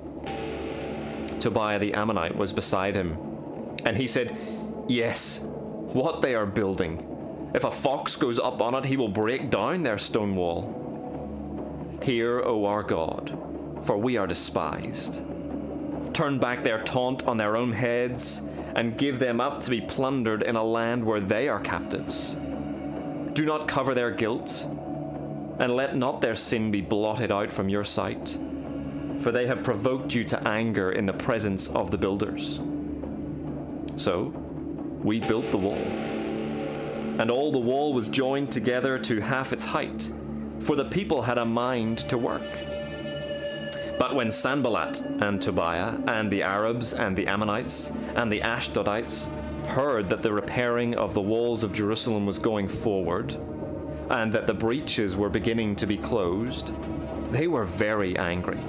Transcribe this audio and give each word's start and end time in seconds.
Tobiah 1.39 1.77
the 1.77 1.93
Ammonite 1.93 2.35
was 2.35 2.51
beside 2.51 2.95
him, 2.95 3.17
and 3.85 3.95
he 3.95 4.07
said, 4.07 4.35
Yes, 4.87 5.41
what 5.41 6.21
they 6.21 6.33
are 6.33 6.45
building. 6.47 7.51
If 7.53 7.63
a 7.63 7.71
fox 7.71 8.15
goes 8.15 8.39
up 8.39 8.61
on 8.61 8.73
it, 8.73 8.85
he 8.85 8.97
will 8.97 9.07
break 9.07 9.49
down 9.49 9.83
their 9.83 9.97
stone 9.97 10.35
wall. 10.35 10.84
Hear, 12.01 12.41
O 12.41 12.65
our 12.65 12.83
God, 12.83 13.37
for 13.81 13.97
we 13.97 14.17
are 14.17 14.27
despised. 14.27 15.21
Turn 16.13 16.37
back 16.37 16.63
their 16.63 16.83
taunt 16.83 17.27
on 17.27 17.37
their 17.37 17.57
own 17.57 17.71
heads, 17.71 18.41
and 18.75 18.97
give 18.97 19.19
them 19.19 19.39
up 19.39 19.59
to 19.61 19.69
be 19.69 19.81
plundered 19.81 20.43
in 20.43 20.55
a 20.55 20.63
land 20.63 21.03
where 21.03 21.21
they 21.21 21.47
are 21.47 21.59
captives. 21.59 22.35
Do 23.33 23.45
not 23.45 23.67
cover 23.67 23.93
their 23.93 24.11
guilt, 24.11 24.67
and 25.59 25.75
let 25.75 25.95
not 25.95 26.21
their 26.21 26.35
sin 26.35 26.71
be 26.71 26.81
blotted 26.81 27.31
out 27.31 27.51
from 27.51 27.69
your 27.69 27.83
sight, 27.83 28.37
for 29.19 29.31
they 29.31 29.47
have 29.47 29.63
provoked 29.63 30.13
you 30.13 30.23
to 30.25 30.47
anger 30.47 30.91
in 30.91 31.05
the 31.05 31.13
presence 31.13 31.69
of 31.69 31.89
the 31.89 31.97
builders. 31.97 32.59
So, 33.95 34.33
we 35.03 35.21
built 35.21 35.51
the 35.51 35.57
wall. 35.57 35.77
And 37.17 37.31
all 37.31 37.51
the 37.51 37.59
wall 37.59 37.93
was 37.93 38.09
joined 38.09 38.51
together 38.51 38.99
to 38.99 39.21
half 39.21 39.53
its 39.53 39.63
height 39.63 40.11
for 40.59 40.75
the 40.75 40.85
people 40.85 41.21
had 41.21 41.37
a 41.37 41.45
mind 41.45 41.99
to 42.09 42.17
work. 42.17 42.59
But 43.97 44.15
when 44.15 44.29
Sanballat 44.29 45.01
and 45.21 45.41
Tobiah 45.41 45.97
and 46.07 46.29
the 46.29 46.43
Arabs 46.43 46.93
and 46.93 47.15
the 47.15 47.27
Ammonites 47.27 47.91
and 48.15 48.31
the 48.31 48.41
Ashdodites 48.41 49.29
heard 49.67 50.09
that 50.09 50.21
the 50.21 50.33
repairing 50.33 50.95
of 50.95 51.13
the 51.13 51.21
walls 51.21 51.63
of 51.63 51.73
Jerusalem 51.73 52.25
was 52.25 52.37
going 52.37 52.67
forward, 52.67 53.35
and 54.09 54.31
that 54.33 54.47
the 54.47 54.53
breaches 54.53 55.17
were 55.17 55.29
beginning 55.29 55.75
to 55.77 55.87
be 55.87 55.97
closed, 55.97 56.73
they 57.31 57.47
were 57.47 57.65
very 57.65 58.17
angry. 58.17 58.59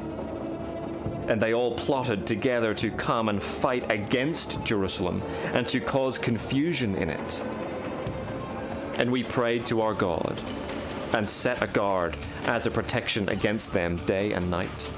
And 1.28 1.42
they 1.42 1.54
all 1.54 1.74
plotted 1.74 2.26
together 2.26 2.72
to 2.74 2.90
come 2.90 3.28
and 3.28 3.42
fight 3.42 3.90
against 3.90 4.62
Jerusalem 4.64 5.22
and 5.52 5.66
to 5.66 5.80
cause 5.80 6.18
confusion 6.18 6.94
in 6.94 7.10
it. 7.10 7.44
And 8.98 9.10
we 9.10 9.24
prayed 9.24 9.66
to 9.66 9.82
our 9.82 9.92
God 9.92 10.40
and 11.12 11.28
set 11.28 11.62
a 11.62 11.66
guard 11.66 12.16
as 12.46 12.66
a 12.66 12.70
protection 12.70 13.28
against 13.28 13.72
them 13.72 13.96
day 14.06 14.32
and 14.32 14.50
night. 14.50 14.90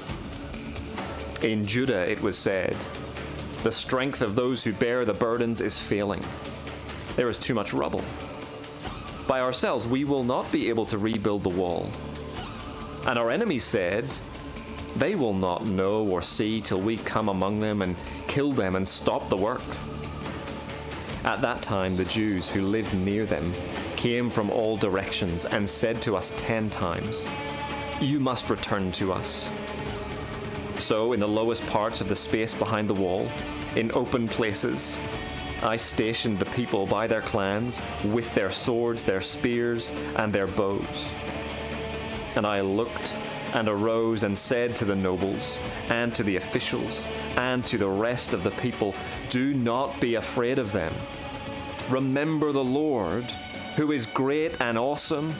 In 1.41 1.65
Judah 1.65 2.09
it 2.09 2.21
was 2.21 2.37
said, 2.37 2.75
The 3.63 3.71
strength 3.71 4.21
of 4.21 4.35
those 4.35 4.63
who 4.63 4.73
bear 4.73 5.05
the 5.05 5.13
burdens 5.13 5.61
is 5.61 5.77
failing. 5.77 6.23
There 7.15 7.29
is 7.29 7.37
too 7.37 7.53
much 7.53 7.73
rubble. 7.73 8.03
By 9.27 9.41
ourselves 9.41 9.87
we 9.87 10.03
will 10.03 10.23
not 10.23 10.51
be 10.51 10.69
able 10.69 10.85
to 10.87 10.97
rebuild 10.97 11.43
the 11.43 11.49
wall. 11.49 11.91
And 13.05 13.17
our 13.17 13.29
enemies 13.29 13.63
said, 13.63 14.15
They 14.97 15.15
will 15.15 15.33
not 15.33 15.65
know 15.65 16.05
or 16.05 16.21
see 16.21 16.59
till 16.59 16.81
we 16.81 16.97
come 16.97 17.29
among 17.29 17.59
them 17.59 17.81
and 17.81 17.95
kill 18.27 18.51
them 18.51 18.75
and 18.75 18.87
stop 18.87 19.29
the 19.29 19.37
work. 19.37 19.63
At 21.23 21.41
that 21.41 21.61
time, 21.61 21.95
the 21.95 22.05
Jews 22.05 22.49
who 22.49 22.61
lived 22.61 22.93
near 22.93 23.25
them 23.25 23.53
came 23.99 24.29
from 24.29 24.49
all 24.49 24.77
directions 24.77 25.43
and 25.43 25.69
said 25.69 26.01
to 26.01 26.15
us 26.15 26.31
ten 26.37 26.69
times, 26.69 27.27
You 27.99 28.21
must 28.21 28.49
return 28.49 28.93
to 28.93 29.11
us. 29.11 29.49
So, 30.77 31.11
in 31.11 31.19
the 31.19 31.27
lowest 31.27 31.67
parts 31.67 31.99
of 31.99 32.07
the 32.07 32.15
space 32.15 32.53
behind 32.53 32.89
the 32.89 32.93
wall, 32.93 33.29
in 33.75 33.91
open 33.91 34.29
places, 34.29 34.97
I 35.61 35.75
stationed 35.75 36.39
the 36.39 36.45
people 36.45 36.87
by 36.87 37.07
their 37.07 37.21
clans 37.21 37.81
with 38.05 38.33
their 38.33 38.51
swords, 38.51 39.03
their 39.03 39.19
spears, 39.19 39.91
and 40.15 40.31
their 40.31 40.47
bows. 40.47 41.09
And 42.37 42.47
I 42.47 42.61
looked 42.61 43.17
and 43.53 43.67
arose 43.67 44.23
and 44.23 44.39
said 44.39 44.77
to 44.77 44.85
the 44.85 44.95
nobles, 44.95 45.59
and 45.89 46.15
to 46.15 46.23
the 46.23 46.37
officials, 46.37 47.05
and 47.35 47.65
to 47.65 47.77
the 47.77 47.89
rest 47.89 48.33
of 48.33 48.45
the 48.45 48.51
people, 48.51 48.95
Do 49.27 49.53
not 49.53 49.99
be 49.99 50.15
afraid 50.15 50.57
of 50.57 50.71
them. 50.71 50.93
Remember 51.89 52.53
the 52.53 52.63
Lord, 52.63 53.25
who 53.79 53.93
is 53.93 54.05
great 54.07 54.59
and 54.59 54.77
awesome, 54.77 55.33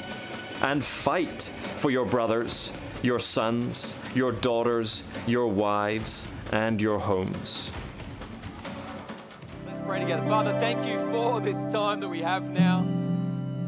and 0.62 0.82
fight 0.82 1.52
for 1.76 1.92
your 1.92 2.06
brothers, 2.06 2.72
your 3.02 3.20
sons, 3.20 3.96
your 4.16 4.32
daughters, 4.32 5.04
your 5.28 5.48
wives, 5.48 6.26
and 6.54 6.82
your 6.82 6.98
homes. 6.98 7.70
Let's 9.68 9.82
pray 9.86 10.00
together. 10.00 10.26
Father, 10.30 10.54
thank 10.54 10.88
you 10.88 11.00
for 11.12 11.42
this 11.42 11.58
time 11.74 12.00
that 12.00 12.08
we 12.08 12.22
have 12.22 12.50
now 12.50 12.80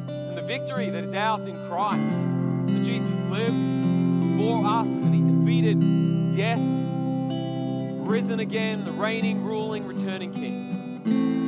and 0.08 0.38
the 0.38 0.42
victory 0.42 0.90
that 0.90 1.04
is 1.04 1.14
ours 1.14 1.42
in 1.42 1.68
Christ. 1.68 2.08
That 2.68 2.82
Jesus 2.86 3.12
lived 3.30 4.40
for 4.40 4.66
us 4.66 4.88
and 4.88 5.14
he 5.14 5.22
defeated 5.22 6.34
death, 6.34 6.62
risen 8.08 8.40
again, 8.40 8.86
the 8.86 8.94
reigning, 8.94 9.44
ruling, 9.44 9.86
returning 9.86 10.32
King. 10.32 11.41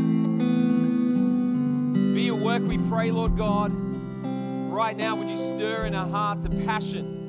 Work, 2.35 2.63
we 2.63 2.77
pray, 2.77 3.11
Lord 3.11 3.37
God. 3.37 3.71
Right 4.71 4.97
now, 4.97 5.15
would 5.15 5.29
you 5.29 5.37
stir 5.37 5.85
in 5.85 5.95
our 5.95 6.07
hearts 6.07 6.45
a 6.45 6.49
passion 6.49 7.27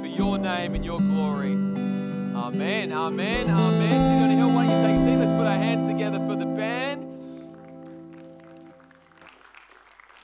for 0.00 0.06
your 0.06 0.38
name 0.38 0.74
and 0.74 0.84
your 0.84 0.98
glory? 0.98 1.52
Amen, 1.52 2.92
amen, 2.92 3.48
amen. 3.48 4.36
Hill, 4.36 4.48
why 4.48 4.66
don't 4.66 4.76
you 4.76 4.86
take 4.86 4.96
a 4.96 5.04
seat? 5.04 5.16
Let's 5.16 5.32
put 5.32 5.46
our 5.46 5.56
hands 5.56 5.90
together 5.90 6.18
for 6.18 6.36
the 6.36 6.46
band. 6.46 7.06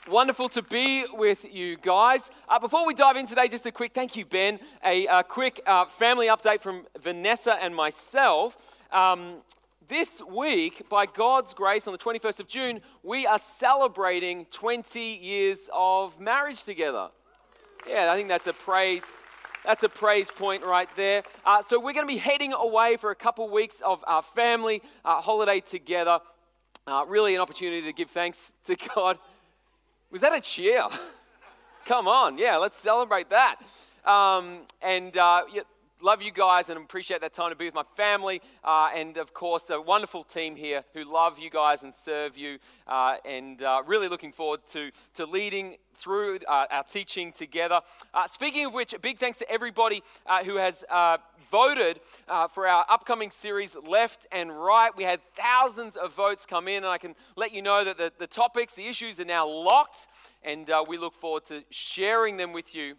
Wonderful 0.09 0.49
to 0.51 0.63
be 0.63 1.05
with 1.13 1.45
you 1.45 1.77
guys. 1.77 2.31
Uh, 2.49 2.59
before 2.59 2.87
we 2.87 2.95
dive 2.95 3.17
in 3.17 3.27
today, 3.27 3.49
just 3.49 3.67
a 3.67 3.73
quick 3.73 3.93
thank 3.93 4.17
you, 4.17 4.25
Ben. 4.25 4.59
A, 4.85 5.07
a 5.07 5.23
quick 5.23 5.61
uh, 5.67 5.85
family 5.85 6.29
update 6.29 6.61
from 6.61 6.87
Vanessa 7.01 7.55
and 7.63 7.75
myself. 7.75 8.57
Um, 8.93 9.37
this 9.89 10.23
week, 10.29 10.89
by 10.89 11.07
God's 11.07 11.55
grace, 11.55 11.87
on 11.87 11.93
the 11.93 11.99
21st 11.99 12.41
of 12.41 12.49
June, 12.49 12.81
we 13.03 13.27
are 13.27 13.39
celebrating 13.39 14.47
20 14.51 15.01
years 15.01 15.69
of 15.73 16.19
marriage 16.21 16.65
together. 16.65 17.09
Yeah, 17.89 18.13
I 18.13 18.17
think 18.17 18.29
that's 18.29 18.47
a 18.47 18.53
praise. 18.53 19.05
That's 19.65 19.83
a 19.83 19.89
praise 19.89 20.31
point 20.31 20.65
right 20.65 20.89
there. 20.97 21.23
Uh, 21.45 21.63
so 21.63 21.79
we're 21.79 21.93
going 21.93 22.07
to 22.07 22.13
be 22.13 22.19
heading 22.19 22.53
away 22.53 22.97
for 22.97 23.11
a 23.11 23.17
couple 23.17 23.49
weeks 23.49 23.81
of 23.81 24.03
our 24.07 24.23
family 24.23 24.83
uh, 25.05 25.21
holiday 25.21 25.61
together. 25.61 26.21
Uh, 26.87 27.05
really, 27.09 27.35
an 27.35 27.41
opportunity 27.41 27.83
to 27.83 27.93
give 27.93 28.11
thanks 28.11 28.53
to 28.65 28.77
God 28.95 29.19
was 30.11 30.21
that 30.21 30.33
a 30.33 30.41
cheer? 30.41 30.83
Come 31.85 32.09
on, 32.09 32.39
yeah, 32.39 32.57
let's 32.57 32.79
celebrate 32.79 33.31
that. 33.31 33.57
Um, 34.05 34.61
and 34.81 35.17
uh, 35.17 35.43
yeah, 35.53 35.63
love 36.03 36.23
you 36.23 36.31
guys 36.31 36.69
and 36.69 36.79
appreciate 36.79 37.21
that 37.21 37.33
time 37.33 37.51
to 37.51 37.57
be 37.57 37.65
with 37.65 37.75
my 37.75 37.83
family. 37.97 38.41
Uh, 38.63 38.89
and 38.95 39.17
of 39.17 39.33
course, 39.33 39.71
a 39.71 39.81
wonderful 39.81 40.25
team 40.25 40.57
here 40.57 40.85
who 40.93 41.05
love 41.05 41.39
you 41.39 41.51
guys 41.51 41.83
and 41.83 41.95
serve 41.95 42.37
you. 42.37 42.59
Uh, 42.87 43.17
and 43.25 43.63
uh, 43.63 43.83
really 43.87 44.09
looking 44.09 44.33
forward 44.33 44.61
to, 44.67 44.91
to 45.15 45.25
leading 45.25 45.77
through 45.95 46.39
uh, 46.49 46.67
our 46.71 46.85
teaching 46.85 47.33
together. 47.33 47.81
Uh, 48.13 48.27
speaking 48.29 48.67
of 48.67 48.75
which, 48.75 48.93
a 48.93 48.99
big 48.99 49.19
thanks 49.19 49.39
to 49.39 49.51
everybody 49.51 50.03
uh, 50.27 50.45
who 50.45 50.57
has 50.57 50.85
voted 51.51 52.01
for 52.53 52.67
our 52.67 52.85
upcoming 52.89 53.31
series, 53.31 53.77
Left 53.87 54.27
and 54.33 54.51
Right. 54.51 54.95
We 54.97 55.05
had 55.05 55.21
thousands 55.35 55.97
of 55.97 56.13
votes 56.15 56.45
come 56.45 56.69
in, 56.69 56.79
and 56.79 56.87
I 56.87 56.99
can 56.99 57.15
let 57.37 57.53
you 57.55 57.63
know 57.63 57.85
that 57.85 57.97
the, 57.97 58.13
the 58.19 58.27
topics, 58.27 58.75
the 58.75 58.87
issues 58.87 59.21
are 59.21 59.25
now 59.25 59.47
locked, 59.47 60.09
and 60.43 60.69
we 60.89 60.99
look 60.99 61.15
forward 61.15 61.47
to 61.47 61.63
sharing 61.71 62.37
them 62.37 62.53
with 62.53 62.75
you 62.75 62.97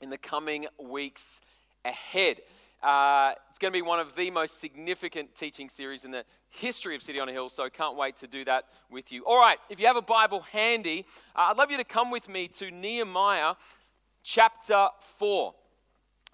in 0.00 0.08
the 0.08 0.18
coming 0.18 0.66
weeks 0.78 1.39
ahead. 1.84 2.38
Uh, 2.82 3.32
it's 3.48 3.58
going 3.58 3.72
to 3.72 3.76
be 3.76 3.82
one 3.82 4.00
of 4.00 4.14
the 4.16 4.30
most 4.30 4.60
significant 4.60 5.34
teaching 5.36 5.68
series 5.68 6.04
in 6.04 6.10
the 6.10 6.24
history 6.48 6.94
of 6.94 7.02
City 7.02 7.20
on 7.20 7.28
a 7.28 7.32
Hill, 7.32 7.50
so 7.50 7.68
can't 7.68 7.96
wait 7.96 8.16
to 8.18 8.26
do 8.26 8.44
that 8.44 8.64
with 8.90 9.12
you. 9.12 9.24
All 9.24 9.38
right, 9.38 9.58
if 9.68 9.78
you 9.78 9.86
have 9.86 9.96
a 9.96 10.02
Bible 10.02 10.40
handy, 10.40 11.04
uh, 11.36 11.48
I'd 11.50 11.56
love 11.56 11.70
you 11.70 11.76
to 11.76 11.84
come 11.84 12.10
with 12.10 12.28
me 12.28 12.48
to 12.48 12.70
Nehemiah 12.70 13.54
chapter 14.22 14.88
4. 15.18 15.54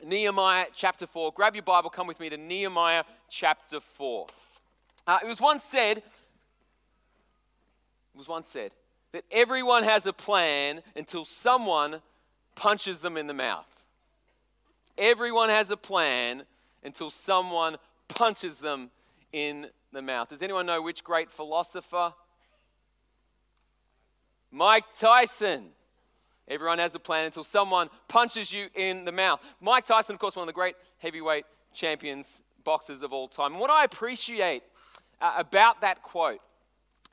Nehemiah 0.04 0.66
chapter 0.74 1.06
4. 1.06 1.32
Grab 1.32 1.54
your 1.54 1.62
Bible, 1.62 1.90
come 1.90 2.06
with 2.06 2.20
me 2.20 2.28
to 2.28 2.36
Nehemiah 2.36 3.04
chapter 3.28 3.80
4. 3.80 4.26
Uh, 5.06 5.18
it 5.22 5.26
was 5.26 5.40
once 5.40 5.62
said, 5.64 5.98
it 5.98 6.04
was 8.14 8.28
once 8.28 8.48
said, 8.48 8.72
that 9.12 9.24
everyone 9.30 9.84
has 9.84 10.06
a 10.06 10.12
plan 10.12 10.82
until 10.94 11.24
someone 11.24 12.02
punches 12.54 13.00
them 13.00 13.16
in 13.16 13.26
the 13.26 13.34
mouth. 13.34 13.66
Everyone 14.98 15.48
has 15.48 15.70
a 15.70 15.76
plan 15.76 16.44
until 16.82 17.10
someone 17.10 17.76
punches 18.08 18.58
them 18.58 18.90
in 19.32 19.66
the 19.92 20.02
mouth. 20.02 20.30
Does 20.30 20.42
anyone 20.42 20.66
know 20.66 20.80
which 20.80 21.04
great 21.04 21.30
philosopher? 21.30 22.12
Mike 24.50 24.84
Tyson. 24.98 25.68
Everyone 26.48 26.78
has 26.78 26.94
a 26.94 27.00
plan 27.00 27.24
until 27.24 27.44
someone 27.44 27.88
punches 28.08 28.52
you 28.52 28.68
in 28.74 29.04
the 29.04 29.12
mouth. 29.12 29.40
Mike 29.60 29.84
Tyson, 29.84 30.14
of 30.14 30.20
course, 30.20 30.36
one 30.36 30.44
of 30.44 30.46
the 30.46 30.52
great 30.52 30.76
heavyweight 30.98 31.44
champions, 31.74 32.26
boxers 32.64 33.02
of 33.02 33.12
all 33.12 33.26
time. 33.26 33.52
And 33.52 33.60
what 33.60 33.70
I 33.70 33.84
appreciate 33.84 34.62
uh, 35.20 35.34
about 35.36 35.80
that 35.80 36.02
quote 36.02 36.40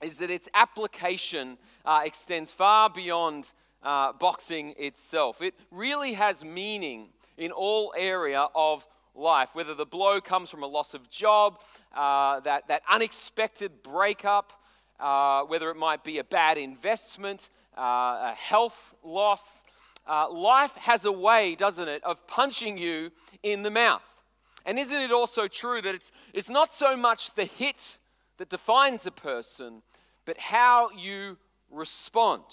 is 0.02 0.16
that 0.16 0.30
its 0.30 0.48
application 0.54 1.58
uh, 1.84 2.02
extends 2.06 2.52
far 2.52 2.90
beyond 2.90 3.50
uh, 3.82 4.14
boxing 4.14 4.74
itself. 4.78 5.42
It 5.42 5.56
really 5.72 6.14
has 6.14 6.46
meaning 6.46 7.10
in 7.38 7.52
all 7.52 7.94
area 7.98 8.48
of 8.56 8.86
life, 9.16 9.50
whether 9.54 9.74
the 9.76 9.86
blow 9.86 10.20
comes 10.20 10.50
from 10.50 10.64
a 10.64 10.68
loss 10.68 10.94
of 10.94 11.10
job, 11.10 11.60
uh, 11.96 12.40
that, 12.42 12.68
that 12.68 12.82
unexpected 12.90 13.84
breakup, 13.84 14.54
uh, 15.00 15.44
whether 15.44 15.70
it 15.70 15.78
might 15.78 16.04
be 16.04 16.18
a 16.20 16.24
bad 16.24 16.58
investment, 16.58 17.50
uh, 17.78 18.32
a 18.32 18.36
health 18.38 18.94
loss. 19.04 19.64
Uh, 20.08 20.30
life 20.30 20.76
has 20.76 21.06
a 21.06 21.12
way, 21.12 21.56
doesn't 21.56 21.88
it, 21.88 22.04
of 22.04 22.26
punching 22.28 22.78
you 22.78 23.12
in 23.42 23.62
the 23.62 23.72
mouth. 23.72 24.04
And 24.66 24.80
isn't 24.80 24.96
it 24.96 25.12
also 25.12 25.48
true 25.48 25.82
that 25.82 25.94
it's, 25.94 26.12
it's 26.34 26.50
not 26.50 26.74
so 26.74 26.96
much 26.96 27.36
the 27.36 27.46
hit 27.46 27.98
that 28.38 28.50
defines 28.50 29.06
a 29.06 29.12
person, 29.12 29.82
but 30.26 30.38
how 30.38 30.90
you 30.92 31.38
respond? 31.70 32.44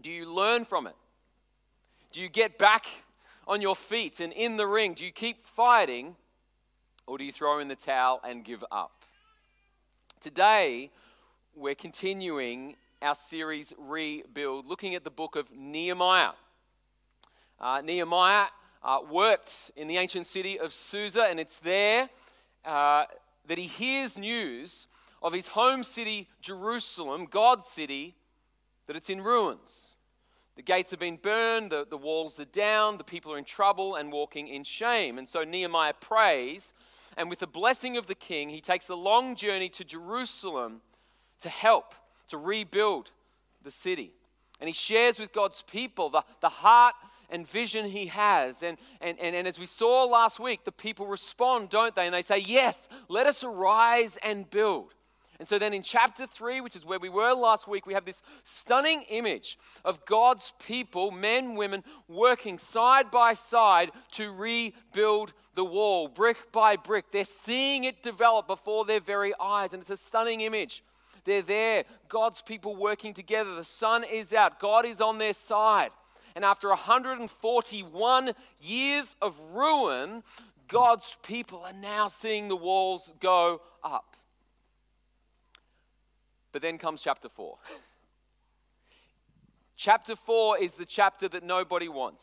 Do 0.00 0.10
you 0.10 0.30
learn 0.32 0.64
from 0.64 0.86
it? 0.86 0.96
Do 2.12 2.20
you 2.20 2.28
get 2.28 2.58
back 2.58 2.86
on 3.52 3.60
your 3.60 3.76
feet 3.76 4.18
and 4.18 4.32
in 4.32 4.56
the 4.56 4.66
ring? 4.66 4.94
Do 4.94 5.04
you 5.04 5.12
keep 5.12 5.46
fighting 5.46 6.16
or 7.06 7.18
do 7.18 7.24
you 7.24 7.32
throw 7.32 7.58
in 7.58 7.68
the 7.68 7.76
towel 7.76 8.18
and 8.24 8.42
give 8.42 8.64
up? 8.72 9.04
Today, 10.22 10.90
we're 11.54 11.74
continuing 11.74 12.76
our 13.02 13.14
series 13.14 13.74
Rebuild, 13.76 14.66
looking 14.66 14.94
at 14.94 15.04
the 15.04 15.10
book 15.10 15.36
of 15.36 15.52
Nehemiah. 15.54 16.30
Uh, 17.60 17.82
Nehemiah 17.84 18.46
uh, 18.82 19.00
worked 19.10 19.70
in 19.76 19.86
the 19.86 19.98
ancient 19.98 20.26
city 20.26 20.58
of 20.58 20.72
Susa, 20.72 21.24
and 21.24 21.38
it's 21.38 21.58
there 21.58 22.08
uh, 22.64 23.04
that 23.46 23.58
he 23.58 23.66
hears 23.66 24.16
news 24.16 24.86
of 25.20 25.34
his 25.34 25.48
home 25.48 25.82
city, 25.82 26.26
Jerusalem, 26.40 27.26
God's 27.30 27.66
city, 27.66 28.14
that 28.86 28.96
it's 28.96 29.10
in 29.10 29.20
ruins. 29.20 29.91
The 30.56 30.62
gates 30.62 30.90
have 30.90 31.00
been 31.00 31.16
burned, 31.16 31.72
the, 31.72 31.86
the 31.88 31.96
walls 31.96 32.38
are 32.38 32.44
down, 32.44 32.98
the 32.98 33.04
people 33.04 33.32
are 33.32 33.38
in 33.38 33.44
trouble 33.44 33.96
and 33.96 34.12
walking 34.12 34.48
in 34.48 34.64
shame. 34.64 35.16
And 35.16 35.26
so 35.26 35.44
Nehemiah 35.44 35.94
prays, 35.98 36.74
and 37.16 37.30
with 37.30 37.38
the 37.38 37.46
blessing 37.46 37.96
of 37.96 38.06
the 38.06 38.14
king, 38.14 38.50
he 38.50 38.60
takes 38.60 38.88
a 38.88 38.94
long 38.94 39.34
journey 39.34 39.68
to 39.70 39.84
Jerusalem 39.84 40.82
to 41.40 41.48
help, 41.48 41.94
to 42.28 42.36
rebuild 42.36 43.10
the 43.62 43.70
city. 43.70 44.12
And 44.60 44.68
he 44.68 44.74
shares 44.74 45.18
with 45.18 45.32
God's 45.32 45.62
people 45.62 46.10
the, 46.10 46.22
the 46.40 46.48
heart 46.48 46.94
and 47.30 47.48
vision 47.48 47.86
he 47.86 48.06
has. 48.06 48.62
And, 48.62 48.76
and, 49.00 49.18
and, 49.18 49.34
and 49.34 49.48
as 49.48 49.58
we 49.58 49.66
saw 49.66 50.04
last 50.04 50.38
week, 50.38 50.64
the 50.64 50.72
people 50.72 51.06
respond, 51.06 51.70
don't 51.70 51.94
they? 51.96 52.06
And 52.06 52.14
they 52.14 52.22
say, 52.22 52.38
Yes, 52.38 52.88
let 53.08 53.26
us 53.26 53.42
arise 53.42 54.18
and 54.22 54.48
build. 54.48 54.94
And 55.42 55.48
so 55.48 55.58
then 55.58 55.74
in 55.74 55.82
chapter 55.82 56.24
3, 56.24 56.60
which 56.60 56.76
is 56.76 56.84
where 56.84 57.00
we 57.00 57.08
were 57.08 57.32
last 57.32 57.66
week, 57.66 57.84
we 57.84 57.94
have 57.94 58.04
this 58.04 58.22
stunning 58.44 59.02
image 59.10 59.58
of 59.84 60.06
God's 60.06 60.52
people, 60.64 61.10
men, 61.10 61.56
women, 61.56 61.82
working 62.06 62.58
side 62.58 63.10
by 63.10 63.34
side 63.34 63.90
to 64.12 64.30
rebuild 64.30 65.32
the 65.56 65.64
wall, 65.64 66.06
brick 66.06 66.52
by 66.52 66.76
brick. 66.76 67.06
They're 67.10 67.24
seeing 67.24 67.82
it 67.82 68.04
develop 68.04 68.46
before 68.46 68.84
their 68.84 69.00
very 69.00 69.32
eyes, 69.40 69.72
and 69.72 69.82
it's 69.82 69.90
a 69.90 69.96
stunning 69.96 70.42
image. 70.42 70.84
They're 71.24 71.42
there, 71.42 71.86
God's 72.08 72.40
people 72.40 72.76
working 72.76 73.12
together. 73.12 73.56
The 73.56 73.64
sun 73.64 74.04
is 74.04 74.32
out, 74.32 74.60
God 74.60 74.86
is 74.86 75.00
on 75.00 75.18
their 75.18 75.34
side. 75.34 75.90
And 76.36 76.44
after 76.44 76.68
141 76.68 78.30
years 78.60 79.16
of 79.20 79.34
ruin, 79.52 80.22
God's 80.68 81.16
people 81.24 81.64
are 81.64 81.72
now 81.72 82.06
seeing 82.06 82.46
the 82.46 82.54
walls 82.54 83.12
go 83.18 83.60
up. 83.82 84.12
But 86.52 86.62
then 86.62 86.78
comes 86.78 87.02
chapter 87.02 87.28
4. 87.28 87.56
chapter 89.76 90.14
4 90.14 90.58
is 90.58 90.74
the 90.74 90.84
chapter 90.84 91.28
that 91.28 91.42
nobody 91.42 91.88
wants. 91.88 92.22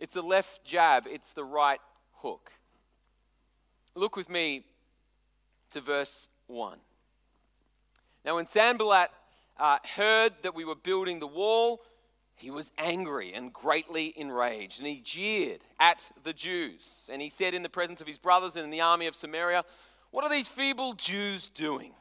It's 0.00 0.14
the 0.14 0.22
left 0.22 0.64
jab, 0.64 1.04
it's 1.08 1.32
the 1.32 1.44
right 1.44 1.80
hook. 2.16 2.52
Look 3.94 4.16
with 4.16 4.28
me 4.28 4.64
to 5.72 5.80
verse 5.80 6.28
1. 6.46 6.78
Now, 8.24 8.36
when 8.36 8.46
Sanballat 8.46 9.10
uh, 9.58 9.78
heard 9.96 10.34
that 10.42 10.54
we 10.54 10.64
were 10.64 10.74
building 10.74 11.18
the 11.18 11.26
wall, 11.26 11.80
he 12.36 12.50
was 12.50 12.70
angry 12.78 13.32
and 13.32 13.52
greatly 13.52 14.12
enraged, 14.16 14.78
and 14.78 14.86
he 14.86 15.00
jeered 15.00 15.60
at 15.80 16.04
the 16.22 16.32
Jews. 16.32 17.10
And 17.12 17.20
he 17.20 17.28
said 17.28 17.54
in 17.54 17.62
the 17.62 17.68
presence 17.68 18.00
of 18.00 18.06
his 18.06 18.18
brothers 18.18 18.54
and 18.54 18.64
in 18.64 18.70
the 18.70 18.80
army 18.80 19.06
of 19.06 19.16
Samaria, 19.16 19.64
What 20.10 20.24
are 20.24 20.30
these 20.30 20.46
feeble 20.46 20.92
Jews 20.92 21.48
doing? 21.48 21.92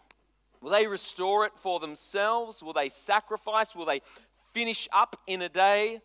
Will 0.68 0.74
they 0.74 0.88
restore 0.88 1.46
it 1.46 1.54
for 1.56 1.80
themselves? 1.80 2.62
Will 2.62 2.74
they 2.74 2.90
sacrifice? 2.90 3.74
Will 3.74 3.86
they 3.86 4.02
finish 4.52 4.90
up 4.92 5.18
in 5.25 5.42
a 5.42 5.48
day? 5.48 6.02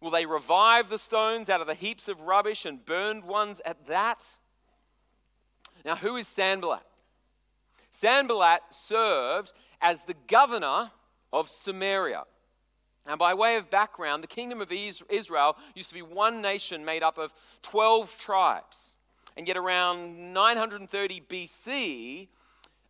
Will 0.00 0.12
they 0.12 0.24
revive 0.24 0.88
the 0.88 0.98
stones 0.98 1.50
out 1.50 1.60
of 1.60 1.66
the 1.66 1.74
heaps 1.74 2.06
of 2.06 2.20
rubbish 2.20 2.64
and 2.64 2.86
burned 2.86 3.24
ones 3.24 3.60
at 3.66 3.88
that? 3.88 4.20
Now, 5.84 5.96
who 5.96 6.14
is 6.14 6.28
Sanballat? 6.28 6.84
Sanballat 7.90 8.60
served 8.70 9.52
as 9.80 10.04
the 10.04 10.14
governor 10.28 10.92
of 11.32 11.48
Samaria. 11.48 12.22
And 13.06 13.18
by 13.18 13.34
way 13.34 13.56
of 13.56 13.68
background, 13.68 14.22
the 14.22 14.28
kingdom 14.28 14.60
of 14.60 14.70
Israel 14.70 15.56
used 15.74 15.88
to 15.88 15.94
be 15.94 16.02
one 16.02 16.40
nation 16.40 16.84
made 16.84 17.02
up 17.02 17.18
of 17.18 17.32
12 17.62 18.16
tribes. 18.16 18.94
And 19.36 19.48
yet, 19.48 19.56
around 19.56 20.32
930 20.32 21.20
BC, 21.28 22.28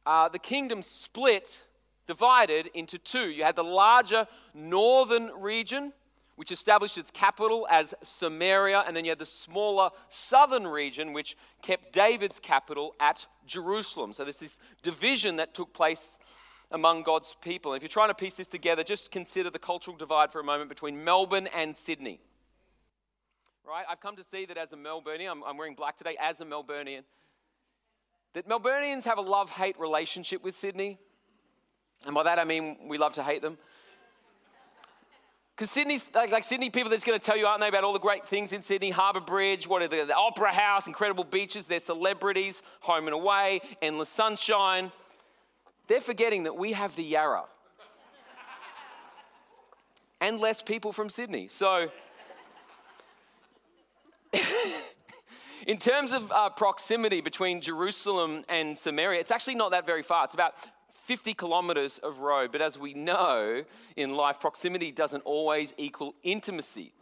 uh, 0.06 0.28
the 0.28 0.38
kingdom 0.38 0.82
split, 0.82 1.61
divided 2.06 2.68
into 2.75 2.99
two. 2.99 3.30
You 3.30 3.44
had 3.44 3.56
the 3.56 3.64
larger 3.64 4.26
northern 4.52 5.30
region, 5.38 5.92
which 6.37 6.52
established 6.52 6.99
its 6.99 7.11
capital 7.11 7.66
as 7.70 7.94
Samaria, 8.02 8.84
and 8.87 8.96
then 8.96 9.04
you 9.04 9.11
had 9.11 9.18
the 9.18 9.25
smaller 9.25 9.90
southern 10.08 10.66
region, 10.66 11.12
which 11.12 11.37
kept 11.62 11.92
David's 11.92 12.40
capital 12.40 12.94
at 13.00 13.26
Jerusalem. 13.46 14.12
So 14.12 14.25
there's 14.25 14.38
this 14.38 14.58
division 14.82 15.37
that 15.37 15.54
took 15.54 15.73
place 15.73 16.18
among 16.70 17.04
God's 17.04 17.37
people. 17.40 17.73
And 17.73 17.78
if 17.78 17.82
you're 17.82 17.88
trying 17.88 18.08
to 18.08 18.14
piece 18.14 18.34
this 18.34 18.49
together, 18.49 18.82
just 18.82 19.11
consider 19.11 19.49
the 19.49 19.58
cultural 19.58 19.96
divide 19.96 20.32
for 20.32 20.40
a 20.40 20.44
moment 20.44 20.68
between 20.68 21.04
Melbourne 21.04 21.49
and 21.54 21.75
Sydney. 21.75 22.20
Right? 23.66 23.84
I've 23.88 24.00
come 24.00 24.16
to 24.16 24.25
see 24.25 24.44
that 24.46 24.58
as 24.58 24.73
a 24.73 24.76
Melburnian, 24.76 25.30
I'm, 25.30 25.42
I'm 25.44 25.56
wearing 25.56 25.75
black 25.75 25.96
today, 25.96 26.16
as 26.20 26.40
a 26.40 26.44
Melburnian, 26.44 27.02
that 28.35 28.49
Melburnians 28.49 29.05
have 29.05 29.19
a 29.19 29.23
love 29.23 29.50
hate 29.50 29.79
relationship 29.79 30.45
with 30.45 30.57
Sydney. 30.57 30.99
And 32.05 32.14
by 32.14 32.25
that 32.25 32.38
I 32.38 32.45
mean 32.45 32.76
we 32.88 32.99
love 32.99 33.14
to 33.14 33.23
hate 33.23 33.43
them. 33.43 33.57
Because 35.57 35.71
Sydney's 35.71 36.09
like, 36.12 36.33
like, 36.33 36.43
Sydney 36.43 36.69
people, 36.69 36.91
just 36.91 37.07
going 37.07 37.19
to 37.19 37.25
tell 37.25 37.37
you, 37.37 37.47
aren't 37.47 37.61
they, 37.61 37.69
about 37.69 37.85
all 37.85 37.93
the 37.93 38.00
great 38.00 38.26
things 38.26 38.53
in 38.53 38.61
Sydney? 38.61 38.91
Harbour 38.91 39.21
Bridge, 39.21 39.69
what 39.69 39.83
are 39.83 39.88
the, 39.88 40.05
the 40.05 40.17
Opera 40.17 40.53
House, 40.53 40.88
incredible 40.88 41.23
beaches, 41.23 41.69
they're 41.69 41.79
celebrities, 41.79 42.61
home 42.81 43.07
and 43.07 43.14
away, 43.14 43.61
endless 43.81 44.09
sunshine. 44.09 44.91
They're 45.87 46.00
forgetting 46.00 46.43
that 46.45 46.57
we 46.57 46.73
have 46.73 46.97
the 46.97 47.05
Yarra. 47.05 47.45
and 50.21 50.41
less 50.41 50.61
people 50.61 50.93
from 50.93 51.09
Sydney. 51.09 51.47
So 51.47 51.88
In 55.66 55.78
terms 55.78 56.12
of 56.12 56.30
uh, 56.30 56.50
proximity 56.50 57.23
between 57.23 57.62
Jerusalem 57.62 58.44
and 58.50 58.76
Samaria, 58.76 59.21
it's 59.21 59.30
actually 59.30 59.54
not 59.54 59.71
that 59.71 59.87
very 59.87 60.02
far. 60.02 60.26
It's 60.26 60.35
about 60.35 60.56
50 61.06 61.33
kilometers 61.33 61.99
of 61.99 62.18
road. 62.18 62.52
But 62.52 62.61
as 62.61 62.78
we 62.78 62.92
know 62.92 63.64
in 63.97 64.14
life, 64.14 64.40
proximity 64.40 64.92
doesn't 64.92 65.23
always 65.23 65.73
equal 65.78 66.14
intimacy, 66.23 66.92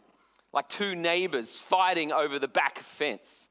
like 0.53 0.69
two 0.69 0.95
neighbors 0.95 1.59
fighting 1.59 2.13
over 2.13 2.39
the 2.39 2.47
back 2.47 2.79
fence. 2.79 3.49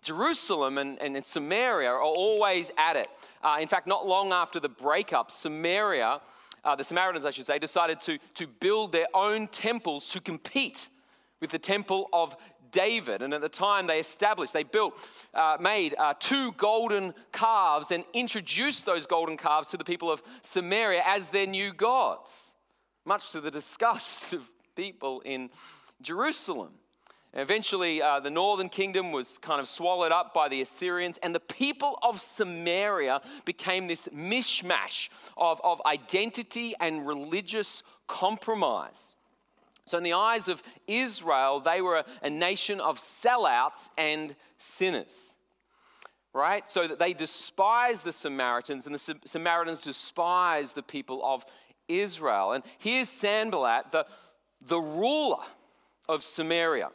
Jerusalem 0.00 0.78
and, 0.78 0.98
and, 1.02 1.22
Samaria 1.24 1.90
are 1.90 2.00
always 2.00 2.70
at 2.78 2.96
it. 2.96 3.08
Uh, 3.42 3.58
in 3.60 3.68
fact, 3.68 3.86
not 3.86 4.06
long 4.06 4.32
after 4.32 4.58
the 4.58 4.68
breakup, 4.68 5.30
Samaria, 5.30 6.20
uh, 6.64 6.76
the 6.76 6.84
Samaritans, 6.84 7.26
I 7.26 7.30
should 7.30 7.46
say, 7.46 7.58
decided 7.58 8.00
to, 8.02 8.18
to 8.34 8.46
build 8.46 8.92
their 8.92 9.08
own 9.12 9.48
temples 9.48 10.08
to 10.10 10.20
compete 10.20 10.88
with 11.40 11.50
the 11.50 11.58
temple 11.58 12.08
of 12.12 12.36
David. 12.76 13.22
And 13.22 13.32
at 13.32 13.40
the 13.40 13.48
time, 13.48 13.86
they 13.86 13.98
established, 13.98 14.52
they 14.52 14.62
built, 14.62 14.94
uh, 15.32 15.56
made 15.58 15.94
uh, 15.98 16.12
two 16.20 16.52
golden 16.52 17.14
calves 17.32 17.90
and 17.90 18.04
introduced 18.12 18.84
those 18.84 19.06
golden 19.06 19.38
calves 19.38 19.68
to 19.68 19.78
the 19.78 19.84
people 19.84 20.10
of 20.12 20.22
Samaria 20.42 21.02
as 21.06 21.30
their 21.30 21.46
new 21.46 21.72
gods, 21.72 22.30
much 23.06 23.32
to 23.32 23.40
the 23.40 23.50
disgust 23.60 24.34
of 24.34 24.42
people 24.76 25.22
in 25.24 25.48
Jerusalem. 26.02 26.72
Eventually, 27.32 28.02
uh, 28.02 28.20
the 28.20 28.30
northern 28.30 28.68
kingdom 28.68 29.10
was 29.10 29.38
kind 29.38 29.58
of 29.58 29.68
swallowed 29.68 30.12
up 30.12 30.34
by 30.34 30.48
the 30.48 30.60
Assyrians, 30.60 31.18
and 31.22 31.34
the 31.34 31.40
people 31.40 31.98
of 32.02 32.20
Samaria 32.20 33.22
became 33.46 33.86
this 33.86 34.06
mishmash 34.14 35.08
of, 35.38 35.62
of 35.64 35.80
identity 35.86 36.74
and 36.78 37.06
religious 37.06 37.82
compromise. 38.06 39.16
So, 39.86 39.98
in 39.98 40.04
the 40.04 40.14
eyes 40.14 40.48
of 40.48 40.62
Israel, 40.88 41.60
they 41.60 41.80
were 41.80 41.98
a, 41.98 42.04
a 42.22 42.30
nation 42.30 42.80
of 42.80 42.98
sellouts 42.98 43.88
and 43.96 44.34
sinners. 44.58 45.34
Right? 46.34 46.68
So 46.68 46.86
that 46.86 46.98
they 46.98 47.14
despised 47.14 48.04
the 48.04 48.12
Samaritans, 48.12 48.86
and 48.86 48.94
the 48.94 49.16
Samaritans 49.24 49.82
despised 49.82 50.74
the 50.74 50.82
people 50.82 51.24
of 51.24 51.46
Israel. 51.88 52.52
And 52.52 52.64
here's 52.78 53.08
Sanballat, 53.08 53.92
the, 53.92 54.06
the 54.60 54.78
ruler 54.78 55.44
of 56.08 56.22
Samaria. 56.22 56.90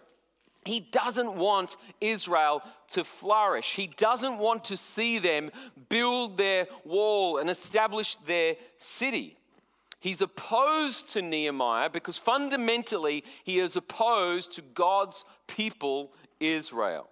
He 0.63 0.79
doesn't 0.79 1.33
want 1.33 1.75
Israel 2.01 2.61
to 2.89 3.03
flourish. 3.03 3.73
He 3.73 3.87
doesn't 3.87 4.37
want 4.37 4.65
to 4.65 4.77
see 4.77 5.17
them 5.17 5.49
build 5.89 6.37
their 6.37 6.67
wall 6.85 7.39
and 7.39 7.49
establish 7.49 8.15
their 8.27 8.57
city. 8.77 9.37
He's 10.01 10.21
opposed 10.21 11.09
to 11.09 11.21
Nehemiah 11.21 11.89
because 11.89 12.17
fundamentally 12.17 13.23
he 13.43 13.59
is 13.59 13.75
opposed 13.75 14.53
to 14.53 14.63
God's 14.63 15.25
people, 15.47 16.11
Israel. 16.39 17.07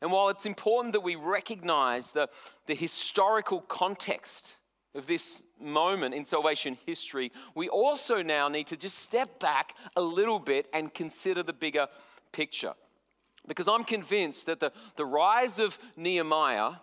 And 0.00 0.12
while 0.12 0.28
it's 0.28 0.46
important 0.46 0.92
that 0.92 1.00
we 1.00 1.16
recognize 1.16 2.12
the, 2.12 2.28
the 2.66 2.76
historical 2.76 3.60
context 3.60 4.54
of 4.94 5.08
this 5.08 5.42
moment 5.60 6.14
in 6.14 6.24
salvation 6.24 6.78
history, 6.86 7.32
we 7.56 7.68
also 7.68 8.22
now 8.22 8.46
need 8.46 8.68
to 8.68 8.76
just 8.76 9.00
step 9.00 9.40
back 9.40 9.74
a 9.96 10.00
little 10.00 10.38
bit 10.38 10.68
and 10.72 10.94
consider 10.94 11.42
the 11.42 11.52
bigger 11.52 11.88
picture. 12.30 12.74
Because 13.48 13.66
I'm 13.66 13.82
convinced 13.82 14.46
that 14.46 14.60
the, 14.60 14.72
the 14.94 15.04
rise 15.04 15.58
of 15.58 15.76
Nehemiah 15.96 16.74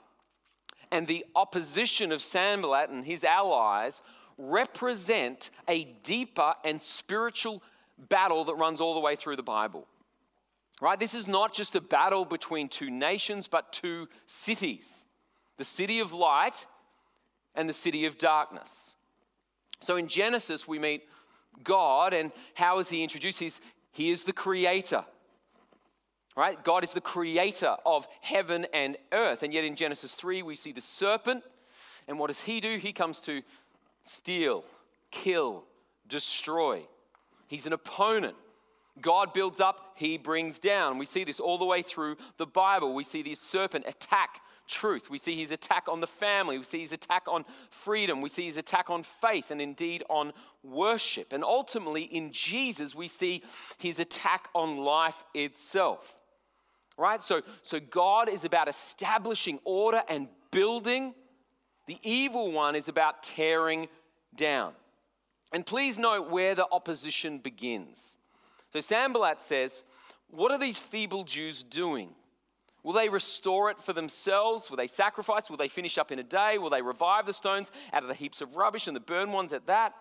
and 0.92 1.08
the 1.08 1.26
opposition 1.34 2.12
of 2.12 2.22
Sanballat 2.22 2.90
and 2.90 3.06
his 3.06 3.24
allies 3.24 4.02
represent 4.40 5.52
a 5.68 5.84
deeper 6.04 6.56
and 6.64 6.82
spiritual 6.82 7.62
battle 8.08 8.46
that 8.46 8.56
runs 8.56 8.80
all 8.80 8.94
the 8.94 9.00
way 9.00 9.16
through 9.16 9.36
the 9.36 9.44
Bible. 9.44 9.86
Right? 10.82 10.98
This 10.98 11.14
is 11.14 11.28
not 11.28 11.54
just 11.54 11.76
a 11.76 11.82
battle 11.82 12.24
between 12.24 12.70
two 12.70 12.90
nations, 12.90 13.48
but 13.48 13.72
two 13.72 14.08
cities 14.26 15.06
the 15.58 15.66
city 15.66 16.00
of 16.00 16.14
light 16.14 16.66
and 17.54 17.68
the 17.68 17.74
city 17.74 18.06
of 18.06 18.18
darkness. 18.18 18.94
So 19.82 19.98
in 19.98 20.08
Genesis, 20.08 20.66
we 20.66 20.80
meet 20.80 21.04
God, 21.66 22.14
and 22.14 22.32
how 22.54 22.80
is 22.80 22.88
he 22.88 23.04
introduced? 23.04 23.40
He's, 23.40 23.60
he 23.92 24.10
is 24.10 24.24
the 24.24 24.32
creator. 24.32 25.04
Right? 26.38 26.64
God 26.64 26.86
is 26.86 26.94
the 26.94 27.02
creator 27.02 27.76
of 27.86 28.08
heaven 28.22 28.68
and 28.74 28.98
earth. 29.12 29.44
And 29.44 29.54
yet 29.54 29.66
in 29.66 29.76
Genesis 29.76 30.16
3, 30.16 30.42
we 30.44 30.56
see 30.56 30.72
the 30.72 30.80
serpent. 30.80 31.44
And 32.08 32.18
what 32.18 32.28
does 32.28 32.40
he 32.40 32.62
do? 32.62 32.78
He 32.78 32.94
comes 32.94 33.20
to 33.22 33.42
steal, 34.16 34.64
kill, 35.12 35.64
destroy. 36.08 36.86
He's 37.48 37.66
an 37.66 37.74
opponent. 37.74 38.36
God 39.02 39.34
builds 39.34 39.62
up, 39.62 39.94
he 39.96 40.18
brings 40.18 40.60
down. 40.60 40.98
We 40.98 41.06
see 41.06 41.24
this 41.24 41.40
all 41.40 41.58
the 41.58 41.66
way 41.66 41.82
through 41.82 42.18
the 42.38 42.46
Bible. 42.46 42.94
We 42.94 43.04
see 43.04 43.24
this 43.24 43.40
serpent 43.40 43.86
attack 43.88 44.42
truth. 44.68 45.10
We 45.10 45.18
see 45.18 45.36
his 45.36 45.52
attack 45.52 45.88
on 45.90 46.00
the 46.00 46.08
family. 46.08 46.58
We 46.58 46.64
see 46.64 46.82
his 46.82 46.92
attack 46.92 47.24
on 47.28 47.46
freedom. 47.70 48.22
We 48.22 48.30
see 48.30 48.46
his 48.46 48.58
attack 48.58 48.90
on 48.90 49.04
faith 49.04 49.52
and 49.52 49.62
indeed 49.62 50.04
on 50.10 50.34
worship. 50.64 51.34
And 51.34 51.44
ultimately, 51.44 52.04
in 52.04 52.32
Jesus, 52.32 52.94
we 52.94 53.08
see 53.08 53.44
his 53.78 54.00
attack 54.00 54.50
on 54.54 54.78
life 54.78 55.24
itself. 55.34 56.16
Right? 56.98 57.24
So, 57.24 57.42
so 57.62 57.80
God 57.80 58.30
is 58.30 58.44
about 58.44 58.68
establishing 58.68 59.60
order 59.64 60.04
and 60.10 60.28
building. 60.52 61.14
The 61.88 61.98
evil 62.04 62.52
one 62.52 62.76
is 62.76 62.90
about 62.90 63.24
tearing 63.24 63.88
down. 64.36 64.74
And 65.52 65.66
please 65.66 65.98
note 65.98 66.30
where 66.30 66.56
the 66.56 66.68
opposition 66.72 67.40
begins. 67.40 68.18
So 68.72 68.80
Sanballat 68.80 69.42
says, 69.42 69.84
What 70.30 70.52
are 70.52 70.60
these 70.60 70.78
feeble 70.78 71.24
Jews 71.24 71.64
doing? 71.64 72.10
Will 72.84 72.94
they 72.94 73.10
restore 73.10 73.70
it 73.72 73.82
for 73.82 73.94
themselves? 73.94 74.70
Will 74.70 74.78
they 74.78 74.88
sacrifice? 74.88 75.50
Will 75.50 75.58
they 75.58 75.68
finish 75.68 75.98
up 75.98 76.12
in 76.12 76.20
a 76.20 76.24
day? 76.24 76.58
Will 76.58 76.70
they 76.70 76.82
revive 76.82 77.26
the 77.26 77.34
stones 77.34 77.72
out 77.92 78.04
of 78.04 78.08
the 78.08 78.16
heaps 78.16 78.42
of 78.42 78.56
rubbish 78.56 78.88
and 78.88 78.96
the 78.96 79.02
burned 79.02 79.34
ones 79.34 79.52
at 79.52 79.68
that? 79.68 79.94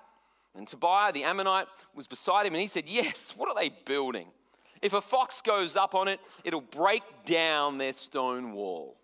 And 0.55 0.67
Tobiah 0.67 1.13
the 1.13 1.25
Ammonite 1.25 1.67
was 1.95 2.07
beside 2.07 2.47
him 2.47 2.55
and 2.55 2.63
he 2.63 2.69
said, 2.69 2.89
Yes, 2.89 3.33
what 3.37 3.49
are 3.49 3.55
they 3.55 3.71
building? 3.85 4.29
If 4.81 4.93
a 4.93 5.01
fox 5.01 5.43
goes 5.43 5.77
up 5.77 5.95
on 5.95 6.09
it, 6.09 6.21
it'll 6.45 6.61
break 6.61 7.03
down 7.25 7.79
their 7.79 7.93
stone 7.93 8.53
wall. 8.53 8.98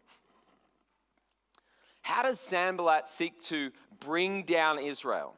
How 2.04 2.23
does 2.23 2.38
Sanballat 2.38 3.08
seek 3.08 3.40
to 3.44 3.73
bring 3.99 4.42
down 4.42 4.78
Israel? 4.78 5.34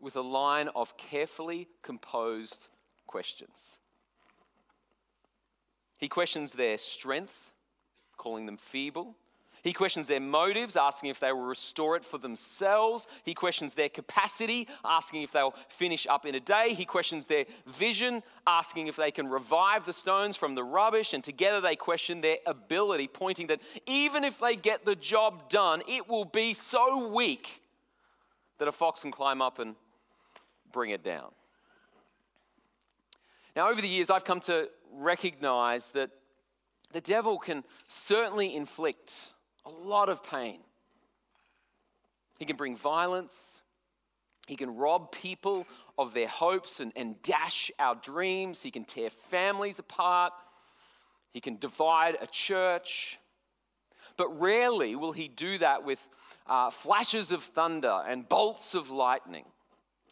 With 0.00 0.16
a 0.16 0.22
line 0.22 0.68
of 0.74 0.96
carefully 0.96 1.68
composed 1.82 2.68
questions. 3.06 3.78
He 5.98 6.08
questions 6.08 6.54
their 6.54 6.78
strength, 6.78 7.52
calling 8.16 8.46
them 8.46 8.56
feeble. 8.56 9.16
He 9.64 9.72
questions 9.72 10.08
their 10.08 10.20
motives, 10.20 10.76
asking 10.76 11.08
if 11.08 11.20
they 11.20 11.32
will 11.32 11.46
restore 11.46 11.96
it 11.96 12.04
for 12.04 12.18
themselves. 12.18 13.06
He 13.24 13.32
questions 13.32 13.72
their 13.72 13.88
capacity, 13.88 14.68
asking 14.84 15.22
if 15.22 15.32
they'll 15.32 15.54
finish 15.68 16.06
up 16.06 16.26
in 16.26 16.34
a 16.34 16.40
day. 16.40 16.74
He 16.74 16.84
questions 16.84 17.26
their 17.26 17.46
vision, 17.66 18.22
asking 18.46 18.88
if 18.88 18.96
they 18.96 19.10
can 19.10 19.26
revive 19.26 19.86
the 19.86 19.94
stones 19.94 20.36
from 20.36 20.54
the 20.54 20.62
rubbish. 20.62 21.14
And 21.14 21.24
together 21.24 21.62
they 21.62 21.76
question 21.76 22.20
their 22.20 22.36
ability, 22.44 23.08
pointing 23.08 23.46
that 23.46 23.62
even 23.86 24.22
if 24.22 24.38
they 24.38 24.54
get 24.54 24.84
the 24.84 24.94
job 24.94 25.48
done, 25.48 25.82
it 25.88 26.10
will 26.10 26.26
be 26.26 26.52
so 26.52 27.08
weak 27.08 27.62
that 28.58 28.68
a 28.68 28.72
fox 28.72 29.00
can 29.00 29.12
climb 29.12 29.40
up 29.40 29.58
and 29.58 29.76
bring 30.72 30.90
it 30.90 31.02
down. 31.02 31.30
Now, 33.56 33.70
over 33.70 33.80
the 33.80 33.88
years, 33.88 34.10
I've 34.10 34.26
come 34.26 34.40
to 34.40 34.68
recognize 34.92 35.90
that 35.92 36.10
the 36.92 37.00
devil 37.00 37.38
can 37.38 37.64
certainly 37.88 38.54
inflict 38.54 39.32
a 39.66 39.70
lot 39.70 40.08
of 40.08 40.22
pain. 40.22 40.60
He 42.38 42.44
can 42.44 42.56
bring 42.56 42.76
violence. 42.76 43.62
He 44.46 44.56
can 44.56 44.76
rob 44.76 45.12
people 45.12 45.66
of 45.96 46.12
their 46.12 46.28
hopes 46.28 46.80
and, 46.80 46.92
and 46.96 47.20
dash 47.22 47.70
our 47.78 47.94
dreams. 47.94 48.60
He 48.60 48.70
can 48.70 48.84
tear 48.84 49.10
families 49.10 49.78
apart. 49.78 50.32
He 51.32 51.40
can 51.40 51.56
divide 51.56 52.18
a 52.20 52.26
church. 52.26 53.18
But 54.16 54.40
rarely 54.40 54.96
will 54.96 55.12
he 55.12 55.28
do 55.28 55.58
that 55.58 55.84
with 55.84 56.06
uh, 56.46 56.70
flashes 56.70 57.32
of 57.32 57.42
thunder 57.42 58.02
and 58.06 58.28
bolts 58.28 58.74
of 58.74 58.90
lightning. 58.90 59.44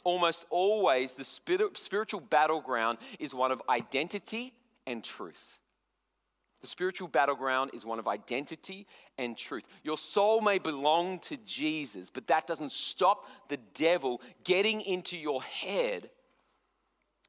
Almost 0.05 0.47
always, 0.51 1.15
the 1.15 1.25
spiritual 1.25 2.21
battleground 2.21 2.99
is 3.21 3.35
one 3.35 3.53
of 3.53 3.63
identity 3.69 4.53
and 4.87 5.05
truth. 5.05 5.61
The 6.63 6.69
spiritual 6.69 7.09
battleground 7.09 7.73
is 7.75 7.85
one 7.85 7.99
of 7.99 8.07
identity 8.07 8.87
and 9.19 9.37
truth. 9.37 9.65
Your 9.83 9.99
soul 9.99 10.41
may 10.41 10.59
belong 10.59 11.19
to 11.21 11.37
Jesus, 11.39 12.09
but 12.09 12.29
that 12.29 12.47
doesn't 12.47 12.71
stop 12.71 13.27
the 13.49 13.59
devil 13.75 14.21
getting 14.45 14.81
into 14.81 15.19
your 15.19 15.43
head 15.43 16.09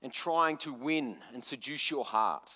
and 0.03 0.13
trying 0.13 0.57
to 0.57 0.71
win 0.71 1.17
and 1.33 1.43
seduce 1.43 1.89
your 1.89 2.05
heart. 2.05 2.51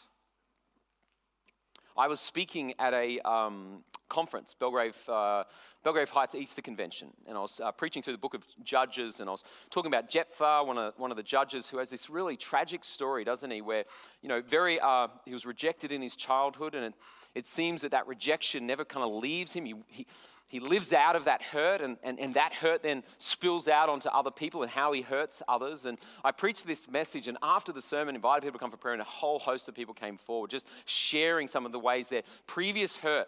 I 1.98 2.08
was 2.08 2.20
speaking 2.20 2.76
at 2.78 2.94
a 2.94 3.20
um, 3.28 3.84
conference, 4.08 4.56
Belgrave, 4.60 4.96
uh, 5.10 5.46
Belgrave 5.84 6.12
Heights 6.12 6.36
Easter 6.36 6.62
Convention, 6.62 7.10
and 7.28 7.36
I 7.36 7.42
was 7.42 7.60
uh, 7.60 7.72
preaching 7.72 8.04
through 8.04 8.14
the 8.14 8.20
book 8.20 8.36
of 8.36 8.44
Judges, 8.64 9.20
and 9.20 9.28
I 9.28 9.32
was 9.32 9.44
talking 9.72 9.92
about 9.92 10.08
Jephthah, 10.08 10.64
one 10.64 10.78
of, 10.78 10.94
one 10.98 11.10
of 11.10 11.18
the 11.18 11.24
judges 11.24 11.68
who 11.68 11.80
has 11.80 11.90
this 11.90 12.08
really 12.08 12.38
tragic 12.38 12.84
story, 12.84 13.24
doesn't 13.24 13.50
he? 13.50 13.62
Where, 13.62 13.84
you 14.22 14.30
know, 14.30 14.42
very, 14.42 14.80
uh, 14.80 15.08
he 15.26 15.34
was 15.34 15.48
rejected 15.48 15.92
in 15.92 16.04
his 16.04 16.16
childhood, 16.16 16.76
and 16.76 16.86
it, 16.86 16.94
it 17.34 17.48
seems 17.48 17.82
that 17.82 17.92
that 17.92 18.06
rejection 18.06 18.68
never 18.68 18.86
kind 18.86 19.04
of 19.04 19.12
leaves 19.12 19.54
him. 19.54 19.66
He, 19.66 19.74
he, 19.88 20.08
he 20.50 20.62
lives 20.62 20.94
out 20.94 21.16
of 21.16 21.26
that 21.26 21.42
hurt, 21.42 21.82
and, 21.82 21.98
and, 22.04 22.20
and 22.20 22.34
that 22.36 22.54
hurt 22.54 22.82
then 22.82 23.04
spills 23.18 23.68
out 23.68 23.90
onto 23.90 24.08
other 24.08 24.32
people 24.32 24.64
and 24.64 24.72
how 24.72 24.94
he 24.94 25.02
hurts 25.02 25.42
others. 25.48 25.86
And 25.86 25.98
I 26.24 26.32
preached 26.32 26.66
this 26.66 26.90
message, 26.90 27.28
and 27.28 27.38
after 27.44 27.74
the 27.74 27.82
sermon, 27.82 28.16
invited 28.16 28.44
people 28.44 28.58
to 28.58 28.64
come 28.64 28.72
for 28.72 28.78
prayer, 28.78 28.94
and 28.94 29.02
a 29.02 29.06
whole 29.06 29.40
host 29.40 29.68
of 29.68 29.76
people 29.76 29.94
came 29.94 30.18
forward, 30.18 30.50
just 30.50 30.66
sharing 30.86 31.50
some 31.50 31.66
of 31.66 31.74
the 31.74 31.80
ways 31.80 32.08
their 32.08 32.24
previous 32.46 32.96
hurt 32.96 33.28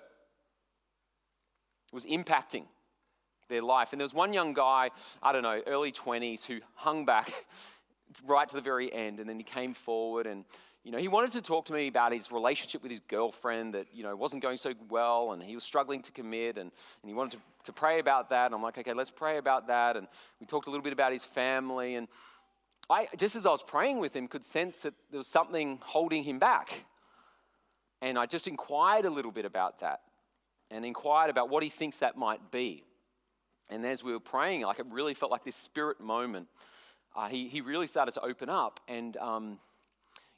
was 1.91 2.05
impacting 2.05 2.63
their 3.49 3.63
life. 3.63 3.89
And 3.91 3.99
there 3.99 4.05
was 4.05 4.13
one 4.13 4.31
young 4.31 4.53
guy, 4.53 4.91
I 5.21 5.33
don't 5.33 5.43
know, 5.43 5.61
early 5.67 5.91
20s, 5.91 6.45
who 6.45 6.59
hung 6.75 7.05
back 7.05 7.33
right 8.25 8.47
to 8.47 8.55
the 8.55 8.61
very 8.61 8.93
end. 8.93 9.19
And 9.19 9.27
then 9.27 9.37
he 9.37 9.43
came 9.43 9.73
forward 9.73 10.25
and, 10.25 10.45
you 10.89 10.93
know, 10.93 10.97
he 10.97 11.07
wanted 11.07 11.31
to 11.33 11.43
talk 11.43 11.65
to 11.65 11.73
me 11.73 11.87
about 11.87 12.13
his 12.13 12.31
relationship 12.31 12.81
with 12.81 12.89
his 12.89 13.01
girlfriend 13.01 13.75
that, 13.75 13.85
you 13.93 14.01
know, 14.01 14.15
wasn't 14.15 14.41
going 14.41 14.57
so 14.57 14.73
well 14.89 15.33
and 15.33 15.43
he 15.43 15.53
was 15.53 15.63
struggling 15.63 16.01
to 16.01 16.11
commit 16.11 16.57
and, 16.57 16.71
and 16.71 17.07
he 17.07 17.13
wanted 17.13 17.33
to, 17.33 17.37
to 17.65 17.71
pray 17.71 17.99
about 17.99 18.31
that. 18.31 18.47
And 18.47 18.55
I'm 18.55 18.63
like, 18.63 18.75
okay, 18.75 18.93
let's 18.93 19.11
pray 19.11 19.37
about 19.37 19.67
that. 19.67 19.97
And 19.97 20.07
we 20.39 20.47
talked 20.47 20.65
a 20.65 20.71
little 20.71 20.83
bit 20.83 20.91
about 20.91 21.13
his 21.13 21.23
family. 21.23 21.93
And 21.93 22.07
I, 22.89 23.07
just 23.17 23.35
as 23.35 23.45
I 23.45 23.51
was 23.51 23.61
praying 23.61 23.99
with 23.99 24.15
him, 24.15 24.27
could 24.27 24.43
sense 24.43 24.77
that 24.77 24.95
there 25.11 25.19
was 25.19 25.27
something 25.27 25.77
holding 25.83 26.23
him 26.23 26.39
back. 26.39 26.85
And 28.01 28.17
I 28.17 28.25
just 28.25 28.47
inquired 28.47 29.05
a 29.05 29.11
little 29.11 29.31
bit 29.31 29.45
about 29.45 29.81
that 29.81 30.01
and 30.71 30.83
inquired 30.83 31.29
about 31.29 31.49
what 31.49 31.61
he 31.61 31.69
thinks 31.69 31.97
that 31.97 32.17
might 32.17 32.49
be. 32.49 32.83
And 33.69 33.85
as 33.85 34.03
we 34.03 34.11
were 34.11 34.19
praying, 34.19 34.61
like 34.61 34.79
it 34.79 34.87
really 34.89 35.13
felt 35.13 35.31
like 35.31 35.43
this 35.43 35.55
spirit 35.55 36.01
moment. 36.01 36.47
Uh, 37.15 37.27
he, 37.27 37.47
he 37.47 37.61
really 37.61 37.85
started 37.85 38.13
to 38.13 38.21
open 38.21 38.49
up, 38.49 38.79
and 38.87 39.17
um, 39.17 39.59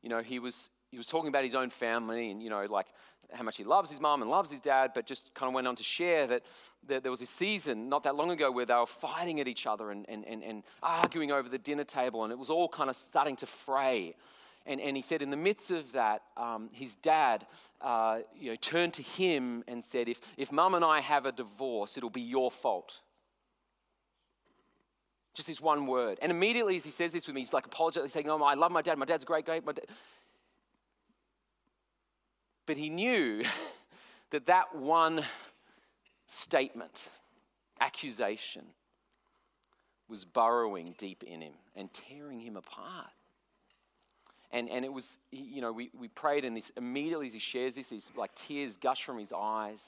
you 0.02 0.10
know 0.10 0.22
he 0.22 0.40
was 0.40 0.70
he 0.90 0.98
was 0.98 1.08
talking 1.08 1.30
about 1.30 1.44
his 1.44 1.56
own 1.56 1.70
family, 1.70 2.32
and 2.32 2.42
you 2.42 2.50
know 2.50 2.66
like 2.70 2.88
how 3.34 3.44
much 3.44 3.58
he 3.58 3.64
loves 3.64 3.90
his 3.90 4.00
mom 4.00 4.22
and 4.22 4.30
loves 4.30 4.52
his 4.52 4.62
dad, 4.62 4.92
but 4.94 5.06
just 5.06 5.34
kind 5.34 5.48
of 5.48 5.54
went 5.54 5.68
on 5.68 5.76
to 5.76 5.84
share 5.84 6.28
that, 6.28 6.44
that 6.88 7.04
there 7.04 7.12
was 7.12 7.22
a 7.22 7.26
season 7.26 7.90
not 7.90 8.04
that 8.04 8.16
long 8.16 8.32
ago 8.32 8.52
where 8.52 8.66
they 8.66 8.74
were 8.74 8.86
fighting 8.86 9.40
at 9.40 9.48
each 9.48 9.66
other 9.66 9.92
and, 9.92 10.06
and, 10.10 10.26
and, 10.26 10.44
and 10.44 10.64
arguing 10.84 11.32
over 11.32 11.48
the 11.48 11.58
dinner 11.58 11.84
table, 11.84 12.24
and 12.24 12.32
it 12.32 12.40
was 12.40 12.50
all 12.50 12.68
kind 12.68 12.90
of 12.90 12.96
starting 12.96 13.36
to 13.38 13.46
fray. 13.46 14.16
And, 14.66 14.80
and 14.80 14.96
he 14.96 15.02
said, 15.02 15.24
in 15.24 15.32
the 15.32 15.38
midst 15.38 15.72
of 15.72 15.92
that, 15.94 16.22
um, 16.38 16.70
his 16.72 16.96
dad 16.96 17.48
uh, 17.82 18.20
you 18.38 18.52
know, 18.52 18.56
turned 18.58 18.94
to 18.96 19.02
him 19.02 19.64
and 19.68 19.84
said, 19.84 20.08
If, 20.08 20.22
if 20.38 20.52
mum 20.52 20.76
and 20.76 20.86
I 20.86 21.02
have 21.02 21.26
a 21.26 21.32
divorce, 21.32 21.98
it'll 21.98 22.12
be 22.12 22.22
your 22.22 22.52
fault. 22.52 23.00
Just 25.34 25.48
this 25.48 25.62
one 25.62 25.88
word. 25.88 26.20
And 26.22 26.32
immediately 26.32 26.76
as 26.76 26.84
he 26.84 26.92
says 26.92 27.14
this 27.14 27.26
with 27.26 27.36
me, 27.36 27.42
he's 27.42 27.54
like 27.54 27.66
apologizing, 27.66 28.08
he's 28.08 28.14
saying, 28.14 28.28
No, 28.28 28.42
I 28.44 28.54
love 28.54 28.72
my 28.72 28.82
dad. 28.82 28.98
My 28.98 29.06
dad's 29.06 29.24
a 29.24 29.26
great 29.26 29.46
guy. 29.46 29.62
But 32.66 32.78
he 32.78 32.90
knew 32.90 33.44
that 34.32 34.46
that 34.46 34.76
one 34.76 35.24
statement, 36.28 37.00
accusation, 37.80 38.66
was 40.08 40.26
burrowing 40.26 40.96
deep 40.98 41.24
in 41.24 41.42
him 41.42 41.54
and 41.76 41.92
tearing 41.94 42.40
him 42.40 42.58
apart. 42.58 43.08
And, 44.52 44.70
and 44.70 44.84
it 44.84 44.92
was, 44.92 45.18
you 45.32 45.62
know, 45.62 45.72
we, 45.72 45.92
we 45.98 46.10
prayed, 46.10 46.44
and 46.44 46.56
this 46.56 46.72
immediately 46.76 47.28
as 47.28 47.34
he 47.34 47.40
shares 47.40 47.76
this, 47.76 47.88
these 47.88 48.12
like 48.18 48.36
tears 48.36 48.76
gush 48.76 49.04
from 49.04 49.18
his 49.18 49.34
eyes. 49.36 49.82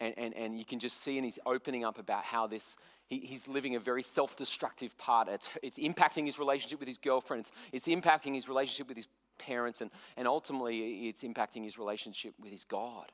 And, 0.00 0.14
and, 0.16 0.34
and 0.34 0.58
you 0.58 0.64
can 0.64 0.80
just 0.80 1.00
see, 1.00 1.16
and 1.16 1.24
he's 1.24 1.38
opening 1.46 1.84
up 1.84 1.98
about 1.98 2.24
how 2.24 2.48
this, 2.48 2.76
he, 3.10 3.18
he's 3.18 3.48
living 3.48 3.74
a 3.76 3.80
very 3.80 4.02
self 4.02 4.36
destructive 4.36 4.96
part. 4.96 5.28
It's, 5.28 5.50
it's 5.62 5.78
impacting 5.78 6.24
his 6.24 6.38
relationship 6.38 6.78
with 6.78 6.88
his 6.88 6.96
girlfriend, 6.96 7.40
it's, 7.40 7.86
it's 7.86 7.86
impacting 7.88 8.34
his 8.34 8.48
relationship 8.48 8.88
with 8.88 8.96
his 8.96 9.08
parents, 9.38 9.80
and, 9.80 9.90
and 10.16 10.26
ultimately 10.26 11.08
it's 11.08 11.22
impacting 11.22 11.64
his 11.64 11.76
relationship 11.76 12.32
with 12.40 12.52
his 12.52 12.64
God. 12.64 13.12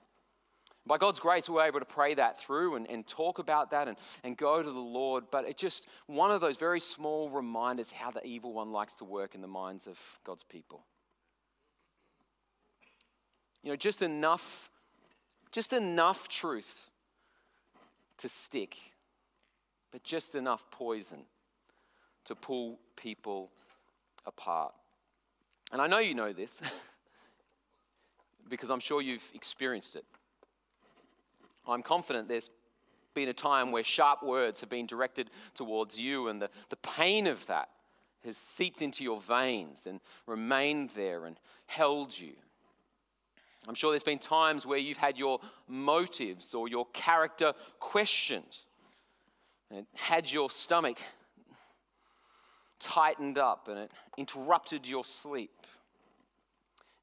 By 0.86 0.98
God's 0.98 1.18
grace, 1.18 1.48
we 1.48 1.58
are 1.58 1.66
able 1.66 1.80
to 1.80 1.86
pray 1.86 2.14
that 2.14 2.38
through 2.38 2.76
and, 2.76 2.88
and 2.88 3.04
talk 3.04 3.40
about 3.40 3.72
that 3.72 3.88
and, 3.88 3.96
and 4.22 4.36
go 4.36 4.62
to 4.62 4.70
the 4.70 4.78
Lord. 4.78 5.24
But 5.32 5.44
it's 5.48 5.60
just 5.60 5.88
one 6.06 6.30
of 6.30 6.40
those 6.40 6.58
very 6.58 6.78
small 6.78 7.28
reminders 7.28 7.90
how 7.90 8.12
the 8.12 8.24
evil 8.24 8.52
one 8.52 8.70
likes 8.70 8.94
to 8.96 9.04
work 9.04 9.34
in 9.34 9.40
the 9.40 9.48
minds 9.48 9.88
of 9.88 9.98
God's 10.24 10.44
people. 10.44 10.84
You 13.64 13.70
know, 13.70 13.76
just 13.76 14.00
enough, 14.00 14.70
just 15.50 15.72
enough 15.72 16.28
truth 16.28 16.88
to 18.18 18.28
stick, 18.28 18.76
but 19.96 20.04
just 20.04 20.34
enough 20.34 20.62
poison 20.70 21.20
to 22.26 22.34
pull 22.34 22.78
people 22.96 23.50
apart. 24.26 24.74
And 25.72 25.80
I 25.80 25.86
know 25.86 26.00
you 26.00 26.14
know 26.14 26.34
this 26.34 26.60
because 28.50 28.68
I'm 28.68 28.78
sure 28.78 29.00
you've 29.00 29.25
experienced 29.32 29.97
it. 29.97 30.04
I'm 31.66 31.82
confident 31.82 32.28
there's 32.28 32.50
been 33.14 33.30
a 33.30 33.32
time 33.32 33.73
where 33.73 33.82
sharp 33.82 34.23
words 34.23 34.60
have 34.60 34.68
been 34.68 34.84
directed 34.84 35.30
towards 35.54 35.99
you, 35.99 36.28
and 36.28 36.42
the, 36.42 36.50
the 36.68 36.76
pain 36.76 37.26
of 37.26 37.47
that 37.47 37.71
has 38.23 38.36
seeped 38.36 38.82
into 38.82 39.02
your 39.02 39.23
veins 39.23 39.86
and 39.86 40.00
remained 40.26 40.90
there 40.90 41.25
and 41.25 41.40
held 41.64 42.18
you. 42.18 42.34
I'm 43.66 43.75
sure 43.75 43.92
there's 43.92 44.02
been 44.02 44.18
times 44.18 44.66
where 44.66 44.76
you've 44.76 44.99
had 44.99 45.16
your 45.16 45.40
motives 45.66 46.52
or 46.52 46.68
your 46.68 46.84
character 46.92 47.54
questioned 47.80 48.58
and 49.70 49.86
had 49.94 50.30
your 50.30 50.50
stomach 50.50 50.98
tightened 52.78 53.38
up 53.38 53.68
and 53.68 53.78
it 53.78 53.90
interrupted 54.16 54.86
your 54.86 55.04
sleep. 55.04 55.50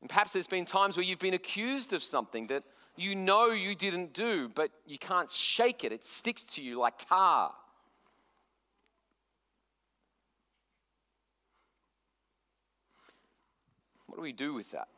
And 0.02 0.10
perhaps 0.10 0.34
there's 0.34 0.48
been 0.48 0.66
times 0.66 0.98
where 0.98 1.06
you've 1.06 1.20
been 1.20 1.34
accused 1.34 1.94
of 1.94 2.04
something 2.04 2.48
that 2.48 2.64
you 2.96 3.16
know 3.16 3.48
you 3.48 3.74
didn't 3.74 4.14
do, 4.14 4.50
but 4.54 4.70
you 4.86 4.98
can't 4.98 5.30
shake 5.30 5.84
it. 5.84 5.92
It 5.92 6.04
sticks 6.04 6.44
to 6.44 6.62
you 6.62 6.80
like 6.80 6.98
tar. 6.98 7.54
What 14.08 14.18
do 14.18 14.22
we 14.22 14.32
do 14.32 14.54
with 14.54 14.70
that? 14.72 14.90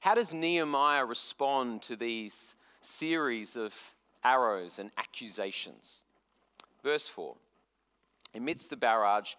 How 0.00 0.14
does 0.14 0.32
Nehemiah 0.32 1.04
respond 1.04 1.82
to 1.82 1.96
these 1.96 2.34
series 2.80 3.56
of 3.56 3.74
arrows 4.24 4.78
and 4.78 4.90
accusations? 4.96 6.04
Verse 6.82 7.06
4 7.06 7.36
Amidst 8.34 8.70
the 8.70 8.76
barrage, 8.76 9.34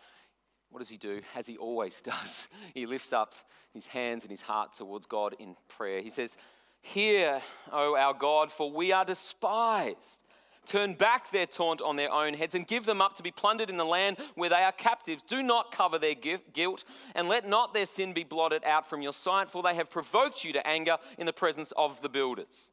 what 0.70 0.80
does 0.80 0.90
he 0.90 0.98
do? 0.98 1.22
As 1.36 1.48
he 1.48 1.58
always 1.58 2.02
does, 2.04 2.48
he 2.74 2.86
lifts 2.86 3.14
up 3.14 3.34
his 3.74 3.86
hands 3.86 4.24
and 4.24 4.32
his 4.32 4.42
heart 4.42 4.76
towards 4.78 5.06
God 5.06 5.36
in 5.40 5.56
prayer. 5.68 6.02
He 6.02 6.10
says, 6.10 6.36
Hear, 6.82 7.42
O 7.72 7.96
our 7.96 8.14
God, 8.14 8.52
for 8.52 8.72
we 8.72 8.92
are 8.92 9.06
despised. 9.06 9.98
Turn 10.66 10.94
back 10.94 11.32
their 11.32 11.48
taunt 11.48 11.82
on 11.82 11.96
their 11.96 12.12
own 12.12 12.34
heads 12.34 12.54
and 12.54 12.68
give 12.68 12.86
them 12.86 13.02
up 13.02 13.16
to 13.16 13.24
be 13.24 13.32
plundered 13.32 13.70
in 13.70 13.78
the 13.78 13.86
land 13.86 14.18
where 14.36 14.50
they 14.50 14.64
are 14.64 14.72
captives. 14.72 15.24
Do 15.24 15.42
not 15.42 15.72
cover 15.72 15.98
their 15.98 16.14
guilt, 16.16 16.84
and 17.16 17.28
let 17.28 17.48
not 17.48 17.74
their 17.74 17.86
sin 17.86 18.14
be 18.14 18.24
blotted 18.24 18.64
out 18.64 18.88
from 18.88 19.02
your 19.02 19.14
sight, 19.14 19.50
for 19.50 19.64
they 19.64 19.76
have 19.76 19.90
provoked 19.90 20.44
you 20.44 20.54
to 20.54 20.68
anger 20.68 20.98
in 21.18 21.26
the 21.26 21.34
presence 21.34 21.74
of 21.76 22.02
the 22.02 22.10
builders. 22.10 22.72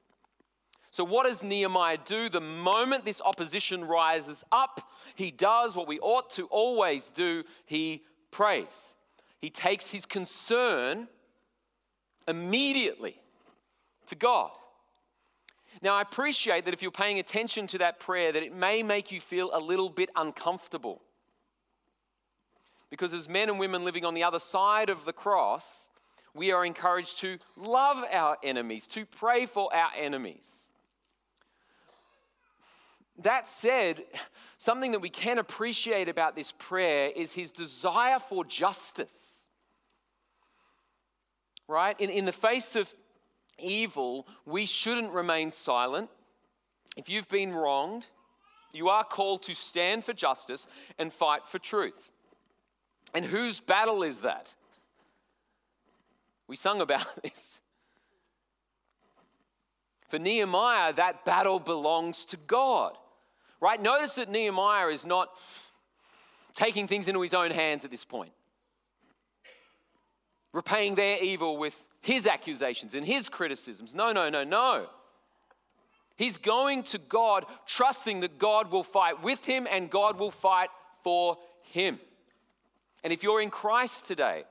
So, 0.91 1.05
what 1.05 1.27
does 1.27 1.43
Nehemiah 1.43 1.99
do? 2.05 2.29
The 2.29 2.41
moment 2.41 3.05
this 3.05 3.21
opposition 3.21 3.85
rises 3.85 4.43
up, 4.51 4.91
he 5.15 5.31
does 5.31 5.75
what 5.75 5.87
we 5.87 5.99
ought 6.01 6.31
to 6.31 6.47
always 6.47 7.11
do 7.11 7.45
he 7.67 8.05
prays. 8.31 8.95
He 9.41 9.51
takes 9.51 9.91
his 9.91 10.07
concern 10.07 11.09
immediately 12.27 13.21
to 14.07 14.15
God. 14.17 14.51
Now, 15.81 15.95
I 15.95 16.03
appreciate 16.03 16.65
that 16.65 16.75
if 16.75 16.83
you're 16.83 16.91
paying 16.91 17.19
attention 17.19 17.67
to 17.69 17.79
that 17.79 18.01
prayer, 18.01 18.33
that 18.33 18.43
it 18.43 18.55
may 18.55 18.83
make 18.83 19.13
you 19.13 19.21
feel 19.21 19.51
a 19.53 19.61
little 19.61 19.89
bit 19.91 20.11
uncomfortable. 20.17 21.03
Because 22.91 23.13
as 23.13 23.29
men 23.29 23.49
and 23.49 23.59
women 23.59 23.85
living 23.85 24.05
on 24.05 24.15
the 24.15 24.25
other 24.25 24.39
side 24.39 24.89
of 24.89 25.05
the 25.05 25.13
cross, 25.13 25.89
we 26.35 26.53
are 26.53 26.65
encouraged 26.65 27.19
to 27.19 27.39
love 27.57 28.03
our 28.11 28.39
enemies, 28.43 28.89
to 28.89 29.05
pray 29.05 29.47
for 29.47 29.73
our 29.75 29.91
enemies. 29.97 30.68
That 33.23 33.49
said, 33.61 34.05
something 34.59 34.93
that 34.93 35.01
we 35.01 35.11
can 35.11 35.39
appreciate 35.39 36.09
about 36.09 36.37
this 36.37 36.53
prayer 36.53 37.11
is 37.15 37.33
his 37.33 37.51
desire 37.51 38.19
for 38.21 38.45
justice. 38.45 39.51
Right? 41.67 41.99
In, 42.01 42.11
in 42.11 42.25
the 42.25 42.33
face 42.33 42.77
of 42.77 42.93
evil, 43.59 44.27
we 44.47 44.67
shouldn't 44.67 45.13
remain 45.13 45.51
silent. 45.51 46.11
If 46.97 47.09
you've 47.09 47.29
been 47.29 47.53
wronged, 47.53 48.07
you 48.73 48.89
are 48.89 49.05
called 49.05 49.43
to 49.45 49.55
stand 49.55 50.05
for 50.05 50.13
justice 50.13 50.69
and 50.99 51.13
fight 51.13 51.47
for 51.47 51.59
truth. 51.59 52.11
And 53.15 53.25
whose 53.25 53.61
battle 53.61 54.03
is 54.03 54.21
that? 54.21 54.55
We 56.47 56.57
sung 56.57 56.81
about 56.81 57.07
this. 57.23 57.61
For 60.09 60.19
Nehemiah, 60.19 60.93
that 60.95 61.25
battle 61.25 61.61
belongs 61.61 62.25
to 62.27 62.37
God. 62.37 62.97
Right? 63.61 63.81
Notice 63.81 64.17
that 64.17 64.31
Nehemiah 64.31 64.89
is 64.89 65.05
not 65.05 65.29
taking 66.55 66.87
things 66.87 67.09
into 67.09 67.21
his 67.21 67.35
own 67.35 67.51
hands 67.51 67.85
at 67.85 67.91
this 67.91 68.05
point, 68.05 68.33
repaying 70.53 70.95
their 70.95 71.23
evil 71.23 71.57
with 71.57 71.87
his 72.01 72.27
accusations 72.27 72.95
and 72.95 73.05
his 73.05 73.29
criticisms. 73.29 73.95
No, 73.95 74.13
no, 74.13 74.29
no, 74.29 74.45
no. 74.45 74.87
He's 76.17 76.37
going 76.37 76.83
to 76.85 76.99
God, 76.99 77.47
trusting 77.67 78.21
that 78.21 78.39
God 78.39 78.73
will 78.73 78.83
fight 78.83 79.23
with 79.23 79.45
him 79.45 79.69
and 79.71 79.89
God 79.89 80.19
will 80.19 80.33
fight 80.33 80.71
for 81.05 81.37
him. 81.63 82.01
And 83.05 83.13
if 83.13 83.23
you're 83.23 83.41
in 83.41 83.51
Christ 83.51 84.07
today, 84.07 84.45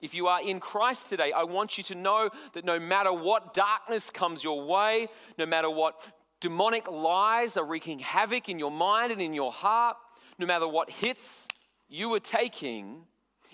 if 0.00 0.12
you 0.14 0.26
are 0.26 0.42
in 0.42 0.60
Christ 0.60 1.08
today, 1.08 1.32
I 1.32 1.44
want 1.44 1.78
you 1.78 1.84
to 1.84 1.94
know 1.94 2.30
that 2.52 2.64
no 2.64 2.78
matter 2.78 3.12
what 3.12 3.54
darkness 3.54 4.10
comes 4.10 4.44
your 4.44 4.66
way, 4.66 5.08
no 5.38 5.46
matter 5.46 5.70
what 5.70 6.00
demonic 6.40 6.90
lies 6.90 7.56
are 7.56 7.64
wreaking 7.64 7.98
havoc 8.00 8.48
in 8.48 8.58
your 8.58 8.70
mind 8.70 9.12
and 9.12 9.20
in 9.20 9.34
your 9.34 9.52
heart, 9.52 9.96
no 10.38 10.46
matter 10.46 10.68
what 10.68 10.90
hits 10.90 11.46
you 11.88 12.12
are 12.14 12.20
taking, 12.20 13.02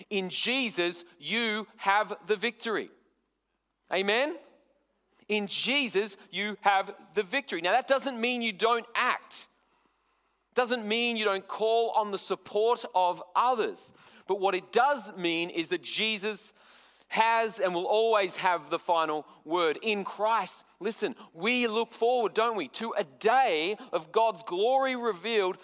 in 0.09 0.29
Jesus, 0.29 1.05
you 1.19 1.67
have 1.77 2.15
the 2.27 2.35
victory. 2.35 2.89
Amen? 3.91 4.35
In 5.29 5.47
Jesus, 5.47 6.17
you 6.31 6.57
have 6.61 6.93
the 7.13 7.23
victory. 7.23 7.61
Now, 7.61 7.71
that 7.71 7.87
doesn't 7.87 8.19
mean 8.19 8.41
you 8.41 8.51
don't 8.51 8.85
act, 8.95 9.47
doesn't 10.55 10.85
mean 10.85 11.17
you 11.17 11.25
don't 11.25 11.47
call 11.47 11.91
on 11.91 12.11
the 12.11 12.17
support 12.17 12.85
of 12.93 13.23
others. 13.35 13.91
But 14.27 14.39
what 14.39 14.55
it 14.55 14.71
does 14.71 15.11
mean 15.17 15.49
is 15.49 15.69
that 15.69 15.83
Jesus 15.83 16.53
has 17.13 17.59
and 17.59 17.75
will 17.75 17.85
always 17.85 18.35
have 18.37 18.71
the 18.71 18.79
final 18.79 19.23
word. 19.45 19.77
In 19.83 20.03
Christ, 20.03 20.63
listen, 20.79 21.15
we 21.31 21.67
look 21.67 21.93
forward, 21.93 22.33
don't 22.33 22.57
we, 22.57 22.69
to 22.69 22.95
a 22.97 23.03
day 23.03 23.77
of 23.91 24.11
God's 24.11 24.41
glory 24.41 24.95
revealed 24.95 25.57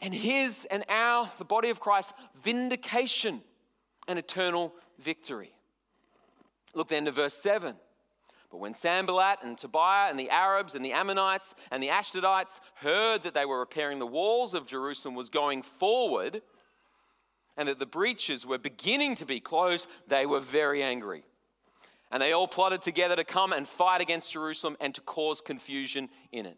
and 0.00 0.14
His 0.14 0.66
and 0.70 0.84
our, 0.88 1.28
the 1.38 1.44
body 1.44 1.70
of 1.70 1.80
Christ, 1.80 2.12
vindication 2.44 3.40
and 4.06 4.16
eternal 4.16 4.72
victory. 5.00 5.52
Look 6.72 6.88
then 6.88 7.04
to 7.06 7.10
verse 7.10 7.34
7. 7.34 7.74
But 8.52 8.58
when 8.58 8.74
Sanballat 8.74 9.38
and 9.42 9.58
Tobiah 9.58 10.08
and 10.08 10.18
the 10.18 10.30
Arabs 10.30 10.76
and 10.76 10.84
the 10.84 10.92
Ammonites 10.92 11.52
and 11.72 11.82
the 11.82 11.88
Ashdodites 11.88 12.60
heard 12.74 13.24
that 13.24 13.34
they 13.34 13.44
were 13.44 13.58
repairing 13.58 13.98
the 13.98 14.06
walls 14.06 14.54
of 14.54 14.66
Jerusalem 14.66 15.16
was 15.16 15.28
going 15.28 15.62
forward, 15.62 16.42
and 17.56 17.68
that 17.68 17.78
the 17.78 17.86
breaches 17.86 18.46
were 18.46 18.58
beginning 18.58 19.16
to 19.16 19.26
be 19.26 19.40
closed, 19.40 19.86
they 20.08 20.26
were 20.26 20.40
very 20.40 20.82
angry. 20.82 21.24
And 22.10 22.22
they 22.22 22.32
all 22.32 22.48
plotted 22.48 22.82
together 22.82 23.16
to 23.16 23.24
come 23.24 23.52
and 23.52 23.68
fight 23.68 24.00
against 24.00 24.32
Jerusalem 24.32 24.76
and 24.80 24.94
to 24.94 25.00
cause 25.00 25.40
confusion 25.40 26.08
in 26.32 26.46
it. 26.46 26.56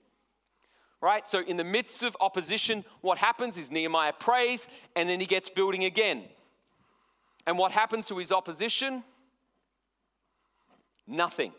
Right? 1.00 1.28
So, 1.28 1.40
in 1.40 1.56
the 1.56 1.64
midst 1.64 2.02
of 2.02 2.16
opposition, 2.20 2.84
what 3.00 3.18
happens 3.18 3.58
is 3.58 3.70
Nehemiah 3.70 4.12
prays 4.12 4.68
and 4.94 5.08
then 5.08 5.18
he 5.18 5.26
gets 5.26 5.50
building 5.50 5.84
again. 5.84 6.22
And 7.46 7.58
what 7.58 7.72
happens 7.72 8.06
to 8.06 8.18
his 8.18 8.30
opposition? 8.30 9.02
Nothing. 11.06 11.52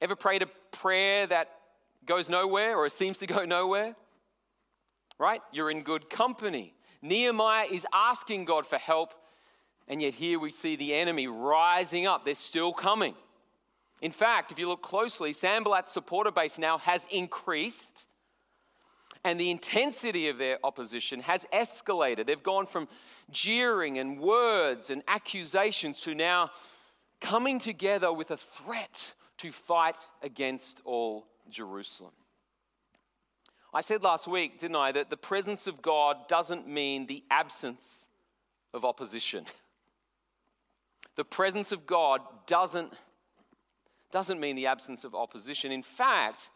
Ever 0.00 0.16
prayed 0.16 0.42
a 0.42 0.46
prayer 0.72 1.26
that 1.26 1.50
goes 2.06 2.28
nowhere 2.28 2.76
or 2.76 2.88
seems 2.88 3.18
to 3.18 3.26
go 3.26 3.44
nowhere? 3.44 3.94
Right? 5.18 5.40
You're 5.52 5.70
in 5.70 5.82
good 5.82 6.10
company. 6.10 6.74
Nehemiah 7.04 7.66
is 7.70 7.86
asking 7.92 8.46
God 8.46 8.66
for 8.66 8.78
help, 8.78 9.12
and 9.88 10.00
yet 10.00 10.14
here 10.14 10.38
we 10.38 10.50
see 10.50 10.74
the 10.74 10.94
enemy 10.94 11.26
rising 11.26 12.06
up. 12.06 12.24
They're 12.24 12.34
still 12.34 12.72
coming. 12.72 13.14
In 14.00 14.10
fact, 14.10 14.50
if 14.50 14.58
you 14.58 14.66
look 14.66 14.82
closely, 14.82 15.34
Sanballat's 15.34 15.92
supporter 15.92 16.30
base 16.30 16.56
now 16.56 16.78
has 16.78 17.06
increased, 17.10 18.06
and 19.22 19.38
the 19.38 19.50
intensity 19.50 20.28
of 20.28 20.38
their 20.38 20.58
opposition 20.64 21.20
has 21.20 21.44
escalated. 21.52 22.26
They've 22.26 22.42
gone 22.42 22.64
from 22.64 22.88
jeering 23.30 23.98
and 23.98 24.18
words 24.18 24.88
and 24.88 25.02
accusations 25.06 26.00
to 26.02 26.14
now 26.14 26.52
coming 27.20 27.58
together 27.58 28.10
with 28.14 28.30
a 28.30 28.38
threat 28.38 29.12
to 29.38 29.52
fight 29.52 29.96
against 30.22 30.80
all 30.86 31.26
Jerusalem. 31.50 32.12
I 33.74 33.80
said 33.80 34.04
last 34.04 34.28
week, 34.28 34.60
didn't 34.60 34.76
I, 34.76 34.92
that 34.92 35.10
the 35.10 35.16
presence 35.16 35.66
of 35.66 35.82
God 35.82 36.28
doesn't 36.28 36.68
mean 36.68 37.06
the 37.06 37.24
absence 37.30 38.06
of 38.72 38.84
opposition. 38.84 39.44
The 41.16 41.24
presence 41.24 41.70
of 41.70 41.86
God 41.86 42.22
doesn't, 42.48 42.92
doesn't 44.10 44.40
mean 44.40 44.56
the 44.56 44.66
absence 44.66 45.04
of 45.04 45.14
opposition. 45.14 45.70
In 45.70 45.84
fact, 45.84 46.50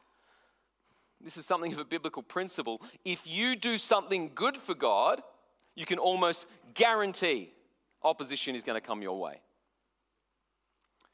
this 1.20 1.37
is 1.37 1.46
something 1.46 1.72
of 1.72 1.78
a 1.78 1.85
biblical 1.85 2.24
principle. 2.24 2.83
If 3.04 3.24
you 3.24 3.54
do 3.54 3.78
something 3.78 4.33
good 4.35 4.57
for 4.57 4.74
God, 4.74 5.22
you 5.76 5.87
can 5.87 6.00
almost 6.00 6.46
guarantee 6.74 7.52
opposition 8.02 8.57
is 8.57 8.64
going 8.64 8.81
to 8.81 8.85
come 8.85 9.00
your 9.00 9.20
way. 9.20 9.40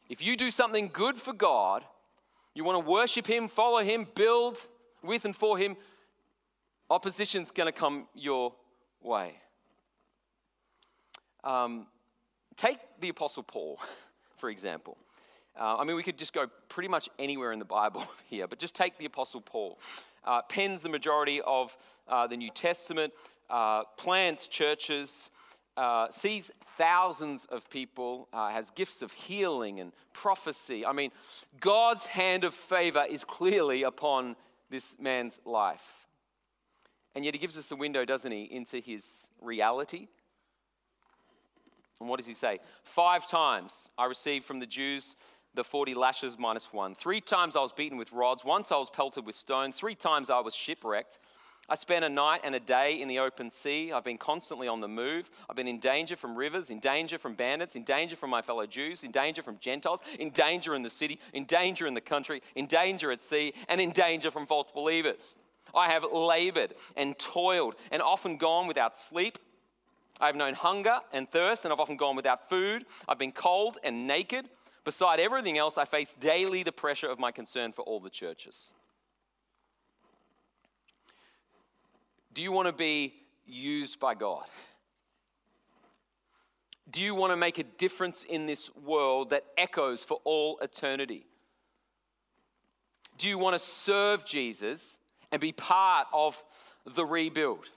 If 0.09 0.23
you 0.23 0.37
do 0.37 0.51
something 0.51 0.89
good 0.91 1.17
for 1.17 1.35
God, 1.35 1.85
you 2.55 2.65
want 2.65 2.83
to 2.83 2.91
worship 2.91 3.27
Him, 3.27 3.49
follow 3.49 3.83
Him, 3.83 4.07
build 4.15 4.59
with 5.03 5.25
and 5.25 5.37
for 5.37 5.59
Him, 5.59 5.77
Opposition's 6.91 7.51
going 7.51 7.67
to 7.67 7.79
come 7.79 8.07
your 8.15 8.53
way. 9.03 9.35
Um, 11.43 11.87
take 12.57 12.79
the 13.01 13.09
Apostle 13.09 13.43
Paul, 13.43 13.81
for 14.37 14.51
example. 14.51 14.97
Uh, 15.59 15.77
I 15.77 15.85
mean, 15.85 15.97
we 15.97 16.03
could 16.03 16.19
just 16.19 16.33
go 16.33 16.47
pretty 16.69 16.89
much 16.89 17.09
anywhere 17.19 17.53
in 17.53 17.59
the 17.59 17.65
Bible 17.65 18.05
here, 18.27 18.47
but 18.47 18.59
just 18.59 18.75
take 18.75 18.99
the 18.99 19.07
Apostle 19.07 19.41
Paul. 19.41 19.79
Uh, 20.25 20.43
pens 20.49 20.83
the 20.83 20.89
majority 20.89 21.41
of 21.43 21.77
uh, 22.09 22.27
the 22.27 22.37
New 22.37 22.51
Testament, 22.51 23.13
uh, 23.51 23.85
plants 23.97 24.49
churches, 24.49 25.31
uh, 25.77 26.09
sees 26.11 26.51
thousands 26.79 27.47
of 27.47 27.69
people, 27.69 28.29
uh, 28.33 28.51
has 28.51 28.71
gifts 28.71 29.03
of 29.03 29.13
healing 29.13 29.81
and 29.81 29.93
prophecy. 30.13 30.87
I 30.87 30.93
mean, 30.93 31.11
God's 31.61 32.07
hand 32.07 32.45
of 32.45 32.55
favor 32.55 33.05
is 33.09 33.25
clearly 33.25 33.83
upon 33.83 34.37
this 34.71 34.97
man's 34.99 35.41
life. 35.45 36.04
And 37.15 37.25
yet 37.25 37.35
he 37.35 37.39
gives 37.39 37.57
us 37.57 37.71
a 37.71 37.77
window, 37.77 38.05
doesn't 38.05 38.31
he, 38.31 38.45
into 38.45 38.79
his 38.79 39.05
reality. 39.41 40.09
And 42.01 42.09
what 42.09 42.19
does 42.19 42.27
he 42.27 42.35
say? 42.35 42.59
Five 42.83 43.27
times 43.27 43.91
I 43.97 44.07
received 44.07 44.45
from 44.45 44.59
the 44.59 44.67
Jews 44.67 45.17
the 45.55 45.65
40 45.65 45.95
lashes 45.95 46.37
minus 46.39 46.73
one. 46.73 46.95
Three 46.95 47.21
times 47.21 47.55
I 47.57 47.61
was 47.61 47.73
beaten 47.73 47.97
with 47.97 48.13
rods. 48.13 48.45
Once 48.45 48.73
I 48.73 48.77
was 48.77 48.91
pelted 48.91 49.25
with 49.25 49.37
stones. 49.37 49.77
Three 49.77 49.95
times 49.95 50.29
I 50.29 50.41
was 50.41 50.55
shipwrecked. 50.55 51.19
I 51.67 51.77
spent 51.77 52.05
a 52.05 52.11
night 52.11 52.43
and 52.45 52.55
a 52.55 52.61
day 52.61 53.01
in 53.01 53.09
the 53.09 53.21
open 53.21 53.49
sea. 53.49 53.91
I've 53.91 54.05
been 54.05 54.19
constantly 54.19 54.69
on 54.69 54.83
the 54.83 54.89
move. 54.89 55.31
I've 55.49 55.57
been 55.57 55.69
in 55.69 55.81
danger 55.81 56.15
from 56.15 56.37
rivers, 56.37 56.69
in 56.69 56.79
danger 56.79 57.17
from 57.17 57.35
bandits, 57.35 57.75
in 57.75 57.85
danger 57.85 58.17
from 58.17 58.29
my 58.29 58.43
fellow 58.43 58.67
Jews, 58.67 59.03
in 59.03 59.11
danger 59.11 59.43
from 59.43 59.57
Gentiles, 59.61 60.01
in 60.19 60.29
danger 60.31 60.75
in 60.75 60.83
the 60.83 60.91
city, 60.91 61.19
in 61.33 61.47
danger 61.47 61.87
in 61.87 61.95
the 61.95 62.03
country, 62.03 62.43
in 62.55 62.67
danger 62.67 63.11
at 63.11 63.23
sea, 63.23 63.55
and 63.69 63.81
in 63.81 63.93
danger 63.93 64.31
from 64.31 64.47
false 64.47 64.71
believers. 64.75 65.37
I 65.75 65.89
have 65.89 66.05
labored 66.13 66.75
and 66.97 67.19
toiled 67.19 67.75
and 67.91 68.01
often 68.01 68.37
gone 68.37 68.67
without 68.67 68.97
sleep. 68.97 69.39
I 70.21 70.27
have 70.27 70.37
known 70.37 70.55
hunger 70.55 71.01
and 71.13 71.29
thirst, 71.29 71.65
and 71.65 71.73
I've 71.73 71.81
often 71.81 71.97
gone 71.97 72.17
without 72.17 72.49
food. 72.49 72.85
I've 73.09 73.19
been 73.19 73.33
cold 73.33 73.79
and 73.83 74.07
naked. 74.07 74.49
Beside 74.85 75.19
everything 75.19 75.59
else, 75.59 75.77
I 75.77 75.85
face 75.85 76.15
daily 76.21 76.63
the 76.63 76.73
pressure 76.73 77.09
of 77.09 77.19
my 77.19 77.33
concern 77.33 77.73
for 77.73 77.83
all 77.83 78.01
the 78.01 78.11
churches. 78.11 78.73
Do 82.33 82.43
you 82.43 82.53
want 82.53 82.69
to 82.69 82.73
be 82.73 83.15
used 83.47 83.99
by 83.99 84.15
God? 84.15 84.45
Do 86.91 87.01
you 87.01 87.15
want 87.15 87.33
to 87.33 87.37
make 87.37 87.59
a 87.59 87.63
difference 87.65 88.25
in 88.25 88.47
this 88.47 88.71
world 88.77 89.31
that 89.31 89.45
echoes 89.57 90.05
for 90.05 90.21
all 90.25 90.59
eternity? 90.61 91.27
Do 93.17 93.29
you 93.29 93.39
want 93.39 93.55
to 93.55 93.59
serve 93.59 94.25
Jesus 94.25 94.94
and 95.35 95.41
be 95.41 95.51
part 95.51 96.07
of 96.13 96.41
the 96.95 97.05
rebuild. 97.05 97.69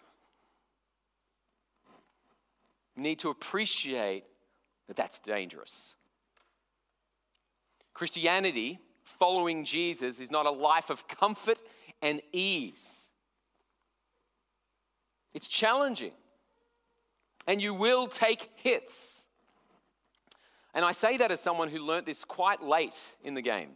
You 2.96 3.02
need 3.02 3.18
to 3.20 3.30
appreciate 3.30 4.26
that 4.88 4.96
that's 4.96 5.18
dangerous. 5.18 5.96
Christianity, 7.96 8.78
following 9.04 9.66
Jesus, 9.66 10.20
is 10.20 10.30
not 10.30 10.46
a 10.46 10.52
life 10.52 10.92
of 10.92 11.08
comfort 11.08 11.60
and 12.00 12.22
ease. 12.32 13.10
It's 15.34 15.48
challenging, 15.48 16.14
and 17.48 17.60
you 17.60 17.74
will 17.74 18.06
take 18.06 18.52
hits. 18.58 19.24
And 20.76 20.86
I 20.86 20.92
say 20.92 21.18
that 21.18 21.32
as 21.32 21.40
someone 21.40 21.70
who 21.70 21.80
learnt 21.80 22.06
this 22.06 22.24
quite 22.24 22.62
late 22.62 23.00
in 23.24 23.34
the 23.34 23.42
game. 23.42 23.70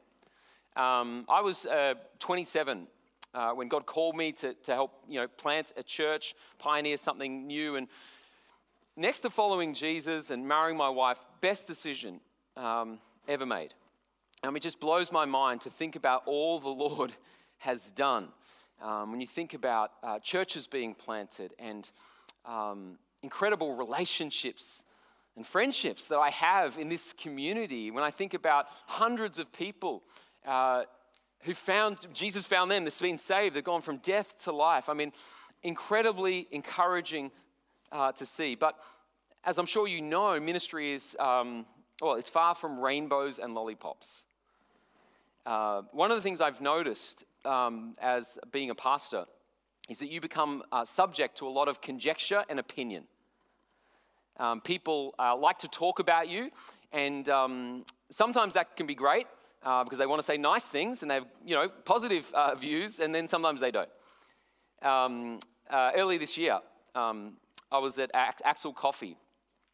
Um, 0.75 1.25
I 1.27 1.41
was 1.41 1.65
uh, 1.65 1.95
27 2.19 2.85
uh, 3.33 3.51
when 3.51 3.67
God 3.67 3.85
called 3.85 4.15
me 4.15 4.31
to, 4.33 4.53
to 4.53 4.73
help 4.73 4.91
you 5.07 5.19
know, 5.19 5.27
plant 5.27 5.73
a 5.77 5.83
church, 5.83 6.35
pioneer 6.59 6.97
something 6.97 7.47
new. 7.47 7.75
And 7.75 7.87
next 8.95 9.19
to 9.19 9.29
following 9.29 9.73
Jesus 9.73 10.29
and 10.29 10.47
marrying 10.47 10.77
my 10.77 10.89
wife, 10.89 11.17
best 11.39 11.67
decision 11.67 12.19
um, 12.57 12.99
ever 13.27 13.45
made. 13.45 13.73
And 14.43 14.55
it 14.57 14.63
just 14.63 14.79
blows 14.79 15.11
my 15.11 15.25
mind 15.25 15.61
to 15.61 15.69
think 15.69 15.95
about 15.95 16.23
all 16.25 16.59
the 16.59 16.69
Lord 16.69 17.13
has 17.59 17.91
done. 17.91 18.29
Um, 18.81 19.11
when 19.11 19.21
you 19.21 19.27
think 19.27 19.53
about 19.53 19.91
uh, 20.01 20.17
churches 20.19 20.65
being 20.65 20.95
planted 20.95 21.53
and 21.59 21.87
um, 22.45 22.97
incredible 23.21 23.75
relationships 23.75 24.83
and 25.35 25.45
friendships 25.45 26.07
that 26.07 26.17
I 26.17 26.31
have 26.31 26.79
in 26.79 26.89
this 26.89 27.13
community, 27.13 27.91
when 27.91 28.03
I 28.03 28.09
think 28.09 28.33
about 28.33 28.65
hundreds 28.87 29.37
of 29.37 29.53
people 29.53 30.01
uh, 30.45 30.83
who 31.43 31.53
found, 31.53 31.97
Jesus 32.13 32.45
found 32.45 32.69
them, 32.69 32.83
they've 32.83 32.99
been 32.99 33.17
saved, 33.17 33.55
they've 33.55 33.63
gone 33.63 33.81
from 33.81 33.97
death 33.97 34.43
to 34.43 34.51
life. 34.51 34.89
I 34.89 34.93
mean, 34.93 35.11
incredibly 35.63 36.47
encouraging 36.51 37.31
uh, 37.91 38.11
to 38.13 38.25
see. 38.25 38.55
But 38.55 38.79
as 39.43 39.57
I'm 39.57 39.65
sure 39.65 39.87
you 39.87 40.01
know, 40.01 40.39
ministry 40.39 40.93
is, 40.93 41.15
um, 41.19 41.65
well, 42.01 42.15
it's 42.15 42.29
far 42.29 42.55
from 42.55 42.79
rainbows 42.79 43.39
and 43.39 43.53
lollipops. 43.53 44.23
Uh, 45.45 45.81
one 45.91 46.11
of 46.11 46.17
the 46.17 46.21
things 46.21 46.41
I've 46.41 46.61
noticed 46.61 47.25
um, 47.45 47.95
as 47.99 48.37
being 48.51 48.69
a 48.69 48.75
pastor 48.75 49.25
is 49.89 49.99
that 49.99 50.11
you 50.11 50.21
become 50.21 50.63
uh, 50.71 50.85
subject 50.85 51.37
to 51.39 51.47
a 51.47 51.49
lot 51.49 51.67
of 51.67 51.81
conjecture 51.81 52.43
and 52.49 52.59
opinion. 52.59 53.05
Um, 54.37 54.61
people 54.61 55.15
uh, 55.19 55.35
like 55.35 55.59
to 55.59 55.67
talk 55.67 55.99
about 55.99 56.29
you, 56.29 56.51
and 56.91 57.27
um, 57.29 57.85
sometimes 58.11 58.53
that 58.53 58.77
can 58.77 58.85
be 58.85 58.95
great 58.95 59.27
uh, 59.63 59.83
because 59.83 59.99
they 59.99 60.05
want 60.05 60.21
to 60.21 60.25
say 60.25 60.37
nice 60.37 60.65
things 60.65 61.01
and 61.01 61.11
they 61.11 61.15
have 61.15 61.27
you 61.45 61.55
know 61.55 61.69
positive 61.85 62.31
uh, 62.33 62.55
views, 62.55 62.99
and 62.99 63.13
then 63.13 63.27
sometimes 63.27 63.59
they 63.59 63.71
don't. 63.71 63.89
Um, 64.81 65.39
uh, 65.69 65.91
early 65.95 66.17
this 66.17 66.37
year, 66.37 66.59
um, 66.95 67.33
I 67.71 67.77
was 67.77 67.97
at 67.99 68.11
Axil 68.13 68.75
Coffee 68.75 69.17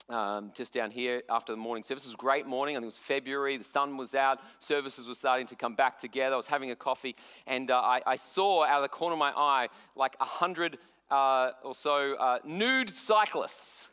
um, 0.09 0.51
just 0.55 0.73
down 0.73 0.91
here 0.91 1.23
after 1.29 1.53
the 1.53 1.57
morning 1.57 1.83
service. 1.83 2.03
It 2.03 2.09
was 2.09 2.13
a 2.13 2.17
great 2.17 2.45
morning. 2.45 2.75
I 2.75 2.79
think 2.79 2.83
it 2.83 2.87
was 2.87 2.97
February. 2.97 3.57
The 3.57 3.63
sun 3.63 3.97
was 3.97 4.15
out. 4.15 4.39
Services 4.59 5.07
were 5.07 5.15
starting 5.15 5.47
to 5.47 5.55
come 5.55 5.75
back 5.75 5.99
together. 5.99 6.33
I 6.33 6.37
was 6.37 6.47
having 6.47 6.71
a 6.71 6.75
coffee, 6.75 7.15
and 7.45 7.71
uh, 7.71 7.79
I, 7.79 8.01
I, 8.05 8.15
saw 8.15 8.63
out 8.63 8.77
of 8.77 8.83
the 8.83 8.95
corner 8.95 9.13
of 9.13 9.19
my 9.19 9.31
eye 9.35 9.67
like 9.95 10.15
a 10.19 10.25
hundred 10.25 10.77
uh, 11.09 11.51
or 11.63 11.73
so 11.73 12.15
uh, 12.15 12.39
nude 12.45 12.89
cyclists 12.89 13.87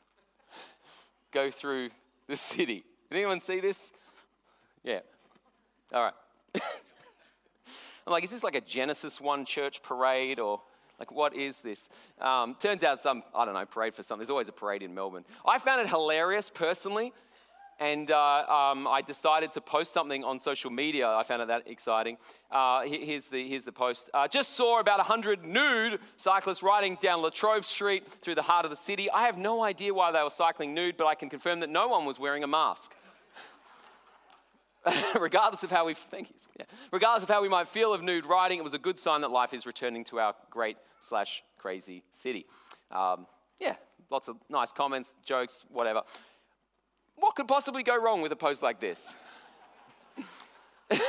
go 1.32 1.50
through 1.50 1.90
the 2.26 2.36
city. 2.36 2.84
Did 3.10 3.18
anyone 3.18 3.40
see 3.40 3.60
this? 3.60 3.92
Yeah. 4.82 5.00
All 5.94 6.02
right. 6.02 6.14
I'm 8.06 8.12
like, 8.12 8.24
is 8.24 8.30
this 8.30 8.42
like 8.42 8.56
a 8.56 8.60
Genesis 8.60 9.20
1 9.20 9.44
church 9.44 9.80
parade 9.80 10.40
or 10.40 10.60
like, 10.98 11.12
what 11.12 11.36
is 11.36 11.58
this? 11.58 11.88
Um, 12.20 12.56
turns 12.58 12.82
out 12.82 13.00
some, 13.00 13.22
I 13.32 13.44
don't 13.44 13.54
know, 13.54 13.64
parade 13.64 13.94
for 13.94 14.02
something. 14.02 14.18
There's 14.18 14.30
always 14.30 14.48
a 14.48 14.52
parade 14.52 14.82
in 14.82 14.92
Melbourne. 14.92 15.24
I 15.46 15.60
found 15.60 15.80
it 15.80 15.88
hilarious 15.88 16.50
personally. 16.52 17.12
And 17.78 18.10
uh, 18.10 18.44
um, 18.72 18.88
I 18.88 19.02
decided 19.02 19.52
to 19.52 19.60
post 19.60 19.92
something 19.92 20.24
on 20.24 20.40
social 20.40 20.70
media. 20.70 21.08
I 21.08 21.22
found 21.22 21.42
it 21.42 21.48
that 21.48 21.68
exciting. 21.68 22.18
Uh, 22.50 22.82
here's, 22.82 23.26
the, 23.26 23.46
here's 23.48 23.64
the 23.64 23.72
post. 23.72 24.10
Uh, 24.14 24.26
just 24.26 24.54
saw 24.56 24.80
about 24.80 24.98
100 24.98 25.44
nude 25.44 26.00
cyclists 26.16 26.62
riding 26.62 26.96
down 27.00 27.22
La 27.22 27.30
Trobe 27.30 27.64
Street 27.64 28.04
through 28.20 28.34
the 28.34 28.42
heart 28.42 28.64
of 28.64 28.70
the 28.72 28.76
city. 28.76 29.10
I 29.10 29.26
have 29.26 29.38
no 29.38 29.62
idea 29.62 29.94
why 29.94 30.10
they 30.10 30.22
were 30.22 30.30
cycling 30.30 30.74
nude, 30.74 30.96
but 30.96 31.06
I 31.06 31.14
can 31.14 31.28
confirm 31.28 31.60
that 31.60 31.70
no 31.70 31.86
one 31.86 32.04
was 32.04 32.18
wearing 32.18 32.42
a 32.42 32.48
mask. 32.48 32.94
regardless 35.20 35.62
of 35.62 35.70
how 35.70 35.86
we 35.86 35.94
thank 35.94 36.30
you, 36.30 36.36
yeah. 36.58 36.66
regardless 36.92 37.22
of 37.22 37.28
how 37.28 37.42
we 37.42 37.48
might 37.48 37.68
feel 37.68 37.92
of 37.92 38.02
nude 38.02 38.26
riding, 38.26 38.58
it 38.58 38.64
was 38.64 38.74
a 38.74 38.78
good 38.78 38.98
sign 38.98 39.22
that 39.22 39.30
life 39.30 39.54
is 39.54 39.66
returning 39.66 40.04
to 40.04 40.18
our 40.18 40.34
great 40.50 40.76
slash 41.00 41.42
crazy 41.58 42.02
city. 42.12 42.46
Um, 42.90 43.26
yeah, 43.60 43.76
lots 44.10 44.28
of 44.28 44.36
nice 44.48 44.72
comments, 44.72 45.14
jokes, 45.24 45.64
whatever. 45.70 46.02
What 47.16 47.36
could 47.36 47.48
possibly 47.48 47.82
go 47.82 48.00
wrong 48.00 48.20
with 48.22 48.32
a 48.32 48.36
post 48.36 48.62
like 48.62 48.80
this? 48.80 49.14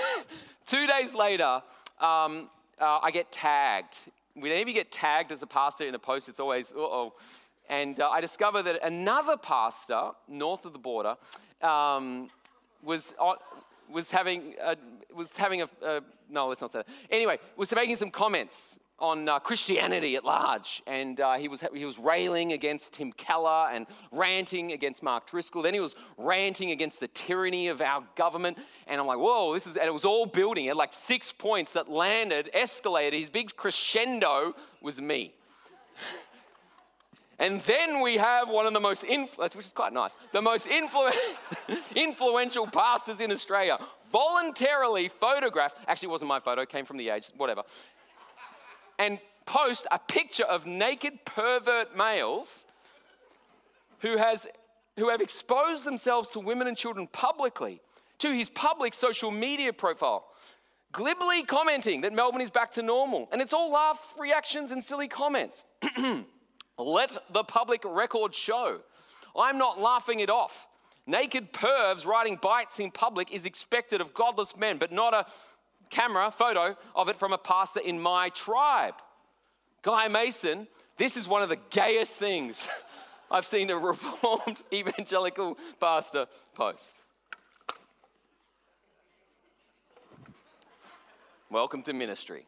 Two 0.66 0.88
days 0.88 1.14
later, 1.14 1.62
um, 2.00 2.50
uh, 2.80 3.00
I 3.02 3.12
get 3.12 3.32
tagged. 3.32 3.98
Whenever 4.34 4.70
you 4.70 4.74
get 4.74 4.92
tagged 4.92 5.32
as 5.32 5.42
a 5.42 5.48
pastor 5.48 5.86
in 5.86 5.96
a 5.96 6.00
post, 6.00 6.30
it's 6.30 6.40
always, 6.40 6.72
oh. 6.76 7.14
And 7.70 8.00
uh, 8.00 8.10
I 8.10 8.22
discover 8.22 8.62
that 8.64 8.86
another 8.86 9.38
pastor 9.38 10.12
north 10.28 10.66
of 10.66 10.74
the 10.74 10.80
border 10.80 11.16
um, 11.62 12.30
was, 12.84 13.14
was 13.92 14.12
having, 14.12 14.56
a, 14.62 14.76
was 15.14 15.36
having 15.36 15.62
a, 15.62 15.70
a, 15.84 16.02
no, 16.30 16.48
let's 16.48 16.62
not 16.62 16.72
say 16.72 16.80
that. 16.80 16.88
Anyway, 17.10 17.40
was 17.56 17.74
making 17.74 17.96
some 17.96 18.10
comments 18.10 18.78
on 18.98 19.28
uh, 19.28 19.40
Christianity 19.40 20.16
at 20.16 20.24
large. 20.24 20.82
And 20.88 21.20
uh, 21.20 21.34
he, 21.34 21.48
was, 21.48 21.64
he 21.74 21.86
was 21.86 22.00
railing 22.00 22.54
against 22.54 22.94
Tim 22.94 23.12
Keller 23.12 23.70
and 23.72 23.88
ranting 24.12 24.72
against 24.72 25.04
Mark 25.04 25.28
Driscoll. 25.28 25.62
Then 25.62 25.74
he 25.74 25.80
was 25.80 25.96
ranting 26.18 26.72
against 26.72 27.00
the 27.00 27.08
tyranny 27.10 27.68
of 27.68 27.82
our 27.82 28.04
government. 28.16 28.58
And 28.88 29.02
I'm 29.02 29.08
like, 29.08 29.20
whoa, 29.20 29.54
this 29.54 29.68
is, 29.68 29.76
and 29.76 29.86
it 29.86 29.94
was 29.94 30.06
all 30.06 30.26
building 30.26 30.70
at 30.70 30.78
like 30.78 30.94
six 30.94 31.32
points 31.32 31.74
that 31.74 31.90
landed, 31.90 32.50
escalated. 32.56 33.20
His 33.20 33.30
big 33.30 33.56
crescendo 33.56 34.56
was 34.82 35.02
me. 35.02 35.34
And 37.38 37.60
then 37.62 38.02
we 38.02 38.16
have 38.16 38.50
one 38.50 38.66
of 38.66 38.74
the 38.74 38.80
most, 38.80 39.04
influ- 39.04 39.56
which 39.56 39.66
is 39.66 39.74
quite 39.74 39.92
nice, 39.92 40.16
the 40.32 40.42
most 40.42 40.68
influ- 40.68 41.14
influential 41.96 42.66
pastors 42.68 43.20
in 43.20 43.32
Australia 43.32 43.78
voluntarily 44.16 45.10
photograph, 45.10 45.76
actually, 45.90 46.08
it 46.08 46.12
wasn't 46.12 46.30
my 46.30 46.40
photo, 46.40 46.66
came 46.66 46.86
from 46.86 46.96
the 46.96 47.10
age, 47.10 47.32
whatever, 47.36 47.64
and 48.98 49.20
post 49.46 49.86
a 49.92 50.00
picture 50.00 50.46
of 50.46 50.66
naked 50.66 51.26
pervert 51.26 51.98
males 51.98 52.64
who, 54.00 54.16
has, 54.16 54.48
who 54.98 55.10
have 55.10 55.20
exposed 55.20 55.84
themselves 55.84 56.30
to 56.30 56.40
women 56.40 56.66
and 56.66 56.78
children 56.78 57.08
publicly 57.08 57.82
to 58.20 58.32
his 58.32 58.50
public 58.50 58.94
social 58.94 59.32
media 59.32 59.74
profile 59.74 60.26
glibly 60.94 61.44
commenting 61.44 62.00
that 62.00 62.14
Melbourne 62.14 62.40
is 62.40 62.50
back 62.50 62.72
to 62.72 62.82
normal. 62.82 63.28
And 63.34 63.42
it's 63.42 63.52
all 63.52 63.70
laugh 63.70 64.00
reactions 64.18 64.72
and 64.72 64.82
silly 64.82 65.10
comments. 65.10 65.66
Let 66.78 67.12
the 67.32 67.44
public 67.44 67.84
record 67.86 68.36
show. 68.36 68.80
I'm 69.36 69.58
not 69.58 69.80
laughing 69.80 70.20
it 70.20 70.30
off. 70.30 70.68
Naked 71.08 71.54
pervs 71.54 72.06
riding 72.06 72.38
bikes 72.42 72.80
in 72.80 72.92
public 72.92 73.32
is 73.32 73.46
expected 73.46 74.02
of 74.02 74.14
godless 74.14 74.58
men, 74.58 74.78
but 74.78 74.92
not 74.92 75.14
a 75.14 75.26
camera 75.90 76.32
photo 76.32 76.76
of 76.96 77.10
it 77.10 77.18
from 77.18 77.32
a 77.32 77.38
pastor 77.38 77.80
in 77.80 78.00
my 78.00 78.30
tribe. 78.30 78.96
Guy 79.84 80.08
Mason, 80.08 80.68
this 80.98 81.16
is 81.16 81.28
one 81.28 81.44
of 81.44 81.50
the 81.50 81.60
gayest 81.70 82.14
things 82.14 82.68
I've 83.32 83.46
seen 83.46 83.70
a 83.70 83.78
reformed 83.78 84.58
evangelical 84.74 85.58
pastor 85.80 86.26
post. 86.54 87.02
Welcome 91.50 91.84
to 91.84 91.94
ministry. 91.94 92.44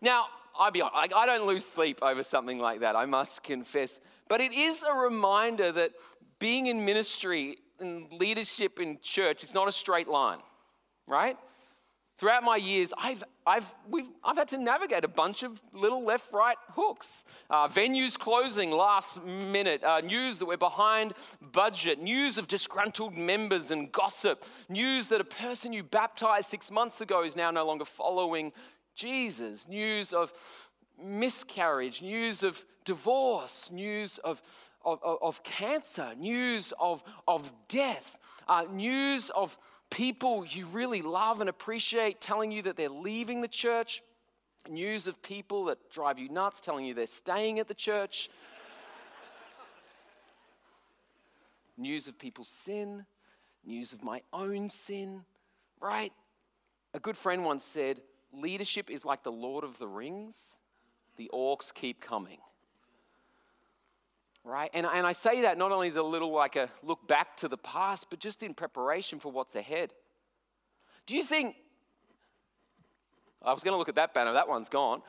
Now, 0.00 0.26
I 0.58 0.70
be 0.70 0.82
honest, 0.82 1.14
I 1.14 1.26
don't 1.26 1.46
lose 1.46 1.64
sleep 1.64 2.00
over 2.02 2.22
something 2.22 2.58
like 2.58 2.80
that, 2.80 2.96
I 2.96 3.06
must 3.06 3.42
confess. 3.42 4.00
But 4.28 4.40
it 4.40 4.52
is 4.52 4.82
a 4.82 4.94
reminder 4.94 5.72
that 5.72 5.92
being 6.38 6.66
in 6.66 6.84
ministry 6.84 7.58
and 7.80 8.12
leadership 8.12 8.80
in 8.80 8.98
church 9.02 9.44
is 9.44 9.54
not 9.54 9.68
a 9.68 9.72
straight 9.72 10.08
line, 10.08 10.38
right? 11.06 11.36
Throughout 12.18 12.42
my 12.42 12.56
years, 12.56 12.92
I've, 12.98 13.22
I've, 13.46 13.72
I've 14.24 14.36
had 14.36 14.48
to 14.48 14.58
navigate 14.58 15.04
a 15.04 15.08
bunch 15.08 15.44
of 15.44 15.60
little 15.72 16.04
left 16.04 16.32
right 16.32 16.56
hooks. 16.70 17.22
Uh, 17.48 17.68
venues 17.68 18.18
closing 18.18 18.72
last 18.72 19.22
minute, 19.24 19.84
uh, 19.84 20.00
news 20.00 20.40
that 20.40 20.46
we're 20.46 20.56
behind 20.56 21.14
budget, 21.52 22.02
news 22.02 22.36
of 22.36 22.48
disgruntled 22.48 23.16
members 23.16 23.70
and 23.70 23.92
gossip, 23.92 24.44
news 24.68 25.06
that 25.10 25.20
a 25.20 25.24
person 25.24 25.72
you 25.72 25.84
baptized 25.84 26.48
six 26.48 26.72
months 26.72 27.00
ago 27.00 27.22
is 27.22 27.36
now 27.36 27.52
no 27.52 27.64
longer 27.64 27.84
following 27.84 28.52
Jesus, 28.98 29.68
news 29.68 30.12
of 30.12 30.32
miscarriage, 31.00 32.02
news 32.02 32.42
of 32.42 32.64
divorce, 32.84 33.70
news 33.70 34.18
of, 34.18 34.42
of, 34.84 34.98
of 35.04 35.40
cancer, 35.44 36.14
news 36.18 36.72
of, 36.80 37.00
of 37.28 37.48
death, 37.68 38.18
uh, 38.48 38.64
news 38.72 39.30
of 39.30 39.56
people 39.88 40.44
you 40.44 40.66
really 40.66 41.00
love 41.00 41.40
and 41.40 41.48
appreciate 41.48 42.20
telling 42.20 42.50
you 42.50 42.60
that 42.62 42.76
they're 42.76 42.88
leaving 42.88 43.40
the 43.40 43.46
church, 43.46 44.02
news 44.68 45.06
of 45.06 45.22
people 45.22 45.66
that 45.66 45.78
drive 45.92 46.18
you 46.18 46.28
nuts 46.28 46.60
telling 46.60 46.84
you 46.84 46.92
they're 46.92 47.06
staying 47.06 47.60
at 47.60 47.68
the 47.68 47.74
church, 47.74 48.28
news 51.78 52.08
of 52.08 52.18
people's 52.18 52.48
sin, 52.48 53.06
news 53.64 53.92
of 53.92 54.02
my 54.02 54.20
own 54.32 54.68
sin, 54.68 55.22
right? 55.80 56.12
A 56.94 56.98
good 56.98 57.16
friend 57.16 57.44
once 57.44 57.62
said, 57.62 58.00
leadership 58.32 58.90
is 58.90 59.04
like 59.04 59.22
the 59.22 59.32
Lord 59.32 59.64
of 59.64 59.78
the 59.78 59.86
Rings. 59.86 60.36
The 61.16 61.30
orcs 61.32 61.72
keep 61.72 62.00
coming. 62.00 62.38
Right? 64.44 64.70
And, 64.72 64.86
and 64.86 65.06
I 65.06 65.12
say 65.12 65.42
that 65.42 65.58
not 65.58 65.72
only 65.72 65.88
as 65.88 65.96
a 65.96 66.02
little 66.02 66.32
like 66.32 66.56
a 66.56 66.70
look 66.82 67.06
back 67.06 67.36
to 67.38 67.48
the 67.48 67.58
past, 67.58 68.06
but 68.08 68.18
just 68.18 68.42
in 68.42 68.54
preparation 68.54 69.18
for 69.18 69.30
what's 69.30 69.54
ahead. 69.54 69.92
Do 71.06 71.14
you 71.14 71.24
think, 71.24 71.56
I 73.42 73.52
was 73.52 73.62
going 73.62 73.72
to 73.72 73.78
look 73.78 73.88
at 73.88 73.96
that 73.96 74.14
banner, 74.14 74.32
that 74.32 74.48
one's 74.48 74.68
gone. 74.68 75.02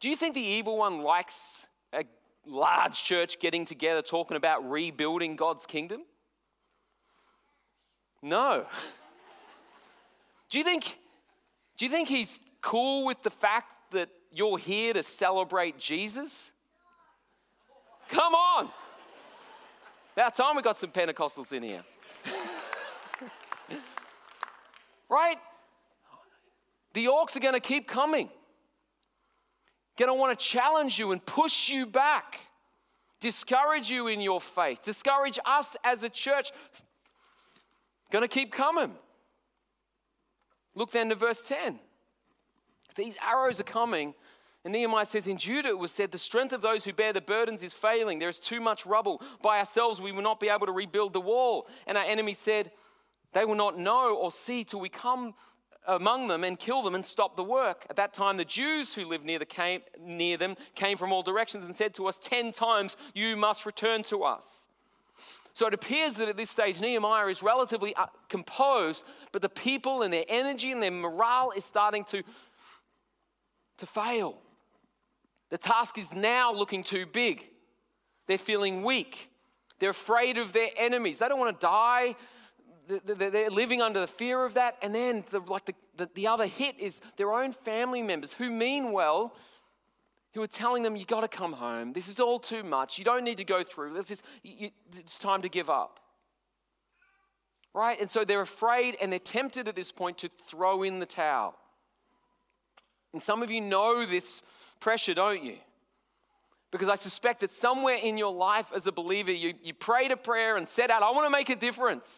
Do 0.00 0.10
you 0.10 0.16
think 0.16 0.34
the 0.34 0.40
evil 0.40 0.76
one 0.76 1.00
likes 1.00 1.66
a 1.92 2.04
large 2.46 3.02
church 3.02 3.38
getting 3.40 3.64
together 3.64 4.02
talking 4.02 4.36
about 4.36 4.68
rebuilding 4.70 5.34
God's 5.34 5.64
kingdom? 5.64 6.02
No. 8.20 8.66
Do 10.50 10.58
you 10.58 10.64
think 10.64 10.98
do 11.76 11.84
you 11.84 11.90
think 11.90 12.08
he's 12.08 12.40
cool 12.60 13.04
with 13.04 13.22
the 13.22 13.30
fact 13.30 13.66
that 13.92 14.08
you're 14.30 14.58
here 14.58 14.92
to 14.92 15.02
celebrate 15.02 15.78
Jesus? 15.78 16.50
Come 18.08 18.34
on. 18.34 18.68
About 20.14 20.36
time 20.36 20.56
we 20.56 20.62
got 20.62 20.76
some 20.76 20.90
Pentecostals 20.90 21.52
in 21.52 21.62
here. 21.62 21.82
right? 25.08 25.38
The 26.92 27.06
orcs 27.06 27.34
are 27.34 27.40
going 27.40 27.54
to 27.54 27.60
keep 27.60 27.88
coming. 27.88 28.28
Going 29.96 30.08
to 30.08 30.14
want 30.14 30.38
to 30.38 30.44
challenge 30.44 30.98
you 30.98 31.12
and 31.12 31.24
push 31.24 31.68
you 31.68 31.86
back, 31.86 32.38
discourage 33.20 33.90
you 33.90 34.06
in 34.08 34.20
your 34.20 34.40
faith, 34.40 34.82
discourage 34.82 35.38
us 35.44 35.76
as 35.84 36.02
a 36.04 36.08
church. 36.08 36.52
Going 38.10 38.22
to 38.22 38.28
keep 38.28 38.52
coming. 38.52 38.92
Look 40.74 40.90
then 40.90 41.08
to 41.10 41.14
verse 41.14 41.42
10. 41.42 41.78
These 42.96 43.16
arrows 43.24 43.60
are 43.60 43.64
coming. 43.64 44.14
And 44.64 44.72
Nehemiah 44.72 45.06
says, 45.06 45.26
In 45.26 45.36
Judah 45.36 45.70
it 45.70 45.78
was 45.78 45.92
said, 45.92 46.10
The 46.10 46.18
strength 46.18 46.52
of 46.52 46.62
those 46.62 46.84
who 46.84 46.92
bear 46.92 47.12
the 47.12 47.20
burdens 47.20 47.62
is 47.62 47.74
failing. 47.74 48.18
There 48.18 48.28
is 48.28 48.40
too 48.40 48.60
much 48.60 48.86
rubble. 48.86 49.22
By 49.42 49.58
ourselves 49.58 50.00
we 50.00 50.12
will 50.12 50.22
not 50.22 50.40
be 50.40 50.48
able 50.48 50.66
to 50.66 50.72
rebuild 50.72 51.12
the 51.12 51.20
wall. 51.20 51.68
And 51.86 51.98
our 51.98 52.04
enemy 52.04 52.34
said, 52.34 52.70
They 53.32 53.44
will 53.44 53.56
not 53.56 53.78
know 53.78 54.16
or 54.16 54.32
see 54.32 54.64
till 54.64 54.80
we 54.80 54.88
come 54.88 55.34
among 55.86 56.28
them 56.28 56.44
and 56.44 56.58
kill 56.58 56.82
them 56.82 56.94
and 56.94 57.04
stop 57.04 57.36
the 57.36 57.44
work. 57.44 57.86
At 57.90 57.96
that 57.96 58.14
time, 58.14 58.38
the 58.38 58.44
Jews 58.44 58.94
who 58.94 59.04
lived 59.04 59.24
near, 59.24 59.38
the 59.38 59.44
came, 59.44 59.82
near 60.00 60.38
them 60.38 60.56
came 60.74 60.96
from 60.96 61.12
all 61.12 61.22
directions 61.22 61.64
and 61.64 61.76
said 61.76 61.94
to 61.94 62.06
us, 62.06 62.18
Ten 62.18 62.52
times 62.52 62.96
you 63.14 63.36
must 63.36 63.66
return 63.66 64.02
to 64.04 64.24
us. 64.24 64.68
So 65.54 65.68
it 65.68 65.74
appears 65.74 66.14
that 66.14 66.28
at 66.28 66.36
this 66.36 66.50
stage, 66.50 66.80
Nehemiah 66.80 67.28
is 67.28 67.40
relatively 67.40 67.94
uh, 67.94 68.06
composed, 68.28 69.04
but 69.30 69.40
the 69.40 69.48
people 69.48 70.02
and 70.02 70.12
their 70.12 70.24
energy 70.28 70.72
and 70.72 70.82
their 70.82 70.90
morale 70.90 71.52
is 71.56 71.64
starting 71.64 72.04
to, 72.06 72.24
to 73.78 73.86
fail. 73.86 74.36
The 75.50 75.58
task 75.58 75.96
is 75.96 76.12
now 76.12 76.52
looking 76.52 76.82
too 76.82 77.06
big. 77.06 77.48
They're 78.26 78.36
feeling 78.36 78.82
weak. 78.82 79.30
They're 79.78 79.90
afraid 79.90 80.38
of 80.38 80.52
their 80.52 80.68
enemies. 80.76 81.18
They 81.18 81.28
don't 81.28 81.38
want 81.38 81.60
to 81.60 81.64
die. 81.64 82.16
They're 82.88 83.48
living 83.48 83.80
under 83.80 84.00
the 84.00 84.08
fear 84.08 84.44
of 84.44 84.54
that. 84.54 84.76
And 84.82 84.92
then, 84.92 85.24
the, 85.30 85.38
like 85.38 85.66
the, 85.66 85.74
the, 85.96 86.10
the 86.14 86.26
other 86.26 86.46
hit 86.46 86.80
is 86.80 87.00
their 87.16 87.32
own 87.32 87.52
family 87.52 88.02
members 88.02 88.32
who 88.32 88.50
mean 88.50 88.90
well, 88.90 89.36
who 90.34 90.42
are 90.42 90.48
telling 90.48 90.82
them, 90.82 90.96
You 90.96 91.04
got 91.04 91.20
to 91.20 91.28
come 91.28 91.52
home. 91.52 91.92
This 91.92 92.08
is 92.08 92.20
all 92.20 92.38
too 92.38 92.62
much. 92.62 92.98
You 92.98 93.04
don't 93.04 93.24
need 93.24 93.38
to 93.38 93.44
go 93.44 93.62
through. 93.62 94.04
You, 94.42 94.70
it's 94.96 95.18
time 95.18 95.42
to 95.42 95.48
give 95.48 95.70
up. 95.70 96.00
Right? 97.72 97.98
And 98.00 98.08
so 98.08 98.24
they're 98.24 98.40
afraid 98.40 98.96
and 99.00 99.10
they're 99.10 99.18
tempted 99.18 99.66
at 99.66 99.74
this 99.74 99.90
point 99.90 100.18
to 100.18 100.30
throw 100.48 100.82
in 100.82 100.98
the 100.98 101.06
towel. 101.06 101.56
And 103.12 103.22
some 103.22 103.42
of 103.42 103.50
you 103.50 103.60
know 103.60 104.06
this 104.06 104.42
pressure, 104.80 105.14
don't 105.14 105.42
you? 105.42 105.56
Because 106.70 106.88
I 106.88 106.96
suspect 106.96 107.40
that 107.40 107.52
somewhere 107.52 107.94
in 107.94 108.18
your 108.18 108.32
life 108.32 108.66
as 108.74 108.88
a 108.88 108.92
believer, 108.92 109.30
you, 109.30 109.54
you 109.62 109.72
prayed 109.72 110.10
a 110.10 110.16
prayer 110.16 110.56
and 110.56 110.68
said 110.68 110.90
out, 110.90 111.04
I 111.04 111.10
want 111.12 111.26
to 111.26 111.30
make 111.30 111.48
a 111.48 111.56
difference. 111.56 112.08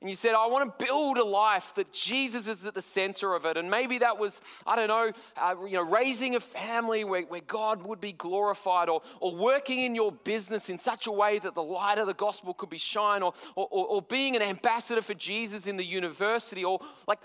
And 0.00 0.08
you 0.08 0.16
said, 0.16 0.34
I 0.34 0.46
want 0.46 0.78
to 0.78 0.84
build 0.84 1.18
a 1.18 1.24
life 1.24 1.74
that 1.74 1.92
Jesus 1.92 2.48
is 2.48 2.64
at 2.64 2.74
the 2.74 2.80
center 2.80 3.34
of 3.34 3.44
it. 3.44 3.58
And 3.58 3.70
maybe 3.70 3.98
that 3.98 4.18
was, 4.18 4.40
I 4.66 4.74
don't 4.74 4.88
know, 4.88 5.12
uh, 5.36 5.54
you 5.66 5.74
know, 5.74 5.82
raising 5.82 6.36
a 6.36 6.40
family 6.40 7.04
where, 7.04 7.22
where 7.22 7.42
God 7.42 7.82
would 7.82 8.00
be 8.00 8.12
glorified 8.12 8.88
or, 8.88 9.02
or 9.20 9.36
working 9.36 9.80
in 9.80 9.94
your 9.94 10.10
business 10.10 10.70
in 10.70 10.78
such 10.78 11.06
a 11.06 11.12
way 11.12 11.38
that 11.40 11.54
the 11.54 11.62
light 11.62 11.98
of 11.98 12.06
the 12.06 12.14
gospel 12.14 12.54
could 12.54 12.70
be 12.70 12.78
shine 12.78 13.22
or, 13.22 13.34
or, 13.54 13.66
or 13.70 14.00
being 14.00 14.36
an 14.36 14.42
ambassador 14.42 15.02
for 15.02 15.12
Jesus 15.12 15.66
in 15.66 15.76
the 15.76 15.84
university 15.84 16.64
or 16.64 16.80
like 17.06 17.18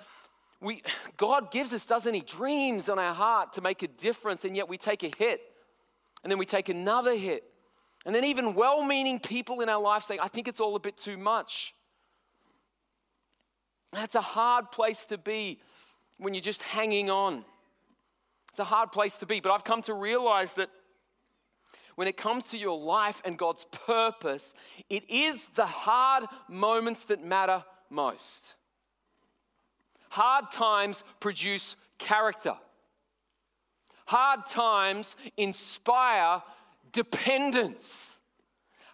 we, 0.60 0.84
God 1.18 1.52
gives 1.52 1.74
us, 1.74 1.86
doesn't 1.86 2.14
He, 2.14 2.22
dreams 2.22 2.90
on 2.90 3.00
our 3.00 3.14
heart 3.14 3.54
to 3.54 3.62
make 3.62 3.84
a 3.84 3.88
difference, 3.88 4.44
and 4.44 4.56
yet 4.56 4.68
we 4.68 4.78
take 4.78 5.04
a 5.04 5.12
hit, 5.18 5.42
and 6.24 6.32
then 6.32 6.38
we 6.38 6.46
take 6.46 6.70
another 6.70 7.16
hit. 7.16 7.44
And 8.06 8.14
then 8.14 8.26
even 8.26 8.54
well 8.54 8.84
meaning 8.84 9.20
people 9.20 9.62
in 9.62 9.70
our 9.70 9.82
life 9.82 10.04
saying, 10.04 10.20
I 10.20 10.28
think 10.28 10.48
it's 10.48 10.60
all 10.60 10.76
a 10.76 10.80
bit 10.80 10.98
too 10.98 11.18
much. 11.18 11.74
That's 13.96 14.16
a 14.16 14.22
hard 14.22 14.72
place 14.72 15.06
to 15.06 15.18
be 15.18 15.60
when 16.18 16.34
you're 16.34 16.42
just 16.42 16.62
hanging 16.62 17.10
on. 17.10 17.46
It's 18.50 18.60
a 18.60 18.66
hard 18.66 18.92
place 18.92 19.18
to 19.20 19.26
be, 19.26 19.40
but 19.40 19.54
I've 19.54 19.64
come 19.64 19.82
to 19.84 19.94
realize 19.94 20.54
that 20.56 20.70
when 21.96 22.10
it 22.10 22.18
comes 22.18 22.48
to 22.48 22.58
your 22.58 22.78
life 22.78 23.22
and 23.24 23.38
God's 23.38 23.66
purpose, 23.72 24.54
it 24.90 25.10
is 25.10 25.48
the 25.56 25.66
hard 25.66 26.26
moments 26.50 27.06
that 27.06 27.24
matter 27.24 27.64
most. 27.90 28.56
Hard 30.10 30.52
times 30.52 31.06
produce 31.22 31.78
character. 31.98 32.56
Hard 34.08 34.46
times 34.48 35.16
inspire 35.38 36.44
dependence. 36.92 38.10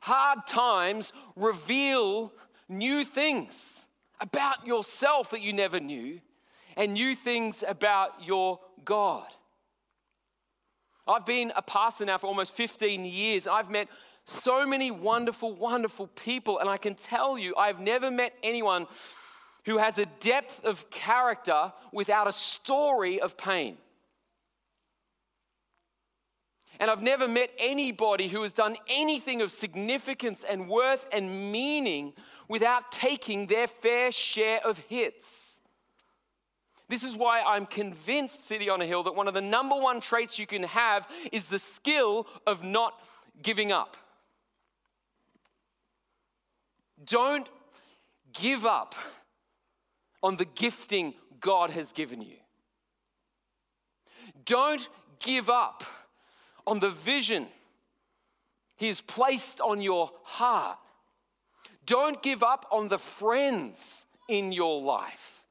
Hard 0.02 0.46
times 0.46 1.12
reveal 1.36 2.32
new 2.70 3.04
things 3.04 3.81
about 4.22 4.66
yourself 4.66 5.32
that 5.32 5.42
you 5.42 5.52
never 5.52 5.80
knew 5.80 6.22
and 6.78 6.94
new 6.94 7.16
things 7.16 7.64
about 7.68 8.24
your 8.24 8.60
God. 8.86 9.28
I've 11.08 11.26
been 11.26 11.52
a 11.56 11.62
pastor 11.62 12.06
now 12.06 12.18
for 12.20 12.28
almost 12.28 12.54
15 12.54 13.04
years. 13.04 13.48
I've 13.48 13.70
met 13.70 13.88
so 14.26 14.66
many 14.66 14.92
wonderful, 14.92 15.54
wonderful 15.54 16.08
people, 16.08 16.60
and 16.60 16.70
I 16.70 16.78
can 16.78 16.94
tell 16.94 17.38
you, 17.38 17.56
I've 17.56 17.80
never 17.80 18.12
met 18.12 18.34
anyone 18.44 18.88
who 19.66 19.78
has 19.78 19.98
a 19.98 20.06
depth 20.20 20.64
of 20.64 20.90
character 20.90 21.74
without 21.92 22.28
a 22.28 22.32
story 22.32 23.20
of 23.20 23.36
pain. 23.36 23.78
And 26.80 26.90
I've 26.90 27.04
never 27.04 27.28
met 27.28 27.52
anybody 27.60 28.28
who 28.28 28.42
has 28.42 28.54
done 28.54 28.76
anything 28.88 29.42
of 29.42 29.52
significance 29.52 30.44
and 30.48 30.68
worth 30.68 31.06
and 31.12 31.52
meaning 31.52 32.14
without 32.52 32.92
taking 32.92 33.48
their 33.48 33.66
fair 33.66 34.12
share 34.12 34.60
of 34.66 34.78
hits. 34.90 35.26
This 36.90 37.02
is 37.02 37.16
why 37.16 37.40
I'm 37.40 37.66
convinced, 37.66 38.46
City 38.46 38.70
on 38.70 38.82
a 38.82 38.86
Hill, 38.86 39.04
that 39.04 39.16
one 39.16 39.30
of 39.30 39.34
the 39.34 39.40
number 39.40 39.78
one 39.78 40.02
traits 40.02 40.38
you 40.38 40.46
can 40.46 40.64
have 40.64 41.08
is 41.32 41.48
the 41.48 41.60
skill 41.60 42.28
of 42.46 42.62
not 42.62 43.00
giving 43.42 43.72
up. 43.72 43.96
Don't 47.06 47.48
give 48.34 48.66
up 48.66 48.96
on 50.22 50.36
the 50.36 50.44
gifting 50.44 51.14
God 51.40 51.70
has 51.70 51.94
given 51.94 52.22
you. 52.22 52.36
Don't 54.44 54.86
give 55.20 55.50
up 55.50 55.86
on 56.68 56.82
the 56.82 56.90
vision 56.92 57.48
He 58.76 58.88
has 58.88 59.00
placed 59.00 59.62
on 59.62 59.80
your 59.82 60.12
heart. 60.24 60.80
Don't 61.92 62.22
give 62.22 62.42
up 62.42 62.66
on 62.72 62.88
the 62.88 62.98
friends 62.98 64.06
in 64.30 64.54
your 64.54 64.82
life. 64.82 65.44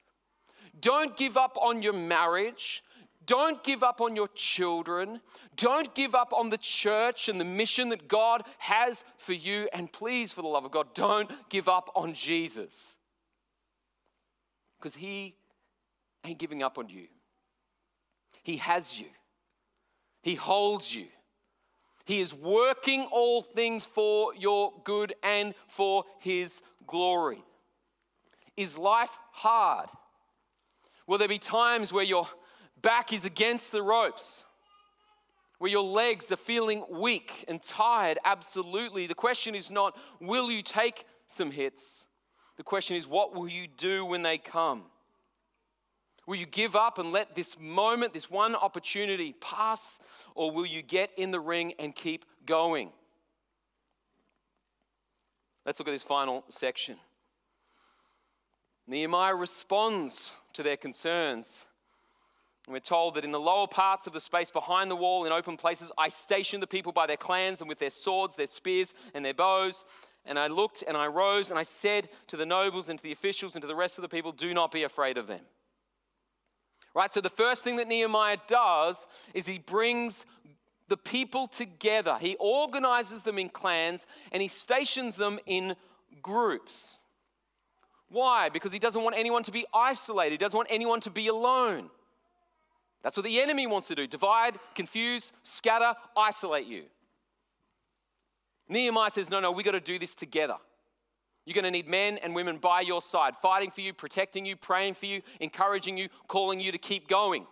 Don't 0.80 1.14
give 1.14 1.36
up 1.36 1.58
on 1.60 1.82
your 1.82 1.92
marriage. 1.92 2.82
Don't 3.26 3.62
give 3.62 3.82
up 3.82 4.00
on 4.00 4.16
your 4.16 4.28
children. 4.28 5.20
Don't 5.56 5.94
give 5.94 6.14
up 6.14 6.32
on 6.32 6.48
the 6.48 6.56
church 6.56 7.28
and 7.28 7.38
the 7.38 7.44
mission 7.44 7.90
that 7.90 8.08
God 8.08 8.44
has 8.56 9.04
for 9.18 9.34
you. 9.34 9.68
And 9.74 9.92
please, 9.92 10.32
for 10.32 10.40
the 10.40 10.48
love 10.48 10.64
of 10.64 10.70
God, 10.70 10.94
don't 10.94 11.30
give 11.50 11.68
up 11.68 11.90
on 11.94 12.14
Jesus 12.14 12.72
because 14.78 14.94
He 14.94 15.34
ain't 16.24 16.38
giving 16.38 16.62
up 16.62 16.78
on 16.78 16.88
you. 16.88 17.08
He 18.42 18.56
has 18.56 18.98
you, 18.98 19.08
He 20.22 20.36
holds 20.36 20.94
you. 20.94 21.08
He 22.04 22.20
is 22.20 22.34
working 22.34 23.06
all 23.10 23.42
things 23.42 23.86
for 23.86 24.34
your 24.34 24.72
good 24.84 25.14
and 25.22 25.54
for 25.68 26.04
His 26.18 26.60
glory. 26.86 27.42
Is 28.56 28.76
life 28.76 29.10
hard? 29.32 29.88
Will 31.06 31.18
there 31.18 31.28
be 31.28 31.38
times 31.38 31.92
where 31.92 32.04
your 32.04 32.26
back 32.82 33.12
is 33.12 33.24
against 33.24 33.72
the 33.72 33.82
ropes? 33.82 34.44
Where 35.58 35.70
your 35.70 35.82
legs 35.82 36.32
are 36.32 36.36
feeling 36.36 36.84
weak 36.88 37.44
and 37.46 37.62
tired? 37.62 38.18
Absolutely. 38.24 39.06
The 39.06 39.14
question 39.14 39.54
is 39.54 39.70
not, 39.70 39.96
will 40.20 40.50
you 40.50 40.62
take 40.62 41.04
some 41.26 41.50
hits? 41.50 42.06
The 42.56 42.62
question 42.62 42.96
is, 42.96 43.06
what 43.06 43.34
will 43.34 43.48
you 43.48 43.66
do 43.66 44.04
when 44.04 44.22
they 44.22 44.38
come? 44.38 44.84
Will 46.30 46.36
you 46.36 46.46
give 46.46 46.76
up 46.76 47.00
and 47.00 47.10
let 47.10 47.34
this 47.34 47.58
moment, 47.58 48.14
this 48.14 48.30
one 48.30 48.54
opportunity 48.54 49.34
pass, 49.40 49.98
or 50.36 50.52
will 50.52 50.64
you 50.64 50.80
get 50.80 51.10
in 51.16 51.32
the 51.32 51.40
ring 51.40 51.74
and 51.80 51.92
keep 51.92 52.24
going? 52.46 52.92
Let's 55.66 55.80
look 55.80 55.88
at 55.88 55.90
this 55.90 56.04
final 56.04 56.44
section. 56.48 56.98
Nehemiah 58.86 59.34
responds 59.34 60.30
to 60.52 60.62
their 60.62 60.76
concerns. 60.76 61.66
And 62.68 62.74
we're 62.74 62.78
told 62.78 63.16
that 63.16 63.24
in 63.24 63.32
the 63.32 63.40
lower 63.40 63.66
parts 63.66 64.06
of 64.06 64.12
the 64.12 64.20
space 64.20 64.52
behind 64.52 64.88
the 64.88 64.94
wall, 64.94 65.26
in 65.26 65.32
open 65.32 65.56
places, 65.56 65.90
I 65.98 66.10
stationed 66.10 66.62
the 66.62 66.68
people 66.68 66.92
by 66.92 67.08
their 67.08 67.16
clans 67.16 67.60
and 67.60 67.68
with 67.68 67.80
their 67.80 67.90
swords, 67.90 68.36
their 68.36 68.46
spears, 68.46 68.94
and 69.14 69.24
their 69.24 69.34
bows. 69.34 69.84
And 70.24 70.38
I 70.38 70.46
looked 70.46 70.84
and 70.86 70.96
I 70.96 71.08
rose 71.08 71.50
and 71.50 71.58
I 71.58 71.64
said 71.64 72.08
to 72.28 72.36
the 72.36 72.46
nobles 72.46 72.88
and 72.88 73.00
to 73.00 73.02
the 73.02 73.10
officials 73.10 73.56
and 73.56 73.62
to 73.62 73.66
the 73.66 73.74
rest 73.74 73.98
of 73.98 74.02
the 74.02 74.08
people, 74.08 74.30
Do 74.30 74.54
not 74.54 74.70
be 74.70 74.84
afraid 74.84 75.18
of 75.18 75.26
them. 75.26 75.40
Right? 76.94 77.12
So 77.12 77.20
the 77.20 77.30
first 77.30 77.62
thing 77.62 77.76
that 77.76 77.88
Nehemiah 77.88 78.38
does 78.48 79.06
is 79.32 79.46
he 79.46 79.58
brings 79.58 80.24
the 80.88 80.96
people 80.96 81.46
together. 81.46 82.16
He 82.20 82.36
organizes 82.40 83.22
them 83.22 83.38
in 83.38 83.48
clans 83.48 84.06
and 84.32 84.42
he 84.42 84.48
stations 84.48 85.16
them 85.16 85.38
in 85.46 85.76
groups. 86.20 86.98
Why? 88.08 88.48
Because 88.48 88.72
he 88.72 88.80
doesn't 88.80 89.02
want 89.02 89.16
anyone 89.16 89.44
to 89.44 89.52
be 89.52 89.64
isolated, 89.72 90.32
he 90.32 90.38
doesn't 90.38 90.56
want 90.56 90.68
anyone 90.70 91.00
to 91.02 91.10
be 91.10 91.28
alone. 91.28 91.90
That's 93.02 93.16
what 93.16 93.24
the 93.24 93.40
enemy 93.40 93.66
wants 93.66 93.88
to 93.88 93.94
do 93.94 94.06
divide, 94.06 94.58
confuse, 94.74 95.32
scatter, 95.42 95.94
isolate 96.16 96.66
you. 96.66 96.84
Nehemiah 98.68 99.10
says, 99.10 99.30
No, 99.30 99.40
no, 99.40 99.52
we 99.52 99.62
got 99.62 99.72
to 99.72 99.80
do 99.80 99.98
this 99.98 100.14
together. 100.14 100.56
You're 101.44 101.54
going 101.54 101.64
to 101.64 101.70
need 101.70 101.88
men 101.88 102.18
and 102.18 102.34
women 102.34 102.58
by 102.58 102.82
your 102.82 103.00
side, 103.00 103.34
fighting 103.36 103.70
for 103.70 103.80
you, 103.80 103.92
protecting 103.92 104.44
you, 104.44 104.56
praying 104.56 104.94
for 104.94 105.06
you, 105.06 105.22
encouraging 105.40 105.96
you, 105.96 106.08
calling 106.28 106.60
you 106.60 106.70
to 106.72 106.78
keep 106.78 107.08
going. 107.08 107.46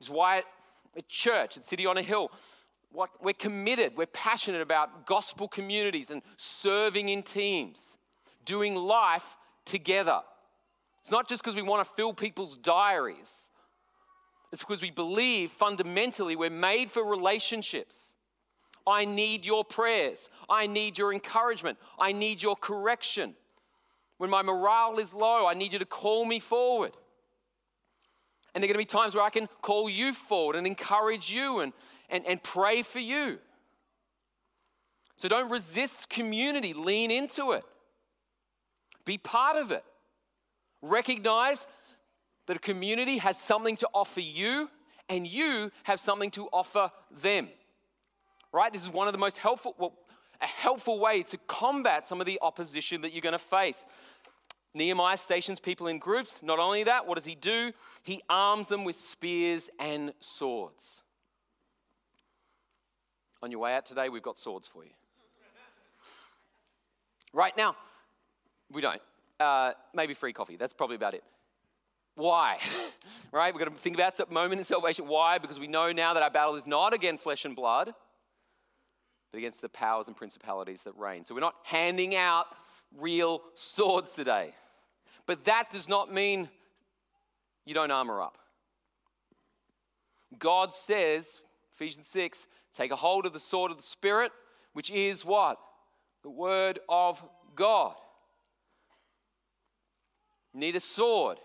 It's 0.00 0.08
why 0.08 0.44
at 0.96 1.08
church, 1.08 1.56
at 1.56 1.66
City 1.66 1.86
on 1.86 1.98
a 1.98 2.02
Hill, 2.02 2.30
what 2.92 3.10
we're 3.22 3.34
committed, 3.34 3.92
we're 3.96 4.06
passionate 4.06 4.62
about 4.62 5.06
gospel 5.06 5.48
communities 5.48 6.10
and 6.10 6.22
serving 6.36 7.08
in 7.08 7.22
teams, 7.22 7.98
doing 8.44 8.74
life 8.74 9.36
together. 9.64 10.20
It's 11.00 11.10
not 11.10 11.28
just 11.28 11.42
because 11.42 11.54
we 11.54 11.62
want 11.62 11.86
to 11.86 11.94
fill 11.94 12.14
people's 12.14 12.56
diaries. 12.56 13.50
It's 14.52 14.62
because 14.62 14.80
we 14.80 14.90
believe 14.90 15.50
fundamentally 15.50 16.36
we're 16.36 16.48
made 16.48 16.90
for 16.90 17.04
relationships. 17.04 18.14
I 18.88 19.04
need 19.04 19.44
your 19.44 19.64
prayers. 19.64 20.28
I 20.48 20.66
need 20.66 20.96
your 20.96 21.12
encouragement. 21.12 21.78
I 21.98 22.12
need 22.12 22.42
your 22.42 22.56
correction. 22.56 23.34
When 24.16 24.30
my 24.30 24.42
morale 24.42 24.98
is 24.98 25.12
low, 25.12 25.46
I 25.46 25.54
need 25.54 25.72
you 25.72 25.78
to 25.78 25.84
call 25.84 26.24
me 26.24 26.40
forward. 26.40 26.92
And 28.54 28.62
there 28.62 28.70
are 28.70 28.72
going 28.72 28.84
to 28.84 28.92
be 28.92 28.98
times 28.98 29.14
where 29.14 29.24
I 29.24 29.30
can 29.30 29.48
call 29.62 29.88
you 29.88 30.12
forward 30.12 30.56
and 30.56 30.66
encourage 30.66 31.30
you 31.30 31.60
and, 31.60 31.72
and, 32.08 32.26
and 32.26 32.42
pray 32.42 32.82
for 32.82 32.98
you. 32.98 33.38
So 35.16 35.28
don't 35.28 35.50
resist 35.50 36.08
community, 36.08 36.72
lean 36.72 37.10
into 37.10 37.52
it. 37.52 37.64
Be 39.04 39.18
part 39.18 39.56
of 39.56 39.70
it. 39.70 39.84
Recognize 40.80 41.66
that 42.46 42.56
a 42.56 42.60
community 42.60 43.18
has 43.18 43.38
something 43.38 43.76
to 43.76 43.88
offer 43.92 44.20
you 44.20 44.70
and 45.08 45.26
you 45.26 45.70
have 45.84 46.00
something 46.00 46.30
to 46.32 46.48
offer 46.52 46.90
them. 47.22 47.48
Right? 48.52 48.72
This 48.72 48.82
is 48.82 48.90
one 48.90 49.08
of 49.08 49.12
the 49.12 49.18
most 49.18 49.38
helpful, 49.38 49.74
well, 49.78 49.94
a 50.40 50.46
helpful 50.46 50.98
way 50.98 51.22
to 51.24 51.38
combat 51.46 52.06
some 52.06 52.20
of 52.20 52.26
the 52.26 52.38
opposition 52.40 53.02
that 53.02 53.12
you're 53.12 53.22
going 53.22 53.32
to 53.32 53.38
face. 53.38 53.84
Nehemiah 54.74 55.16
stations 55.16 55.60
people 55.60 55.86
in 55.88 55.98
groups. 55.98 56.42
Not 56.42 56.58
only 56.58 56.84
that, 56.84 57.06
what 57.06 57.16
does 57.16 57.24
he 57.24 57.34
do? 57.34 57.72
He 58.02 58.22
arms 58.28 58.68
them 58.68 58.84
with 58.84 58.96
spears 58.96 59.68
and 59.78 60.12
swords. 60.20 61.02
On 63.42 63.50
your 63.50 63.60
way 63.60 63.74
out 63.74 63.86
today, 63.86 64.08
we've 64.08 64.22
got 64.22 64.38
swords 64.38 64.66
for 64.66 64.84
you. 64.84 64.90
Right 67.32 67.56
now, 67.56 67.76
we 68.72 68.80
don't. 68.80 69.00
Uh, 69.38 69.72
maybe 69.94 70.14
free 70.14 70.32
coffee. 70.32 70.56
That's 70.56 70.72
probably 70.72 70.96
about 70.96 71.14
it. 71.14 71.22
Why? 72.14 72.58
right? 73.32 73.54
We've 73.54 73.62
got 73.62 73.72
to 73.72 73.80
think 73.80 73.96
about 73.96 74.16
that 74.16 74.30
moment 74.30 74.58
in 74.58 74.64
salvation. 74.64 75.06
Why? 75.06 75.38
Because 75.38 75.58
we 75.58 75.68
know 75.68 75.92
now 75.92 76.14
that 76.14 76.22
our 76.22 76.30
battle 76.30 76.56
is 76.56 76.66
not 76.66 76.92
against 76.92 77.22
flesh 77.22 77.44
and 77.44 77.54
blood, 77.54 77.94
but 79.30 79.38
against 79.38 79.60
the 79.60 79.68
powers 79.68 80.06
and 80.06 80.16
principalities 80.16 80.82
that 80.82 80.96
reign. 80.96 81.24
So 81.24 81.34
we're 81.34 81.40
not 81.40 81.56
handing 81.62 82.14
out 82.16 82.46
real 82.96 83.42
swords 83.54 84.12
today. 84.12 84.54
But 85.26 85.44
that 85.44 85.70
does 85.70 85.88
not 85.88 86.12
mean 86.12 86.48
you 87.66 87.74
don't 87.74 87.90
armor 87.90 88.22
up. 88.22 88.38
God 90.38 90.72
says, 90.72 91.40
Ephesians 91.74 92.06
6, 92.08 92.46
take 92.76 92.90
a 92.90 92.96
hold 92.96 93.26
of 93.26 93.32
the 93.32 93.40
sword 93.40 93.70
of 93.70 93.76
the 93.76 93.82
Spirit, 93.82 94.32
which 94.72 94.90
is 94.90 95.24
what? 95.24 95.58
The 96.22 96.30
Word 96.30 96.78
of 96.88 97.22
God. 97.54 97.94
You 100.54 100.60
need 100.60 100.76
a 100.76 100.80
sword. 100.80 101.38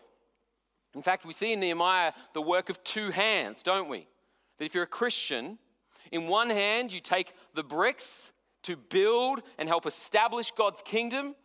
In 0.95 1.01
fact, 1.01 1.25
we 1.25 1.33
see 1.33 1.53
in 1.53 1.59
Nehemiah 1.59 2.13
the 2.33 2.41
work 2.41 2.69
of 2.69 2.83
two 2.83 3.09
hands, 3.09 3.63
don't 3.63 3.89
we? 3.89 4.07
That 4.57 4.65
if 4.65 4.73
you're 4.73 4.83
a 4.83 4.87
Christian, 4.87 5.57
in 6.11 6.27
one 6.27 6.49
hand 6.49 6.91
you 6.91 6.99
take 6.99 7.33
the 7.53 7.63
bricks 7.63 8.31
to 8.63 8.75
build 8.75 9.41
and 9.57 9.67
help 9.67 9.85
establish 9.85 10.51
God's 10.51 10.81
kingdom. 10.83 11.35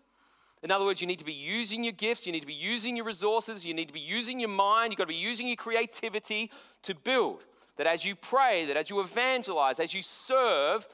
In 0.62 0.70
other 0.70 0.84
words, 0.84 1.00
you 1.00 1.06
need 1.06 1.20
to 1.20 1.24
be 1.24 1.32
using 1.32 1.84
your 1.84 1.92
gifts, 1.92 2.26
you 2.26 2.32
need 2.32 2.40
to 2.40 2.46
be 2.46 2.52
using 2.52 2.96
your 2.96 3.04
resources, 3.04 3.64
you 3.64 3.74
need 3.74 3.88
to 3.88 3.94
be 3.94 4.00
using 4.00 4.40
your 4.40 4.48
mind, 4.48 4.92
you've 4.92 4.98
got 4.98 5.04
to 5.04 5.08
be 5.08 5.14
using 5.14 5.46
your 5.46 5.56
creativity 5.56 6.50
to 6.82 6.94
build. 6.94 7.44
That 7.76 7.86
as 7.86 8.04
you 8.04 8.16
pray, 8.16 8.66
that 8.66 8.76
as 8.76 8.90
you 8.90 9.00
evangelize, 9.00 9.78
as 9.78 9.94
you 9.94 10.02
serve, 10.02 10.88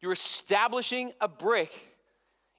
you're 0.00 0.12
establishing 0.12 1.12
a 1.20 1.28
brick 1.28 1.96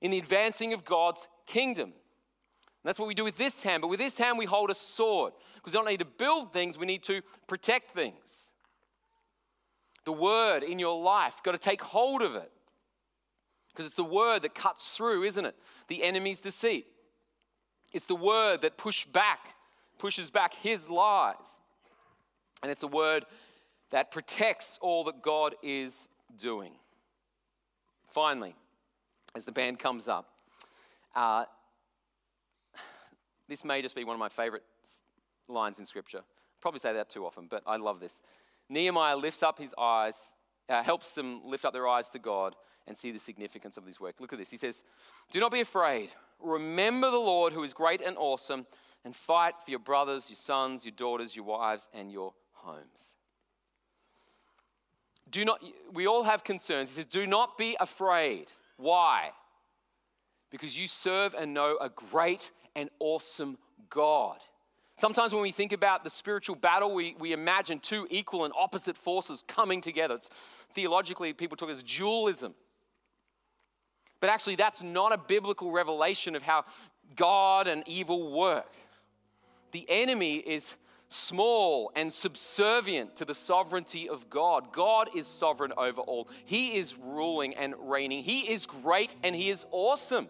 in 0.01 0.11
the 0.11 0.17
advancing 0.17 0.73
of 0.73 0.85
God's 0.85 1.27
kingdom. 1.45 1.89
And 1.89 2.87
that's 2.87 2.97
what 2.97 3.07
we 3.07 3.13
do 3.13 3.23
with 3.23 3.35
this 3.35 3.61
hand. 3.61 3.81
But 3.81 3.89
with 3.89 3.99
this 3.99 4.17
hand, 4.17 4.37
we 4.37 4.45
hold 4.45 4.69
a 4.69 4.73
sword. 4.73 5.33
Because 5.55 5.73
we 5.73 5.77
don't 5.77 5.87
need 5.87 5.99
to 5.99 6.05
build 6.05 6.53
things, 6.53 6.77
we 6.77 6.85
need 6.85 7.03
to 7.03 7.21
protect 7.47 7.93
things. 7.93 8.15
The 10.09 10.13
word 10.13 10.63
in 10.63 10.79
your 10.79 10.99
life, 10.99 11.35
You've 11.35 11.43
got 11.43 11.51
to 11.51 11.59
take 11.59 11.83
hold 11.83 12.23
of 12.23 12.33
it. 12.33 12.51
Because 13.67 13.85
it's 13.85 13.93
the 13.93 14.03
word 14.03 14.41
that 14.41 14.55
cuts 14.55 14.89
through, 14.89 15.21
isn't 15.21 15.45
it? 15.45 15.55
The 15.87 16.03
enemy's 16.03 16.41
deceit. 16.41 16.87
It's 17.93 18.07
the 18.07 18.15
word 18.15 18.61
that 18.61 18.75
push 18.75 19.05
back, 19.05 19.53
pushes 19.99 20.31
back 20.31 20.55
his 20.55 20.89
lies. 20.89 21.61
And 22.63 22.71
it's 22.71 22.81
a 22.81 22.87
word 22.87 23.27
that 23.91 24.09
protects 24.09 24.79
all 24.81 25.03
that 25.03 25.21
God 25.21 25.53
is 25.61 26.09
doing. 26.39 26.71
Finally, 28.07 28.55
as 29.35 29.45
the 29.45 29.51
band 29.51 29.77
comes 29.77 30.07
up, 30.07 30.27
uh, 31.15 31.45
this 33.47 33.63
may 33.63 33.83
just 33.83 33.93
be 33.93 34.03
one 34.05 34.15
of 34.15 34.19
my 34.19 34.29
favorite 34.29 34.63
lines 35.47 35.77
in 35.77 35.85
Scripture. 35.85 36.23
Probably 36.61 36.79
say 36.79 36.93
that 36.93 37.11
too 37.11 37.27
often, 37.27 37.45
but 37.47 37.61
I 37.67 37.77
love 37.77 37.99
this. 37.99 38.21
Nehemiah 38.69 39.17
lifts 39.17 39.43
up 39.43 39.59
his 39.59 39.73
eyes, 39.77 40.15
uh, 40.69 40.83
helps 40.83 41.13
them 41.13 41.41
lift 41.45 41.65
up 41.65 41.73
their 41.73 41.87
eyes 41.87 42.09
to 42.11 42.19
God 42.19 42.55
and 42.87 42.95
see 42.95 43.11
the 43.11 43.19
significance 43.19 43.77
of 43.77 43.85
this 43.85 43.99
work. 43.99 44.15
Look 44.19 44.33
at 44.33 44.39
this. 44.39 44.49
He 44.49 44.57
says, 44.57 44.83
Do 45.31 45.39
not 45.39 45.51
be 45.51 45.61
afraid. 45.61 46.09
Remember 46.39 47.11
the 47.11 47.17
Lord 47.17 47.53
who 47.53 47.63
is 47.63 47.73
great 47.73 48.01
and 48.01 48.17
awesome, 48.17 48.65
and 49.03 49.15
fight 49.15 49.55
for 49.63 49.71
your 49.71 49.79
brothers, 49.79 50.29
your 50.29 50.35
sons, 50.35 50.85
your 50.85 50.93
daughters, 50.95 51.35
your 51.35 51.45
wives, 51.45 51.87
and 51.93 52.11
your 52.11 52.33
homes. 52.51 53.15
Do 55.29 55.45
not, 55.45 55.63
we 55.93 56.07
all 56.07 56.23
have 56.23 56.43
concerns. 56.43 56.89
He 56.89 56.95
says, 56.95 57.05
Do 57.05 57.27
not 57.27 57.57
be 57.57 57.77
afraid. 57.79 58.47
Why? 58.77 59.31
Because 60.49 60.77
you 60.77 60.87
serve 60.87 61.33
and 61.33 61.53
know 61.53 61.77
a 61.79 61.89
great 61.89 62.51
and 62.75 62.89
awesome 62.99 63.57
God. 63.89 64.37
Sometimes 64.99 65.31
when 65.31 65.41
we 65.41 65.51
think 65.51 65.71
about 65.71 66.03
the 66.03 66.09
spiritual 66.09 66.57
battle, 66.57 66.93
we, 66.93 67.15
we 67.17 67.31
imagine 67.31 67.79
two 67.79 68.05
equal 68.09 68.43
and 68.43 68.53
opposite 68.57 68.97
forces 68.97 69.41
coming 69.47 69.79
together. 69.79 70.15
It's, 70.15 70.29
theologically, 70.73 71.31
people 71.31 71.55
talk 71.55 71.69
as 71.69 71.81
dualism. 71.81 72.53
But 74.19 74.29
actually, 74.29 74.57
that's 74.57 74.83
not 74.83 75.13
a 75.13 75.17
biblical 75.17 75.71
revelation 75.71 76.35
of 76.35 76.43
how 76.43 76.65
God 77.15 77.67
and 77.67 77.85
evil 77.87 78.29
work. 78.37 78.73
The 79.71 79.85
enemy 79.87 80.35
is 80.35 80.73
small 81.07 81.93
and 81.95 82.11
subservient 82.11 83.15
to 83.15 83.25
the 83.25 83.33
sovereignty 83.33 84.09
of 84.09 84.29
God. 84.29 84.73
God 84.73 85.15
is 85.15 85.27
sovereign 85.27 85.71
over 85.77 86.01
all, 86.01 86.27
He 86.43 86.77
is 86.77 86.97
ruling 86.97 87.55
and 87.55 87.73
reigning. 87.89 88.21
He 88.21 88.51
is 88.51 88.65
great 88.65 89.15
and 89.23 89.33
He 89.33 89.49
is 89.49 89.65
awesome. 89.71 90.27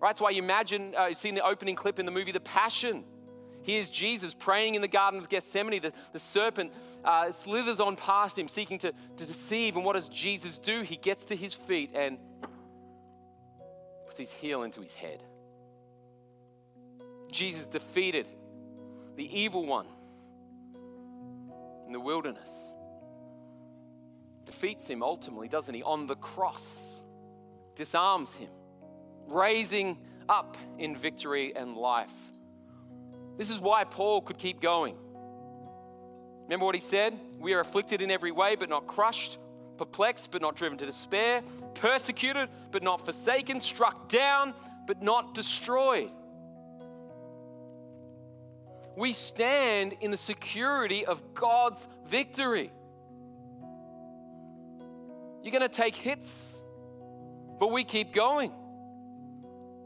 Right? 0.00 0.08
That's 0.08 0.22
why 0.22 0.30
you 0.30 0.42
imagine, 0.42 0.94
uh, 0.98 1.08
you've 1.08 1.18
seen 1.18 1.34
the 1.34 1.44
opening 1.44 1.74
clip 1.74 1.98
in 1.98 2.06
the 2.06 2.12
movie 2.12 2.32
The 2.32 2.40
Passion. 2.40 3.04
Here's 3.66 3.90
Jesus 3.90 4.32
praying 4.32 4.76
in 4.76 4.80
the 4.80 4.86
Garden 4.86 5.18
of 5.18 5.28
Gethsemane. 5.28 5.82
The, 5.82 5.92
the 6.12 6.20
serpent 6.20 6.72
uh, 7.04 7.32
slithers 7.32 7.80
on 7.80 7.96
past 7.96 8.38
him, 8.38 8.46
seeking 8.46 8.78
to, 8.78 8.92
to 9.16 9.26
deceive. 9.26 9.74
And 9.74 9.84
what 9.84 9.94
does 9.94 10.08
Jesus 10.08 10.60
do? 10.60 10.82
He 10.82 10.94
gets 10.94 11.24
to 11.24 11.34
his 11.34 11.52
feet 11.52 11.90
and 11.92 12.16
puts 14.04 14.18
his 14.18 14.30
heel 14.30 14.62
into 14.62 14.80
his 14.82 14.94
head. 14.94 15.20
Jesus 17.32 17.66
defeated 17.66 18.28
the 19.16 19.36
evil 19.36 19.66
one 19.66 19.88
in 21.88 21.92
the 21.92 21.98
wilderness. 21.98 22.48
Defeats 24.44 24.86
him 24.86 25.02
ultimately, 25.02 25.48
doesn't 25.48 25.74
he? 25.74 25.82
On 25.82 26.06
the 26.06 26.14
cross, 26.14 26.62
disarms 27.74 28.32
him 28.34 28.50
raising 29.26 29.98
up 30.28 30.56
in 30.78 30.96
victory 30.96 31.52
and 31.56 31.76
life. 31.76 32.12
This 33.36 33.50
is 33.50 33.58
why 33.58 33.84
Paul 33.84 34.22
could 34.22 34.38
keep 34.38 34.60
going. 34.60 34.96
Remember 36.44 36.64
what 36.64 36.74
he 36.74 36.80
said? 36.80 37.18
We 37.38 37.54
are 37.54 37.60
afflicted 37.60 38.00
in 38.00 38.10
every 38.10 38.30
way, 38.30 38.56
but 38.56 38.68
not 38.68 38.86
crushed, 38.86 39.38
perplexed, 39.78 40.30
but 40.30 40.40
not 40.40 40.56
driven 40.56 40.78
to 40.78 40.86
despair, 40.86 41.42
persecuted, 41.74 42.48
but 42.70 42.82
not 42.82 43.04
forsaken, 43.04 43.60
struck 43.60 44.08
down, 44.08 44.54
but 44.86 45.02
not 45.02 45.34
destroyed. 45.34 46.10
We 48.96 49.12
stand 49.12 49.96
in 50.00 50.10
the 50.10 50.16
security 50.16 51.04
of 51.04 51.34
God's 51.34 51.86
victory. 52.06 52.72
You're 55.42 55.52
going 55.52 55.62
to 55.62 55.68
take 55.68 55.94
hits, 55.94 56.28
but 57.60 57.70
we 57.70 57.84
keep 57.84 58.14
going. 58.14 58.52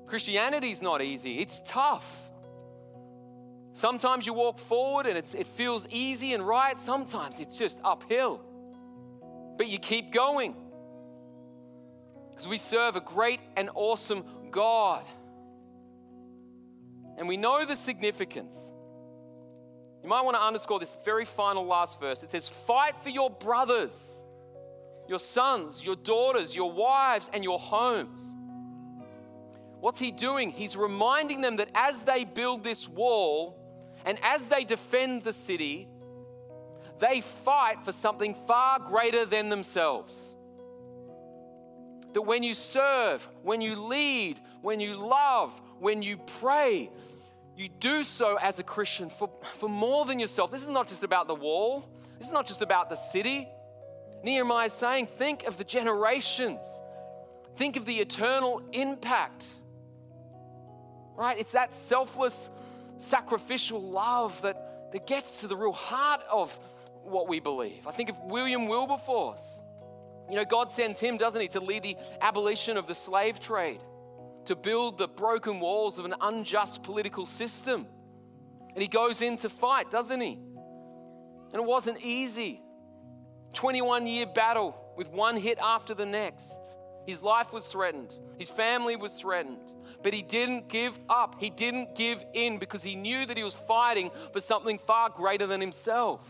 Christianity 0.06 0.70
is 0.70 0.80
not 0.80 1.02
easy, 1.02 1.38
it's 1.38 1.60
tough. 1.66 2.29
Sometimes 3.72 4.26
you 4.26 4.34
walk 4.34 4.58
forward 4.58 5.06
and 5.06 5.16
it 5.16 5.46
feels 5.46 5.86
easy 5.90 6.34
and 6.34 6.46
right, 6.46 6.78
sometimes 6.78 7.38
it's 7.38 7.56
just 7.56 7.78
uphill. 7.84 8.40
But 9.56 9.68
you 9.68 9.78
keep 9.78 10.12
going 10.12 10.54
because 12.30 12.48
we 12.48 12.58
serve 12.58 12.96
a 12.96 13.00
great 13.00 13.40
and 13.56 13.70
awesome 13.74 14.24
God. 14.50 15.04
And 17.18 17.28
we 17.28 17.36
know 17.36 17.66
the 17.66 17.76
significance 17.76 18.72
You 20.02 20.08
might 20.08 20.22
want 20.22 20.36
to 20.36 20.42
underscore 20.42 20.80
this 20.80 20.96
very 21.04 21.26
final 21.26 21.66
last 21.66 22.00
verse. 22.00 22.22
It 22.22 22.30
says, 22.30 22.48
Fight 22.48 22.94
for 23.02 23.10
your 23.10 23.28
brothers, 23.28 24.24
your 25.06 25.18
sons, 25.18 25.84
your 25.84 25.96
daughters, 25.96 26.56
your 26.56 26.72
wives, 26.72 27.28
and 27.34 27.44
your 27.44 27.58
homes. 27.58 28.36
What's 29.80 29.98
he 29.98 30.10
doing? 30.10 30.50
He's 30.50 30.76
reminding 30.76 31.42
them 31.42 31.56
that 31.56 31.68
as 31.74 32.04
they 32.04 32.24
build 32.24 32.64
this 32.64 32.88
wall 32.88 33.59
and 34.04 34.18
as 34.22 34.48
they 34.48 34.64
defend 34.64 35.22
the 35.22 35.32
city, 35.32 35.88
they 36.98 37.20
fight 37.20 37.80
for 37.84 37.92
something 37.92 38.34
far 38.46 38.78
greater 38.78 39.24
than 39.24 39.48
themselves. 39.48 40.36
That 42.12 42.22
when 42.22 42.42
you 42.42 42.54
serve, 42.54 43.26
when 43.42 43.60
you 43.60 43.76
lead, 43.76 44.40
when 44.62 44.80
you 44.80 44.96
love, 44.96 45.58
when 45.78 46.02
you 46.02 46.16
pray, 46.16 46.90
you 47.56 47.68
do 47.68 48.04
so 48.04 48.36
as 48.36 48.58
a 48.58 48.62
Christian 48.62 49.10
for, 49.10 49.30
for 49.58 49.68
more 49.68 50.04
than 50.04 50.18
yourself. 50.18 50.50
This 50.50 50.62
is 50.62 50.68
not 50.68 50.88
just 50.88 51.02
about 51.02 51.28
the 51.28 51.34
wall, 51.34 51.88
this 52.18 52.28
is 52.28 52.32
not 52.32 52.46
just 52.46 52.62
about 52.62 52.90
the 52.90 52.96
city. 52.96 53.48
Nehemiah 54.22 54.66
is 54.66 54.72
saying, 54.74 55.06
think 55.06 55.44
of 55.44 55.56
the 55.56 55.64
generations, 55.64 56.60
think 57.56 57.76
of 57.76 57.86
the 57.86 57.98
eternal 57.98 58.62
impact. 58.72 59.46
Right? 61.16 61.38
It's 61.38 61.52
that 61.52 61.74
selfless, 61.74 62.50
sacrificial 63.00 63.82
love 63.82 64.40
that, 64.42 64.92
that 64.92 65.06
gets 65.06 65.40
to 65.40 65.48
the 65.48 65.56
real 65.56 65.72
heart 65.72 66.22
of 66.30 66.56
what 67.02 67.28
we 67.28 67.40
believe. 67.40 67.86
I 67.86 67.92
think 67.92 68.10
of 68.10 68.16
William 68.24 68.68
Wilberforce. 68.68 69.62
You 70.28 70.36
know, 70.36 70.44
God 70.44 70.70
sends 70.70 71.00
him, 71.00 71.16
doesn't 71.16 71.40
he, 71.40 71.48
to 71.48 71.60
lead 71.60 71.82
the 71.82 71.96
abolition 72.20 72.76
of 72.76 72.86
the 72.86 72.94
slave 72.94 73.40
trade 73.40 73.80
to 74.46 74.56
build 74.56 74.98
the 74.98 75.08
broken 75.08 75.60
walls 75.60 75.98
of 75.98 76.04
an 76.04 76.14
unjust 76.20 76.82
political 76.82 77.26
system. 77.26 77.86
And 78.74 78.82
he 78.82 78.88
goes 78.88 79.20
in 79.20 79.36
to 79.38 79.48
fight, 79.48 79.90
doesn't 79.90 80.20
he? 80.20 80.38
And 81.52 81.62
it 81.62 81.64
wasn't 81.64 82.00
easy. 82.00 82.62
21 83.54 84.06
year 84.06 84.26
battle 84.26 84.76
with 84.96 85.08
one 85.08 85.36
hit 85.36 85.58
after 85.60 85.94
the 85.94 86.06
next. 86.06 86.52
His 87.06 87.22
life 87.22 87.52
was 87.52 87.66
threatened, 87.66 88.14
his 88.38 88.50
family 88.50 88.96
was 88.96 89.12
threatened. 89.12 89.58
But 90.02 90.14
he 90.14 90.22
didn't 90.22 90.68
give 90.68 90.98
up. 91.08 91.36
He 91.38 91.50
didn't 91.50 91.94
give 91.94 92.24
in 92.32 92.58
because 92.58 92.82
he 92.82 92.94
knew 92.94 93.26
that 93.26 93.36
he 93.36 93.44
was 93.44 93.54
fighting 93.54 94.10
for 94.32 94.40
something 94.40 94.78
far 94.78 95.10
greater 95.10 95.46
than 95.46 95.60
himself. 95.60 96.26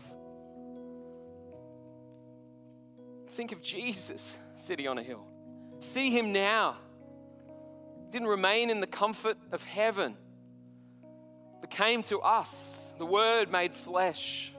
Think 3.29 3.51
of 3.53 3.61
Jesus 3.61 4.35
City 4.57 4.87
on 4.87 4.97
a 4.97 5.03
Hill. 5.03 5.25
See 5.79 6.11
him 6.11 6.33
now 6.33 6.75
didn't 8.11 8.27
remain 8.27 8.69
in 8.69 8.81
the 8.81 8.87
comfort 8.87 9.37
of 9.51 9.63
heaven, 9.63 10.15
but 11.61 11.69
came 11.69 12.03
to 12.03 12.19
us, 12.19 12.77
the 12.97 13.05
Word 13.05 13.49
made 13.49 13.73
flesh. 13.73 14.51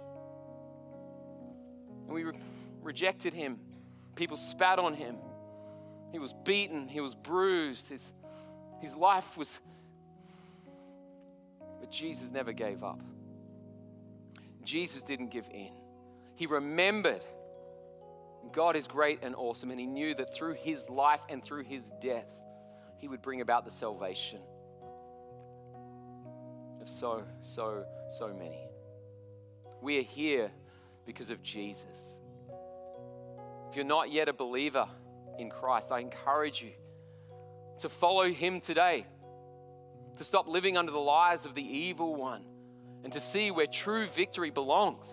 And 2.06 2.14
we 2.14 2.24
re- 2.24 2.32
rejected 2.80 3.34
him. 3.34 3.58
People 4.16 4.36
spat 4.36 4.78
on 4.78 4.94
him. 4.94 5.16
He 6.12 6.18
was 6.18 6.32
beaten, 6.44 6.88
he 6.88 7.00
was 7.00 7.14
bruised, 7.14 7.90
his, 7.90 8.02
his 8.82 8.94
life 8.96 9.38
was. 9.38 9.58
But 11.80 11.90
Jesus 11.90 12.30
never 12.30 12.52
gave 12.52 12.84
up. 12.84 13.00
Jesus 14.64 15.02
didn't 15.02 15.30
give 15.30 15.48
in. 15.50 15.72
He 16.34 16.46
remembered 16.46 17.24
God 18.50 18.74
is 18.74 18.88
great 18.88 19.20
and 19.22 19.36
awesome, 19.36 19.70
and 19.70 19.78
he 19.78 19.86
knew 19.86 20.14
that 20.16 20.34
through 20.34 20.54
his 20.54 20.90
life 20.90 21.20
and 21.28 21.44
through 21.44 21.62
his 21.62 21.84
death, 22.02 22.26
he 22.98 23.06
would 23.06 23.22
bring 23.22 23.40
about 23.40 23.64
the 23.64 23.70
salvation 23.70 24.40
of 26.80 26.88
so, 26.88 27.22
so, 27.40 27.84
so 28.10 28.34
many. 28.34 28.66
We 29.80 29.98
are 30.00 30.02
here 30.02 30.50
because 31.06 31.30
of 31.30 31.40
Jesus. 31.42 31.86
If 33.70 33.76
you're 33.76 33.84
not 33.84 34.10
yet 34.10 34.28
a 34.28 34.32
believer 34.32 34.88
in 35.38 35.48
Christ, 35.48 35.92
I 35.92 36.00
encourage 36.00 36.60
you 36.60 36.72
to 37.80 37.88
follow 37.88 38.30
him 38.30 38.60
today, 38.60 39.06
to 40.18 40.24
stop 40.24 40.46
living 40.46 40.76
under 40.76 40.92
the 40.92 40.98
lies 40.98 41.44
of 41.44 41.54
the 41.54 41.62
evil 41.62 42.14
one, 42.14 42.44
and 43.04 43.12
to 43.12 43.20
see 43.20 43.50
where 43.50 43.66
true 43.66 44.06
victory 44.08 44.50
belongs, 44.50 45.08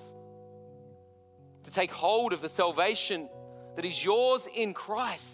to 1.64 1.72
take 1.72 1.92
hold 1.92 2.34
of 2.34 2.42
the 2.42 2.50
salvation 2.50 3.30
that 3.76 3.86
is 3.86 4.04
yours 4.04 4.48
in 4.54 4.74
Christ. 4.74 5.26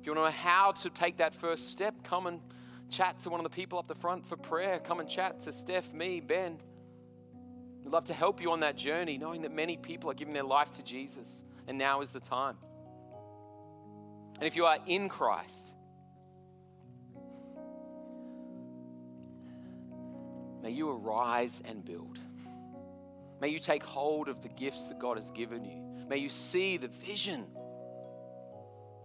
If 0.00 0.06
you 0.06 0.14
want 0.14 0.26
to 0.26 0.36
know 0.36 0.42
how 0.42 0.72
to 0.72 0.90
take 0.90 1.18
that 1.18 1.34
first 1.34 1.70
step, 1.70 1.94
come 2.02 2.26
and 2.26 2.40
chat 2.90 3.20
to 3.20 3.30
one 3.30 3.38
of 3.40 3.44
the 3.44 3.50
people 3.50 3.78
up 3.78 3.86
the 3.86 3.94
front 3.94 4.26
for 4.26 4.36
prayer. 4.36 4.80
Come 4.80 5.00
and 5.00 5.08
chat 5.08 5.42
to 5.44 5.52
Steph, 5.52 5.92
me, 5.92 6.20
Ben. 6.20 6.58
We'd 7.84 7.92
love 7.92 8.04
to 8.06 8.14
help 8.14 8.40
you 8.40 8.50
on 8.50 8.60
that 8.60 8.76
journey, 8.76 9.16
knowing 9.16 9.42
that 9.42 9.52
many 9.52 9.76
people 9.76 10.10
are 10.10 10.14
giving 10.14 10.34
their 10.34 10.44
life 10.44 10.72
to 10.72 10.82
Jesus, 10.82 11.44
and 11.66 11.78
now 11.78 12.00
is 12.00 12.10
the 12.10 12.20
time. 12.20 12.56
And 14.42 14.48
if 14.48 14.56
you 14.56 14.66
are 14.66 14.78
in 14.88 15.08
Christ, 15.08 15.72
may 20.60 20.70
you 20.70 20.90
arise 20.90 21.62
and 21.64 21.84
build. 21.84 22.18
May 23.40 23.50
you 23.50 23.60
take 23.60 23.84
hold 23.84 24.26
of 24.26 24.42
the 24.42 24.48
gifts 24.48 24.88
that 24.88 24.98
God 24.98 25.16
has 25.16 25.30
given 25.30 25.64
you. 25.64 25.80
May 26.08 26.16
you 26.16 26.28
see 26.28 26.76
the 26.76 26.88
vision 26.88 27.46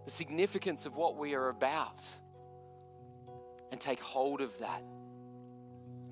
the 0.06 0.10
significance 0.10 0.86
of 0.86 0.96
what 0.96 1.16
we 1.16 1.36
are 1.36 1.50
about 1.50 2.02
and 3.70 3.80
take 3.80 4.00
hold 4.00 4.40
of 4.40 4.50
that. 4.58 4.82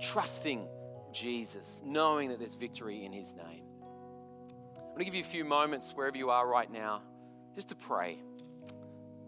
Trusting 0.01 0.69
Jesus, 1.13 1.83
knowing 1.85 2.29
that 2.29 2.39
there's 2.39 2.55
victory 2.55 3.05
in 3.05 3.13
His 3.13 3.35
name. 3.35 3.65
I'm 4.71 4.93
going 4.93 4.99
to 4.99 5.05
give 5.05 5.17
you 5.17 5.23
a 5.23 5.25
few 5.25 5.45
moments 5.45 5.91
wherever 5.97 6.17
you 6.17 6.31
are 6.31 6.47
right 6.47 6.71
now 6.71 7.03
just 7.57 7.71
to 7.71 7.75
pray. 7.75 8.19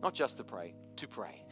Not 0.02 0.14
just 0.14 0.38
to 0.38 0.44
pray, 0.44 0.74
to 0.96 1.08
pray. 1.08 1.44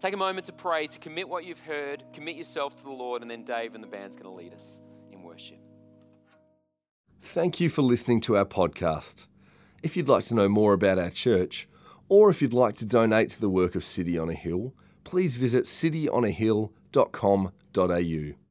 Take 0.00 0.14
a 0.14 0.16
moment 0.16 0.46
to 0.46 0.52
pray, 0.52 0.86
to 0.86 0.98
commit 0.98 1.28
what 1.28 1.44
you've 1.44 1.60
heard, 1.60 2.04
commit 2.12 2.36
yourself 2.36 2.76
to 2.76 2.84
the 2.84 2.90
Lord, 2.90 3.22
and 3.22 3.30
then 3.30 3.44
Dave 3.44 3.74
and 3.74 3.82
the 3.82 3.88
band's 3.88 4.14
going 4.14 4.26
to 4.26 4.30
lead 4.30 4.52
us 4.52 4.82
in 5.10 5.22
worship. 5.22 5.58
Thank 7.20 7.60
you 7.60 7.68
for 7.68 7.82
listening 7.82 8.20
to 8.22 8.36
our 8.36 8.44
podcast. 8.44 9.26
If 9.82 9.96
you'd 9.96 10.08
like 10.08 10.24
to 10.26 10.34
know 10.34 10.48
more 10.48 10.74
about 10.74 10.98
our 10.98 11.10
church, 11.10 11.68
or 12.08 12.30
if 12.30 12.42
you'd 12.42 12.52
like 12.52 12.76
to 12.76 12.86
donate 12.86 13.30
to 13.30 13.40
the 13.40 13.50
work 13.50 13.74
of 13.74 13.84
City 13.84 14.18
on 14.18 14.28
a 14.28 14.34
Hill, 14.34 14.74
please 15.04 15.36
visit 15.36 15.64
cityonahill.com.au. 15.64 18.45